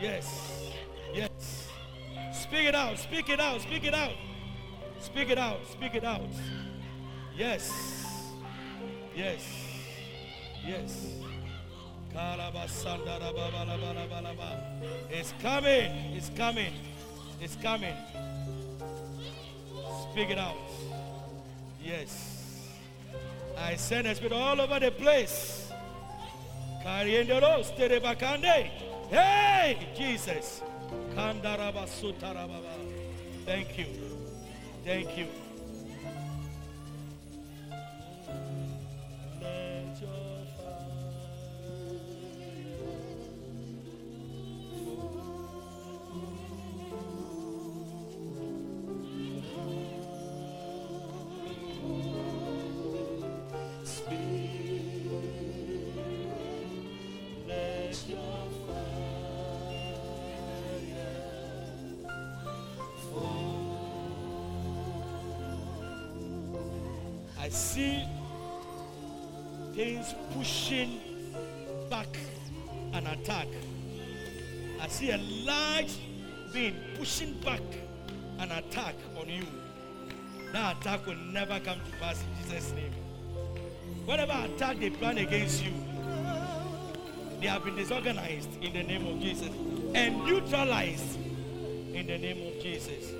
[0.00, 0.72] Yes.
[1.14, 1.68] Yes.
[2.32, 2.98] Speak it out.
[2.98, 3.60] Speak it out.
[3.60, 4.12] Speak it out.
[5.00, 5.60] Speak it out.
[5.70, 6.20] Speak it out.
[7.36, 7.72] Yes.
[9.16, 9.42] Yes.
[10.66, 11.14] Yes.
[15.10, 15.90] It's coming.
[16.14, 16.72] It's coming.
[17.40, 17.94] It's coming.
[20.10, 20.56] Speak it out.
[21.82, 22.68] Yes.
[23.56, 25.70] I send a spirit all over the place.
[29.10, 30.62] Hey, Jesus.
[33.46, 34.19] Thank you.
[34.90, 35.49] Thank you.
[71.90, 72.08] Back
[72.92, 73.48] an attack.
[74.80, 75.98] I see a large
[76.52, 77.60] being pushing back
[78.38, 79.44] an attack on you.
[80.52, 82.92] That attack will never come to pass in Jesus' name.
[84.04, 85.72] Whatever attack they plan against you,
[87.40, 89.50] they have been disorganized in the name of Jesus
[89.94, 91.16] and neutralized
[91.92, 93.12] in the name of Jesus.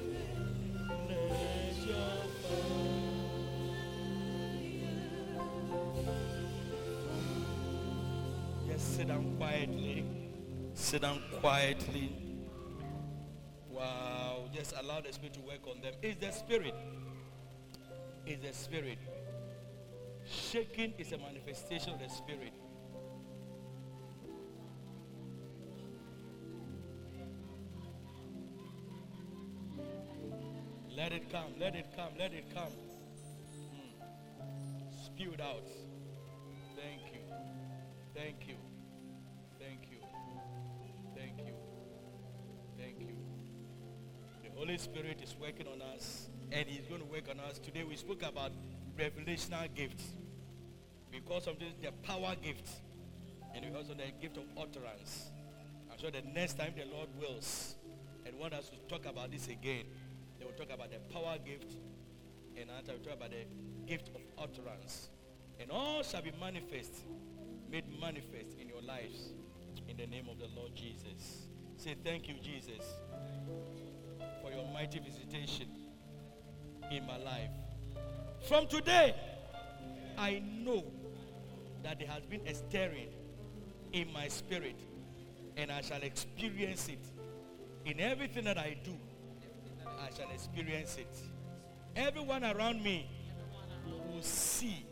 [9.01, 10.05] Sit down quietly.
[10.75, 12.13] Sit down quietly.
[13.71, 14.45] Wow.
[14.53, 15.95] Just allow the Spirit to work on them.
[16.03, 16.75] It's the Spirit.
[18.27, 18.99] It's the Spirit.
[20.27, 22.53] Shaking is a manifestation of the Spirit.
[30.95, 32.75] Let it come, let it come, let it come.
[33.73, 35.07] Mm.
[35.07, 35.67] Spew out.
[36.77, 37.21] Thank you.
[38.15, 38.70] Thank you.
[44.61, 47.59] Holy Spirit is working on us and He's going to work on us.
[47.59, 48.53] Today we spoke about
[48.95, 50.05] revelational gifts.
[51.11, 52.69] Because of this, the power gift
[53.55, 55.31] and we also the gift of utterance.
[55.91, 57.77] I'm sure the next time the Lord wills
[58.27, 59.85] and want us to talk about this again,
[60.39, 61.73] they will talk about the power gift
[62.55, 63.47] and after we talk about the
[63.87, 65.09] gift of utterance.
[65.59, 66.97] And all shall be manifest,
[67.71, 69.31] made manifest in your lives
[69.89, 71.49] in the name of the Lord Jesus.
[71.79, 72.85] Say thank you, Jesus,
[74.43, 75.69] for your mighty visitation
[76.91, 77.51] in my life.
[78.49, 79.15] From today,
[80.17, 80.85] I know
[81.83, 83.09] that there has been a stirring
[83.93, 84.77] in my spirit,
[85.57, 87.05] and I shall experience it.
[87.85, 88.93] In everything that I do,
[89.87, 91.15] I shall experience it.
[91.97, 93.09] Everyone around me
[93.87, 94.87] will see,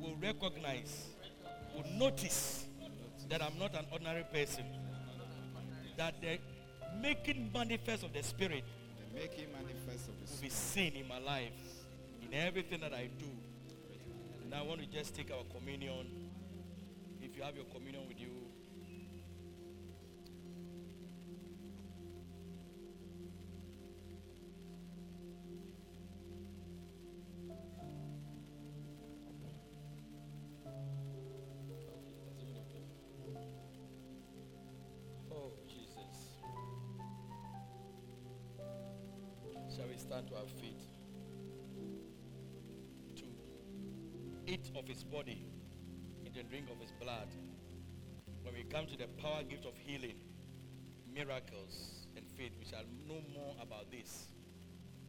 [0.00, 1.08] will recognize,
[1.74, 2.66] will notice
[3.28, 4.64] that I'm not an ordinary person.
[5.96, 6.38] That the
[7.00, 8.64] making manifest of the Spirit
[8.98, 11.52] The making manifest of the will be seen in my life,
[12.22, 13.30] in everything that I do.
[14.50, 16.06] Now I want to just take our communion.
[17.22, 18.02] If you have your communion
[40.10, 40.80] stand to our feet?
[43.14, 43.24] To
[44.44, 45.46] eat of his body
[46.24, 47.28] and to drink of his blood,
[48.42, 50.16] when we come to the power gift of healing,
[51.14, 54.26] miracles, and faith, we shall know more about this.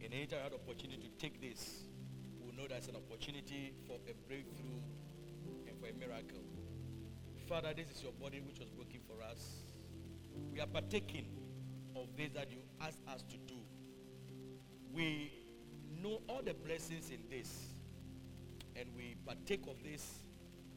[0.04, 1.82] And anytime we the opportunity to take this,
[2.40, 4.86] we'll know that's an opportunity for a breakthrough
[5.66, 6.46] and for a miracle.
[7.50, 9.66] Father, this is your body which was broken for us.
[10.54, 11.26] We are partaking
[11.96, 13.61] of this that you asked us to do.
[14.94, 15.32] We
[16.02, 17.68] know all the blessings in this,
[18.76, 20.20] and we partake of this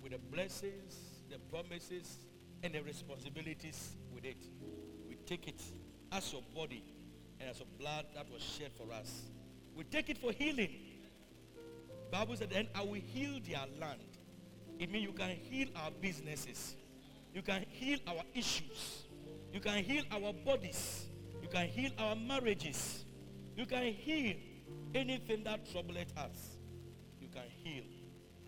[0.02, 0.96] with the blessings,
[1.30, 2.18] the promises,
[2.62, 4.36] and the responsibilities with it.
[5.08, 5.62] We take it
[6.12, 6.84] as your body
[7.40, 9.22] and as your blood that was shed for us.
[9.74, 10.70] We take it for healing.
[12.10, 14.00] Bible said, then I will heal their land.
[14.78, 16.76] It means you can heal our businesses.
[17.34, 19.04] You can heal our issues.
[19.52, 21.06] You can heal our bodies.
[21.42, 23.03] You can heal our marriages.
[23.56, 24.36] You can heal
[24.94, 26.56] anything that troubleth us.
[27.20, 27.84] You can heal.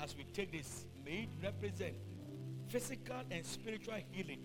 [0.00, 1.94] As we take this, may it represent
[2.68, 4.40] physical and spiritual healing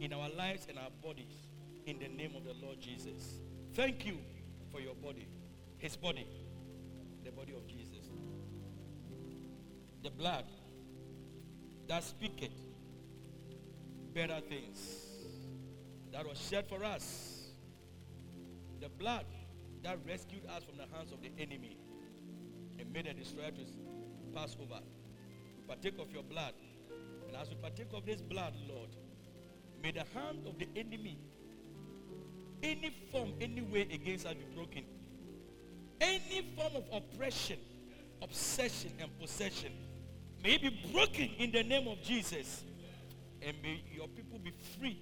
[0.00, 1.48] in our lives and our bodies
[1.86, 3.38] in the name of the Lord Jesus.
[3.74, 4.18] Thank you
[4.70, 5.28] for your body,
[5.78, 6.26] his body,
[7.24, 8.10] the body of Jesus.
[10.02, 10.44] The blood
[11.88, 12.52] that speaketh
[14.12, 14.78] better things
[16.12, 17.48] that was shed for us.
[18.80, 19.24] The blood
[19.84, 21.76] that rescued us from the hands of the enemy
[22.78, 23.62] and made the destroyer to
[24.34, 24.80] pass over.
[25.56, 26.54] We partake of your blood.
[27.28, 28.88] And as we partake of this blood, Lord,
[29.82, 31.18] may the hand of the enemy,
[32.62, 34.84] any form, any way against us be broken.
[36.00, 37.58] Any form of oppression,
[38.22, 39.72] obsession, and possession
[40.42, 42.64] may be broken in the name of Jesus.
[43.42, 44.98] And may your people be free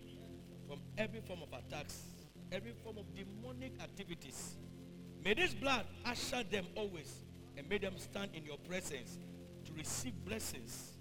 [0.69, 2.02] from every form of attacks,
[2.51, 4.57] every form of demonic activities.
[5.25, 7.15] May this blood usher them always
[7.57, 9.18] and may them stand in your presence
[9.65, 10.94] to receive blessings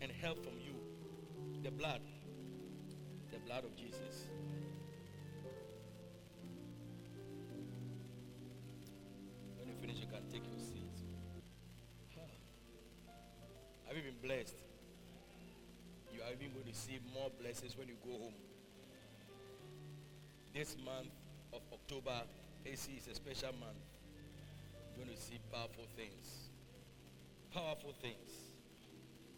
[0.00, 0.74] and help from you.
[1.62, 2.00] The blood,
[3.30, 4.28] the blood of Jesus.
[9.58, 10.84] When you finish, you can take your seat.
[13.86, 14.54] Have you been blessed?
[16.12, 18.34] You are even going to see more blessings when you go home.
[20.52, 21.08] This month
[21.52, 22.22] of October,
[22.70, 23.72] AC is a special man.
[24.96, 26.50] You're going to see powerful things.
[27.54, 28.28] Powerful things.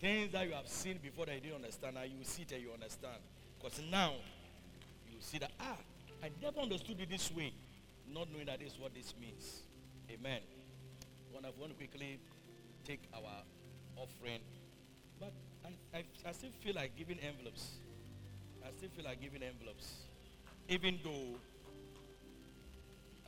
[0.01, 1.95] Things that you have seen before that you didn't understand.
[1.95, 3.19] Now you see it and you understand.
[3.61, 4.15] Because now
[5.09, 5.77] you see that, ah,
[6.25, 7.53] I never understood it this way.
[8.13, 9.63] Not knowing that is what this means.
[10.11, 10.41] Amen.
[11.31, 12.19] One of to quickly
[12.85, 13.45] take our
[13.97, 14.41] offering.
[15.21, 15.33] But
[15.65, 17.79] I, I, I still feel like giving envelopes.
[18.65, 20.07] I still feel like giving envelopes.
[20.69, 21.39] Even though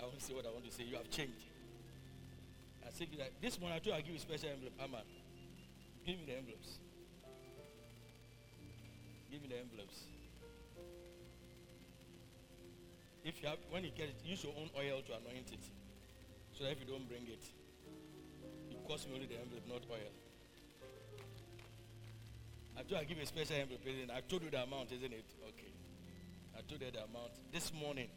[0.02, 1.46] I won't say what I want to say, you have changed.
[2.84, 4.74] I say that this morning I told you I'll give you a special envelope.
[4.82, 5.02] Amma,
[6.04, 6.82] give me the envelopes.
[9.30, 10.10] Give me the envelopes.
[13.24, 15.62] If you have, when you get it, use your own oil to anoint it.
[16.58, 17.44] So that if you don't bring it,
[18.74, 20.10] it costs me only the envelope, not oil.
[22.74, 23.86] I told you I give you a special envelope.
[23.86, 25.30] I told you the amount, isn't it?
[25.54, 25.70] Okay.
[26.58, 27.38] I told you the amount.
[27.52, 28.08] This morning,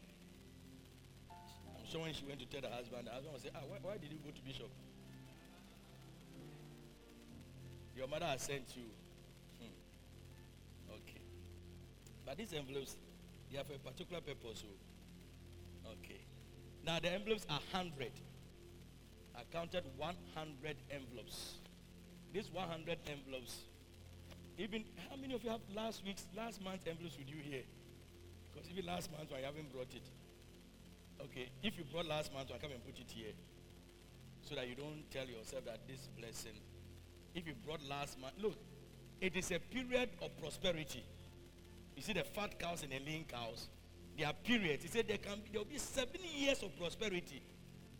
[1.94, 3.96] I'm when she went to tell her husband, the husband will say, ah, why, why
[3.96, 4.68] did you go to Bishop?
[7.96, 8.84] Your mother has sent you.
[9.60, 10.92] Hmm.
[10.92, 11.22] Okay.
[12.26, 12.96] But these envelopes,
[13.50, 14.64] they for a particular purpose.
[14.66, 15.92] oh.
[16.02, 16.20] Okay.
[16.84, 18.10] Now the envelopes are 100.
[19.36, 21.54] I counted 100 envelopes.
[22.32, 23.62] These 100 envelopes,
[24.58, 27.62] even how many of you have last week's, last month's envelopes with you here?
[28.52, 30.02] Because even last month I haven't brought it.
[31.20, 33.32] Okay, if you brought last month, I come and put it here.
[34.42, 36.52] So that you don't tell yourself that this blessing.
[37.34, 38.54] If you brought last month, look,
[39.20, 41.04] it is a period of prosperity.
[41.96, 43.68] You see the fat cows and the lean cows,
[44.16, 44.82] there are periods.
[44.84, 47.42] He said there can there will be seven years of prosperity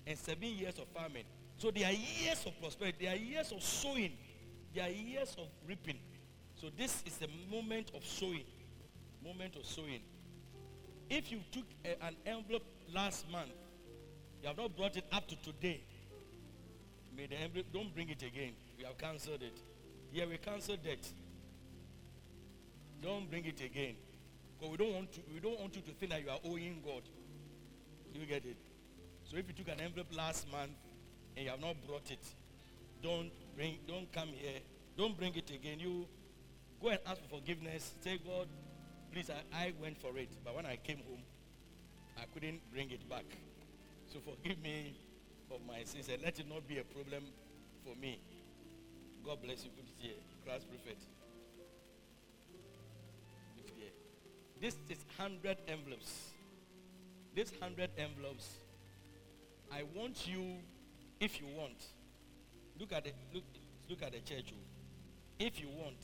[0.07, 1.25] and seven years of famine.
[1.59, 4.13] So there are years of prosperity, there are years of sowing,
[4.75, 5.99] there are years of reaping.
[6.61, 8.45] So this is the moment of sowing.
[9.25, 10.01] Moment of sowing.
[11.09, 13.51] If you took a- an envelope last month,
[14.43, 15.81] you have not brought it up to today.
[17.17, 18.53] May the envelope don't bring it again.
[18.79, 19.59] We have cancelled it.
[20.13, 21.09] Yeah, we cancelled it.
[23.03, 23.97] Don't bring it again.
[24.59, 26.83] Because we don't want to we don't want you to think that you are owing
[26.85, 27.03] God.
[28.15, 28.57] You get it?
[29.25, 30.73] So if you took an envelope last month
[31.37, 32.25] and you have not brought it,
[33.03, 34.61] don't bring don't come here.
[34.97, 35.79] Don't bring it again.
[35.79, 36.07] You
[36.81, 37.95] go and ask for forgiveness.
[38.03, 38.47] Say, God,
[39.13, 40.31] please, I, I went for it.
[40.45, 41.23] But when I came home,
[42.19, 43.25] I couldn't bring it back.
[44.13, 44.95] So forgive me
[45.51, 47.25] of my sins and let it not be a problem
[47.85, 48.21] for me.
[49.25, 49.71] God bless you.
[49.79, 50.15] It here.
[50.45, 51.03] class prefect.
[53.57, 53.91] Look here.
[54.61, 56.31] This is 100 envelopes.
[57.35, 58.49] This 100 envelopes,
[59.71, 60.57] I want you,
[61.21, 61.85] if you want,
[62.81, 63.45] look at the look,
[63.91, 64.55] look at the church.
[64.55, 64.63] oh.
[65.39, 65.99] If you want,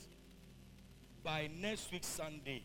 [1.23, 2.61] by next week Sunday,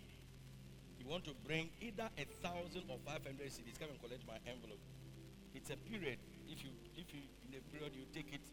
[1.09, 3.81] want to bring either a thousand or 500 CDs.
[3.81, 4.81] Come and collect my envelope.
[5.55, 6.19] It's a period.
[6.49, 8.45] If you if you in a period you take it.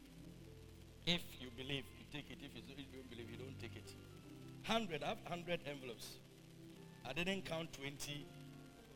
[1.06, 2.40] If you believe, you take it.
[2.42, 3.92] If you if you don't believe, you don't take it.
[4.64, 5.04] Hundred.
[5.04, 6.18] I have hundred envelopes.
[7.08, 8.26] I didn't count twenty.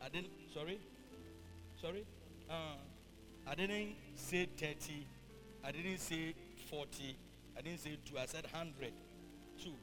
[0.02, 0.32] I didn't.
[0.52, 0.80] Sorry.
[1.80, 2.04] Sorry.
[2.48, 2.80] Uh,
[3.46, 5.06] I didn't say thirty.
[5.62, 6.34] I didn't say
[6.68, 7.16] forty.
[7.56, 8.18] I didn't say two.
[8.18, 8.92] I said hundred.
[9.62, 9.76] Two.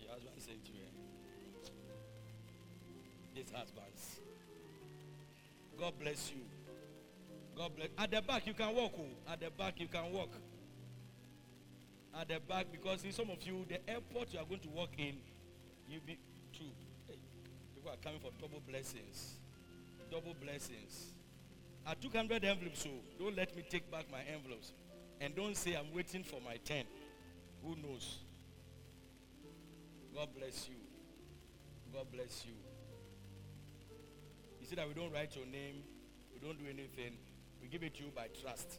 [0.00, 0.79] Your husband said you.
[3.40, 4.20] These husbands.
[5.78, 6.42] God bless you.
[7.56, 7.88] God bless.
[7.96, 8.92] At the back you can walk.
[8.98, 9.32] Oh.
[9.32, 10.28] At the back you can walk.
[12.20, 14.90] At the back because in some of you the airport you are going to walk
[14.98, 15.16] in,
[15.88, 16.18] you be
[16.52, 16.64] two.
[17.08, 17.16] Hey,
[17.74, 19.36] people are coming for double blessings.
[20.10, 21.14] Double blessings.
[21.86, 24.72] I took hundred envelopes, so don't let me take back my envelopes,
[25.18, 26.84] and don't say I'm waiting for my ten.
[27.64, 28.18] Who knows?
[30.14, 30.76] God bless you.
[31.94, 32.52] God bless you.
[34.70, 35.82] You see that we don't write your name,
[36.32, 37.18] we don't do anything.
[37.60, 38.78] We give it to you by trust,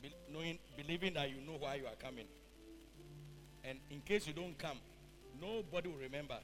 [0.00, 2.26] Be- knowing, believing that you know why you are coming.
[3.64, 4.78] And in case you don't come,
[5.40, 6.36] nobody will remember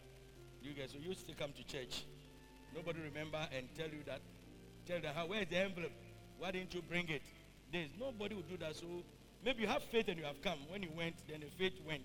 [0.61, 0.91] you guys.
[0.91, 2.03] So you still come to church.
[2.75, 4.21] Nobody remember and tell you that,
[4.85, 5.93] tell them how where's the envelope?
[6.41, 7.23] Why didn't you bring it?
[7.71, 8.75] There's nobody will do that.
[8.75, 8.87] So
[9.45, 10.59] maybe you have faith and you have come.
[10.69, 12.03] When you went, then the faith went.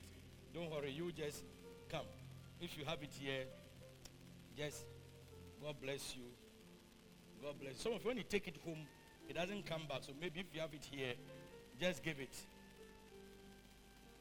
[0.54, 1.44] Don't worry, you just
[1.90, 2.06] come.
[2.62, 3.46] If you have it here,
[4.56, 4.86] just
[5.64, 6.37] God bless you.
[7.44, 7.82] God bless.
[7.82, 8.86] Some of you, when you take it home,
[9.30, 10.04] it doesn't come back.
[10.04, 11.14] So maybe if you have it here,
[11.80, 12.36] just give it.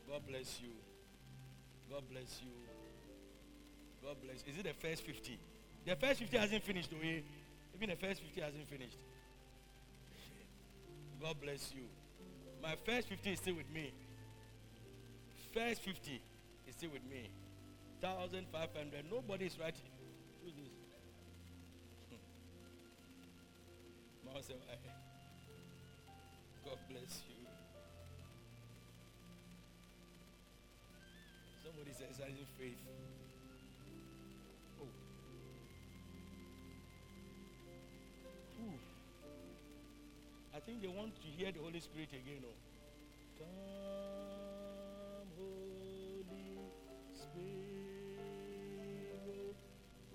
[0.09, 0.71] God bless you.
[1.91, 2.51] God bless you.
[4.05, 4.43] God bless.
[4.47, 5.39] Is it the first 50?
[5.85, 7.07] The first 50 hasn't finished, though.
[7.07, 7.21] eh?
[7.75, 8.99] Even the first 50 hasn't finished.
[11.21, 11.83] God bless you.
[12.63, 13.93] My first 50 is still with me.
[15.55, 16.21] First 50
[16.69, 17.31] is still with me.
[18.01, 19.05] 1,500.
[19.11, 19.83] Nobody is writing.
[24.37, 24.77] Mama said, "Eh,
[26.63, 27.41] God bless you.
[31.65, 32.77] Somebody is exercising faith.
[34.79, 34.93] Oh.
[38.59, 38.79] Whew.
[40.55, 42.45] I think they want to hear the Holy Spirit again.
[42.45, 42.53] Oh.
[43.39, 46.27] Come, Holy
[47.17, 47.97] Spirit,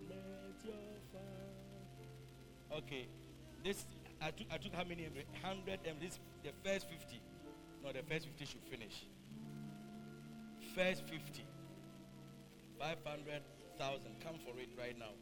[0.07, 2.77] let your fire.
[2.77, 3.07] Okay,
[3.63, 3.85] this
[4.21, 4.47] I took.
[4.51, 5.09] I took how many?
[5.41, 7.21] Hundred and this the first fifty.
[7.83, 9.05] No, the first fifty should finish.
[10.75, 11.45] First fifty.
[12.79, 13.41] Five hundred
[13.79, 14.19] thousand.
[14.23, 15.13] Come for it right now,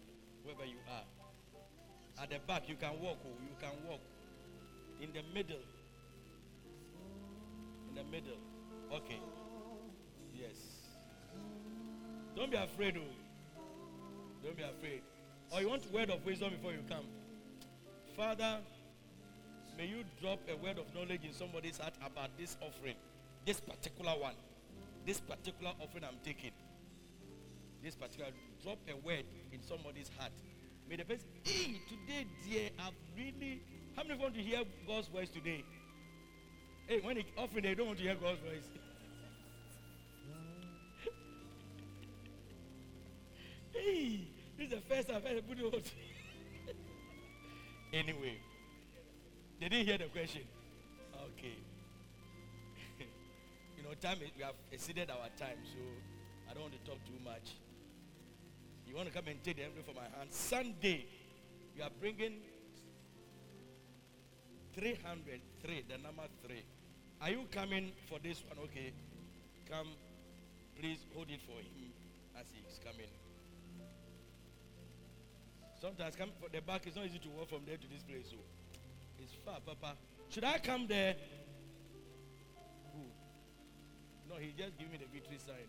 [0.44, 2.24] wherever you are.
[2.24, 3.18] At the back, you can walk.
[3.26, 4.02] Oh, you can walk.
[5.02, 5.64] In the middle.
[7.90, 8.38] In the middle.
[8.94, 9.20] Okay.
[10.34, 10.58] Yes.
[12.36, 13.62] Don't be afraid, oh.
[14.44, 15.02] Don't be afraid.
[15.52, 17.06] Or you want word of wisdom before you come.
[18.16, 18.60] Father,
[19.80, 22.96] may you drop a word of knowledge in somebody's heart about this offering.
[23.46, 24.36] This particular one.
[25.06, 26.52] This particular offering I'm taking.
[27.82, 30.34] This particular drop a word in somebody's heart.
[30.90, 33.62] May the person, hey, today, dear, I've really.
[33.96, 35.64] How many want to hear God's voice today?
[36.88, 38.68] Hey, when it offering, they don't want to hear God's voice.
[43.74, 44.28] hey,
[44.58, 45.92] this is the first I've anybody want to-
[47.94, 48.40] Anyway,
[49.60, 50.42] they didn't hear the question.
[51.38, 51.56] Okay.
[53.78, 55.80] you know, time is, we have exceeded our time, so
[56.50, 57.56] I don't want to talk too much.
[58.88, 60.32] You want to come and take the envelope from my hand.
[60.32, 61.06] Sunday,
[61.76, 62.40] you are bringing
[64.74, 66.64] 303, the number three.
[67.22, 68.58] Are you coming for this one?
[68.66, 68.94] Okay.
[69.70, 69.90] Come,
[70.80, 71.92] please hold it for him
[72.40, 73.12] as he's coming.
[75.82, 78.28] Sometimes come for the back, is not easy to walk from there to this place.
[78.32, 78.38] So
[79.22, 79.96] it's far, Papa.
[80.30, 81.16] Should I come there?
[84.30, 85.68] No, he just gave me the victory sign.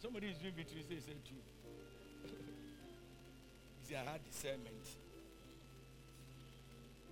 [0.00, 1.42] Somebody is doing victory, say, say too.
[2.28, 4.84] you see, I had discernment.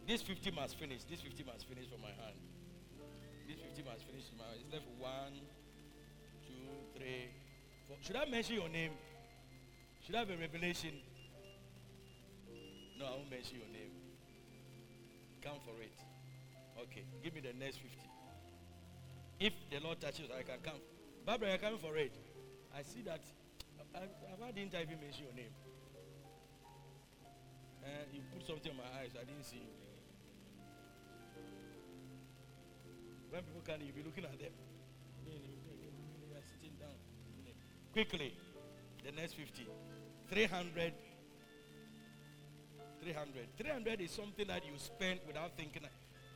[0.07, 1.02] This 50 must finish.
[1.08, 2.36] This 50 must finish from my hand.
[3.49, 4.60] This 50 must finish from my hand.
[4.62, 5.34] It's left one,
[6.47, 6.68] two,
[6.99, 7.31] three,
[7.89, 7.97] four.
[8.02, 8.92] Should I mention your name?
[10.07, 10.91] Should I have a revelation?
[13.02, 13.90] No, I won't mention your name.
[15.42, 15.98] Come for it.
[16.86, 17.98] Okay, give me the next 50.
[19.40, 20.78] If the Lord touches, I can come.
[21.26, 22.14] Barbara, you're coming for it.
[22.70, 23.18] I see that.
[23.92, 24.06] I, I,
[24.39, 25.50] why didn't I even mention your name?
[27.82, 29.10] Uh, you put something in my eyes.
[29.18, 29.74] I didn't see you.
[33.31, 34.55] When people come, you'll be looking at them.
[35.26, 36.94] You are sitting down.
[37.92, 38.39] Quickly,
[39.02, 39.66] the next 50.
[40.31, 40.94] 300.
[43.02, 43.58] 300.
[43.58, 45.82] 300 is something that you spend without thinking.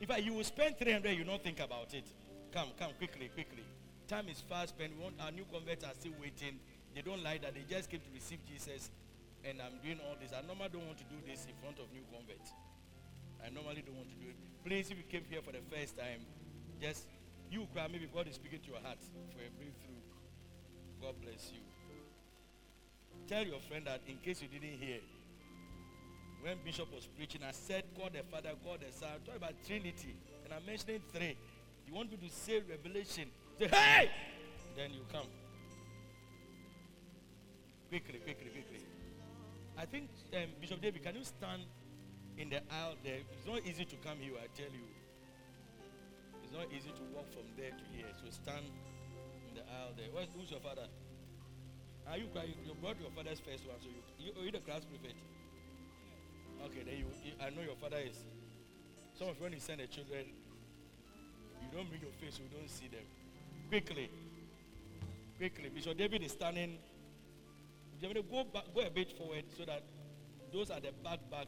[0.01, 2.05] In fact, you will spend 300, you don't think about it.
[2.51, 3.63] Come, come, quickly, quickly.
[4.07, 4.91] Time is fast spent.
[4.95, 6.59] We want, our new converts are still waiting.
[6.93, 7.55] They don't like that.
[7.55, 8.91] They just came to receive Jesus.
[9.43, 10.31] And I'm doing all this.
[10.35, 12.51] I normally don't want to do this in front of new converts.
[13.39, 14.37] I normally don't want to do it.
[14.65, 16.19] Please, if you came here for the first time,
[16.81, 17.07] just
[17.51, 17.87] you cry.
[17.87, 18.99] Maybe God is speaking to your heart
[19.31, 20.03] for a breakthrough.
[20.99, 21.63] God bless you.
[23.27, 24.99] Tell your friend that in case you didn't hear,
[26.41, 29.09] when Bishop was preaching, I said God the Father, God the Son.
[29.09, 31.37] I talked about Trinity, and I'm mentioning three.
[31.87, 33.29] You want me to say Revelation?
[33.57, 34.11] Say, hey!
[34.75, 35.25] Then you come.
[37.89, 38.85] Quickly, quickly, quickly.
[39.77, 41.63] I think, um, Bishop David, can you stand
[42.37, 43.19] in the aisle there?
[43.31, 44.85] It's not easy to come here, I tell you.
[46.43, 48.07] It's not easy to walk from there to here.
[48.23, 48.65] So stand
[49.49, 50.07] in the aisle there.
[50.11, 50.87] Where's, who's your father?
[52.09, 54.63] Are you, you, you brought your father's first one, so you, you, are you the
[54.63, 55.19] class prefect?
[56.65, 58.17] Okay, then you, you, I know your father is.
[59.17, 60.25] Some of you, when you send the children,
[61.61, 63.05] you don't bring your face, you don't see them.
[63.69, 64.09] Quickly.
[65.37, 65.69] Quickly.
[65.69, 66.77] Bishop David is standing.
[68.01, 69.83] David, go back, go a bit forward so that
[70.53, 71.47] those at the back back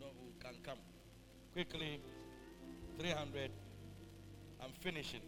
[0.00, 0.78] will who can come.
[1.52, 2.00] Quickly.
[2.98, 3.50] 300.
[4.60, 5.20] I'm finishing.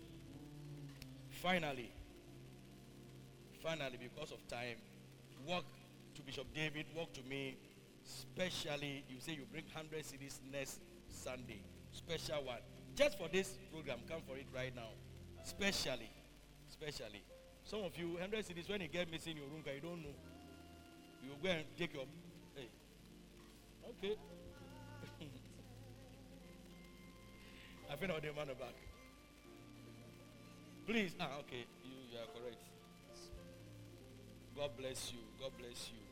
[1.42, 1.92] Finally.
[3.62, 4.76] Finally, because of time,
[5.46, 5.64] walk
[6.14, 7.56] to Bishop David, walk to me.
[8.10, 11.62] Specially, you say you bring 100 CDs next Sunday.
[11.92, 12.58] Special one.
[12.96, 14.90] Just for this program, come for it right now.
[15.44, 16.10] Specially.
[16.68, 17.22] Specially.
[17.64, 20.14] Some of you, 100 CDs, when you get missing in your room, you don't know.
[21.22, 22.04] You go and take your.
[22.56, 22.68] Hey.
[23.90, 24.16] Okay.
[27.90, 28.74] I think all the demand back.
[30.86, 31.14] Please.
[31.20, 31.64] Ah, okay.
[31.84, 32.62] You, you are correct.
[34.56, 35.20] God bless you.
[35.38, 36.09] God bless you.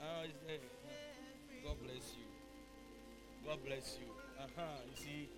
[0.00, 0.24] Ah?
[1.64, 2.26] God bless you.
[3.46, 4.08] God bless you.
[4.38, 4.62] Uh-huh.
[4.90, 5.28] You see,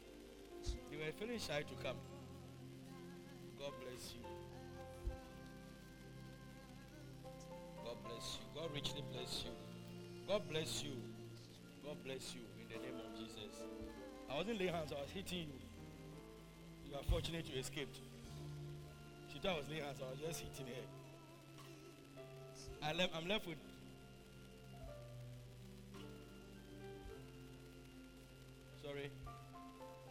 [0.90, 1.96] you were feeling shy to come.
[3.58, 4.22] God bless you.
[7.84, 8.60] God bless you.
[8.60, 9.50] God richly bless you.
[10.28, 10.96] God bless you.
[11.84, 13.60] God bless you in the name of Jesus.
[14.30, 15.60] I wasn't laying hands, I was hitting you.
[16.90, 18.00] You are fortunate you escaped.
[19.32, 20.82] She thought I was laying hands, I was just hitting her.
[22.82, 23.58] I left, I'm left with
[28.86, 29.10] Sorry.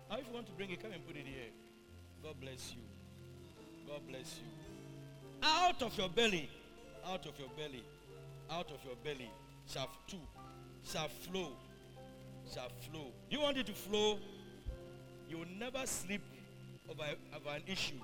[0.09, 1.51] Now, if you want to bring it, come and put it here.
[2.21, 2.81] God bless you.
[3.87, 4.49] God bless you.
[5.41, 6.49] Out of your belly,
[7.05, 7.83] out of your belly,
[8.51, 9.31] out of your belly
[9.65, 10.17] shall two,
[10.83, 11.51] shall flow,
[12.53, 13.11] shall flow.
[13.29, 14.19] You want it to flow?
[15.29, 16.21] You will never sleep
[16.89, 17.03] over,
[17.35, 18.01] over an issue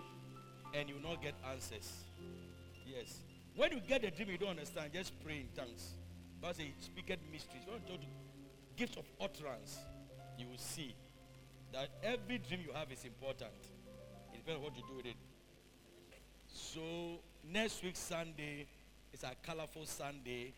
[0.74, 1.92] and you will not get answers.
[2.86, 3.20] Yes.
[3.56, 5.96] When you get a dream you don't understand, just pray in tongues.
[6.42, 7.64] But say, speak mysteries.
[7.68, 7.98] You
[8.78, 9.78] gift of utterance,
[10.38, 10.96] you will see
[11.74, 13.52] that every dream you have is important.
[14.34, 15.16] It depends on what you do with it.
[16.48, 17.20] So
[17.52, 18.68] next week Sunday
[19.14, 20.54] is a colorful Sunday.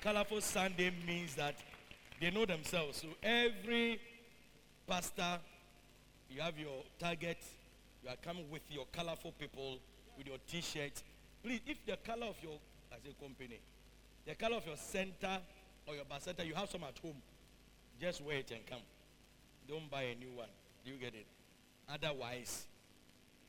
[0.00, 1.56] Colorful Sunday means that
[2.20, 2.98] they know themselves.
[3.02, 4.00] So every
[4.86, 5.38] pastor,
[6.28, 7.38] you have your target.
[8.02, 9.78] You are coming with your colorful people,
[10.16, 11.02] with your T-shirt.
[11.42, 12.58] Please, if the color of your,
[12.92, 13.60] as a company,
[14.26, 15.38] the color of your center
[15.86, 17.16] or your center, you have some at home.
[18.00, 18.80] Just wait and come.
[19.68, 20.48] Don't buy a new one.
[20.84, 21.26] Do you get it?
[21.88, 22.66] Otherwise,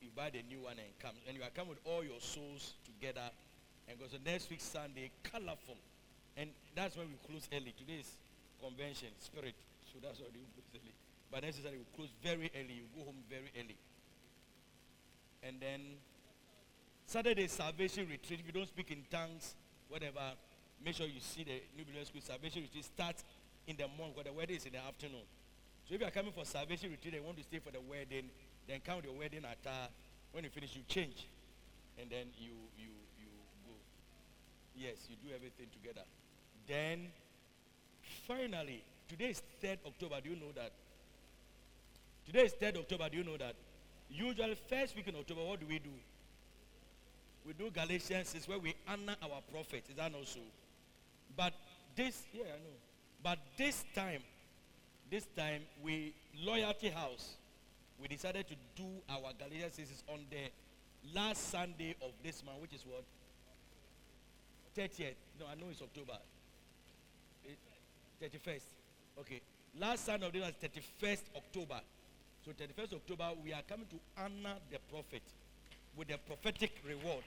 [0.02, 1.16] you buy the new one and come.
[1.28, 3.30] And you are coming with all your souls together.
[3.88, 4.06] And go.
[4.12, 5.78] So next week, Sunday, colorful.
[6.36, 7.74] And that's when we close early.
[7.78, 8.10] Today's
[8.62, 9.56] convention, spirit.
[9.92, 10.94] So that's why we close early.
[11.32, 12.82] But Sunday, we close very early.
[12.82, 13.78] You go home very early.
[15.44, 15.82] And then
[17.06, 18.40] Saturday, salvation retreat.
[18.40, 19.56] If you don't speak in tongues,
[19.90, 20.34] whatever,
[20.84, 23.16] make sure you see the New Believers School salvation retreat start
[23.68, 25.26] in the morning because the wedding is in the afternoon.
[25.88, 28.30] So if you are coming for salvation retreat and want to stay for the wedding,
[28.68, 29.88] then count your wedding at uh,
[30.32, 31.28] when you finish, you change,
[32.00, 33.28] and then you you you
[33.66, 33.74] go.
[34.76, 36.06] Yes, you do everything together.
[36.68, 37.08] Then
[38.28, 40.22] finally, today is third October.
[40.24, 40.72] Do you know that?
[42.26, 43.10] Today is third October.
[43.10, 43.56] Do you know that?
[44.10, 45.92] Usually, first week in October, what do we do?
[47.46, 49.90] We do Galatians, is where we honor our prophets.
[49.90, 50.40] Is that not so?
[51.42, 51.54] But
[51.96, 52.78] this, yeah, I know.
[53.24, 54.22] But this time,
[55.10, 56.14] this time we
[56.44, 57.34] Loyalty House.
[58.00, 60.52] We decided to do our Galatians thesis on the
[61.16, 63.04] last Sunday of this month, which is what
[64.78, 65.16] 30th.
[65.40, 66.20] No, I know it's October.
[67.48, 68.62] Eh, 31st.
[69.22, 69.42] Okay.
[69.80, 71.82] Last Sunday of the month is 31st October.
[72.46, 75.24] So 31st October, we are coming to honor the prophet
[75.98, 77.24] with a prophetic reward.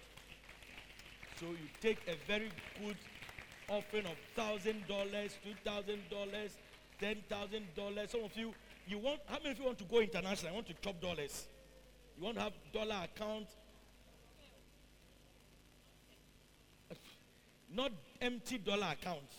[1.40, 2.96] So you take a very good
[3.68, 6.56] offering of thousand dollars, two thousand dollars,
[7.00, 8.10] ten thousand dollars.
[8.10, 8.52] Some of you,
[8.86, 10.52] you want how many of you want to go international?
[10.52, 11.46] I want to chop dollars.
[12.16, 13.46] You want to have dollar account.
[17.72, 19.34] Not empty dollar accounts.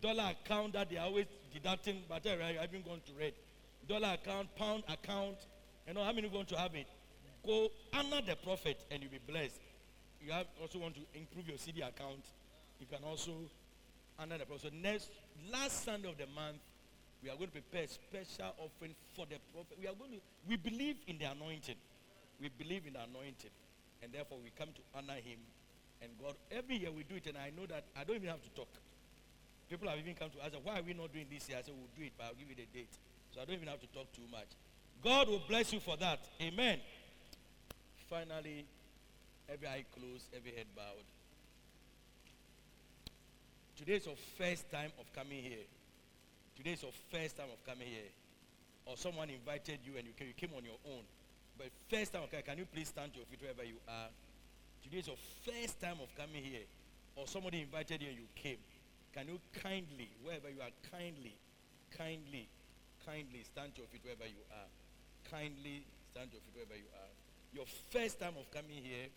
[0.00, 3.34] Dollar account that they are always deducting, but I haven't gone to read.
[3.88, 5.36] Dollar account, pound account.
[5.86, 6.86] You know how many want to have it?
[7.46, 9.60] Go honor the prophet and you'll be blessed.
[10.24, 12.24] You have also want to improve your CD account.
[12.82, 13.30] You can also
[14.18, 14.74] honor the prophet.
[14.74, 15.06] So next
[15.52, 16.58] last Sunday of the month,
[17.22, 19.78] we are going to prepare a special offering for the prophet.
[19.78, 20.20] We are going to
[20.50, 21.78] we believe in the anointing.
[22.42, 23.54] We believe in the anointing.
[24.02, 25.38] And therefore we come to honor him.
[26.02, 28.42] And God, every year we do it, and I know that I don't even have
[28.42, 28.74] to talk.
[29.70, 31.58] People have even come to us, why are we not doing this year?
[31.58, 32.90] I said, we'll do it, but I'll give you the date.
[33.30, 34.50] So I don't even have to talk too much.
[34.98, 36.18] God will bless you for that.
[36.42, 36.80] Amen.
[38.10, 38.66] Finally,
[39.48, 41.06] every eye closed, every head bowed.
[43.82, 45.66] Today is your first time of coming here.
[46.54, 48.14] Today is your first time of coming here.
[48.86, 51.02] Or someone invited you and you came, you came on your own.
[51.58, 54.06] But first time, okay, can you please stand to your feet wherever you are?
[54.86, 56.62] Today is your first time of coming here.
[57.16, 58.62] Or somebody invited you and you came.
[59.10, 61.34] Can you kindly, wherever you are, kindly,
[61.90, 62.46] kindly,
[63.02, 64.70] kindly stand to your feet wherever you are.
[65.26, 65.82] Kindly
[66.14, 67.10] stand to your feet wherever you are.
[67.50, 69.10] Your first time of coming here,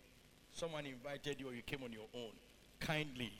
[0.50, 2.34] someone invited you or you came on your own.
[2.82, 3.30] Kindly,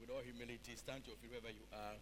[0.00, 1.94] with all humility, stand to your feet wherever you are.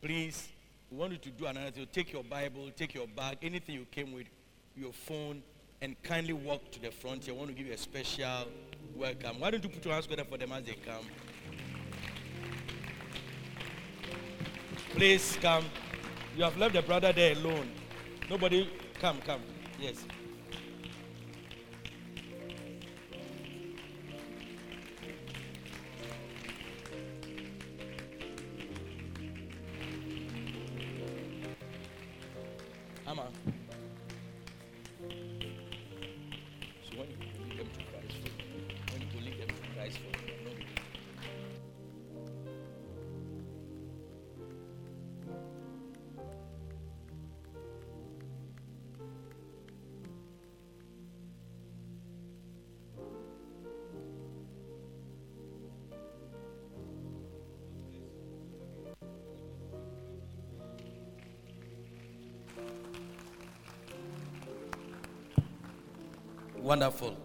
[0.00, 0.48] Please,
[0.90, 1.86] we want you to do another thing.
[1.92, 4.26] Take your Bible, take your bag, anything you came with,
[4.76, 5.42] your phone,
[5.80, 7.28] and kindly walk to the front.
[7.28, 8.46] I want to give you a special
[8.94, 9.40] welcome.
[9.40, 11.04] Why don't you put your hands together for them as they come?
[14.90, 15.64] Please come.
[16.36, 17.68] You have left the brother there alone.
[18.30, 19.40] Nobody, come, come.
[19.80, 20.04] Yes.
[66.62, 67.16] Wonderful.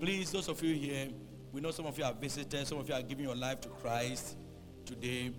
[0.00, 1.08] Please, those of you here,
[1.52, 3.68] we know some of you are visitors, some of you are giving your life to
[3.68, 4.38] Christ
[4.86, 5.32] today.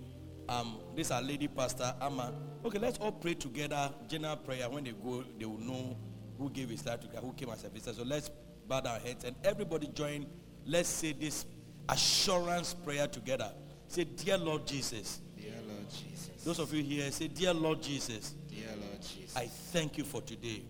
[0.48, 2.32] Um, this our lady pastor Amma.
[2.64, 3.90] Okay, let's all pray together.
[4.06, 4.70] General prayer.
[4.70, 5.96] When they go, they will know
[6.38, 7.96] who gave his life to God, who came as a visitor.
[7.96, 8.30] So let's
[8.68, 10.26] bow our heads and everybody join.
[10.64, 11.44] Let's say this
[11.88, 13.50] assurance prayer together.
[13.88, 15.20] Say, Dear Lord Jesus.
[15.36, 16.44] Dear Lord Jesus.
[16.44, 18.36] Those of you here, say, Dear Lord Jesus.
[18.48, 19.36] Dear Lord Jesus.
[19.36, 20.62] I thank you for today.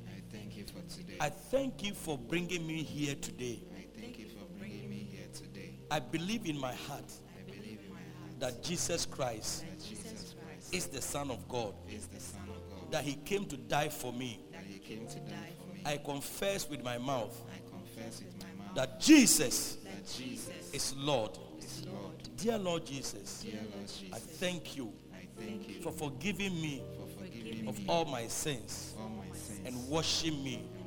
[1.20, 2.30] I thank you for today.
[2.30, 3.62] I thank you for bringing me here today.
[3.76, 5.74] I thank you for bringing me here today.
[5.90, 10.34] I believe in my heart I believe in my heart that Jesus Christ that Jesus
[10.44, 12.92] Christ is the Son of God, is the Son of God.
[12.92, 14.40] that he came to die for me.
[14.52, 15.82] That he came to die for me.
[15.84, 20.94] I confess with my mouth I confess with my mouth that Jesus that Jesus is
[20.96, 21.36] Lord.
[21.58, 22.14] is Lord.
[22.36, 27.24] Dear Lord Jesus, Dear Lord I thank you I thank you for forgiving me for
[27.24, 30.77] forgiving of me all my sins all my sins and washing me and washing me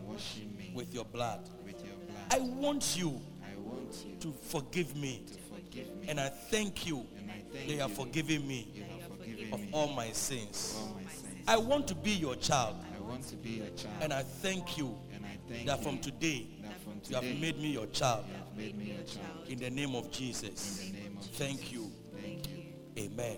[0.74, 1.50] with your blood.
[1.66, 2.18] with your blood.
[2.32, 6.08] I want you I want you to forgive me to forgive me.
[6.10, 7.80] and I thank you and I thank that you you.
[7.82, 10.76] have forgiven me You have forgiven of all my sins.
[10.80, 11.44] all my sins.
[11.48, 13.96] I want to be your child I want to be your child.
[14.02, 17.24] and I thank you and I thank that you from today that from you have
[17.24, 19.48] today made me your child you have made me your child.
[19.50, 20.82] in the name of Jesus.
[20.88, 21.92] In the name of Thank you.
[22.22, 22.64] Thank you.
[22.98, 23.38] Amen.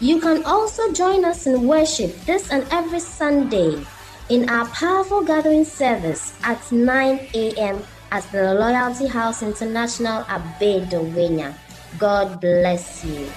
[0.00, 3.86] You can also join us in worship this and every Sunday
[4.28, 7.82] in our powerful gathering service at 9 a.m.
[8.10, 11.54] at the Loyalty House International at Bedouina.
[11.98, 13.30] God bless you.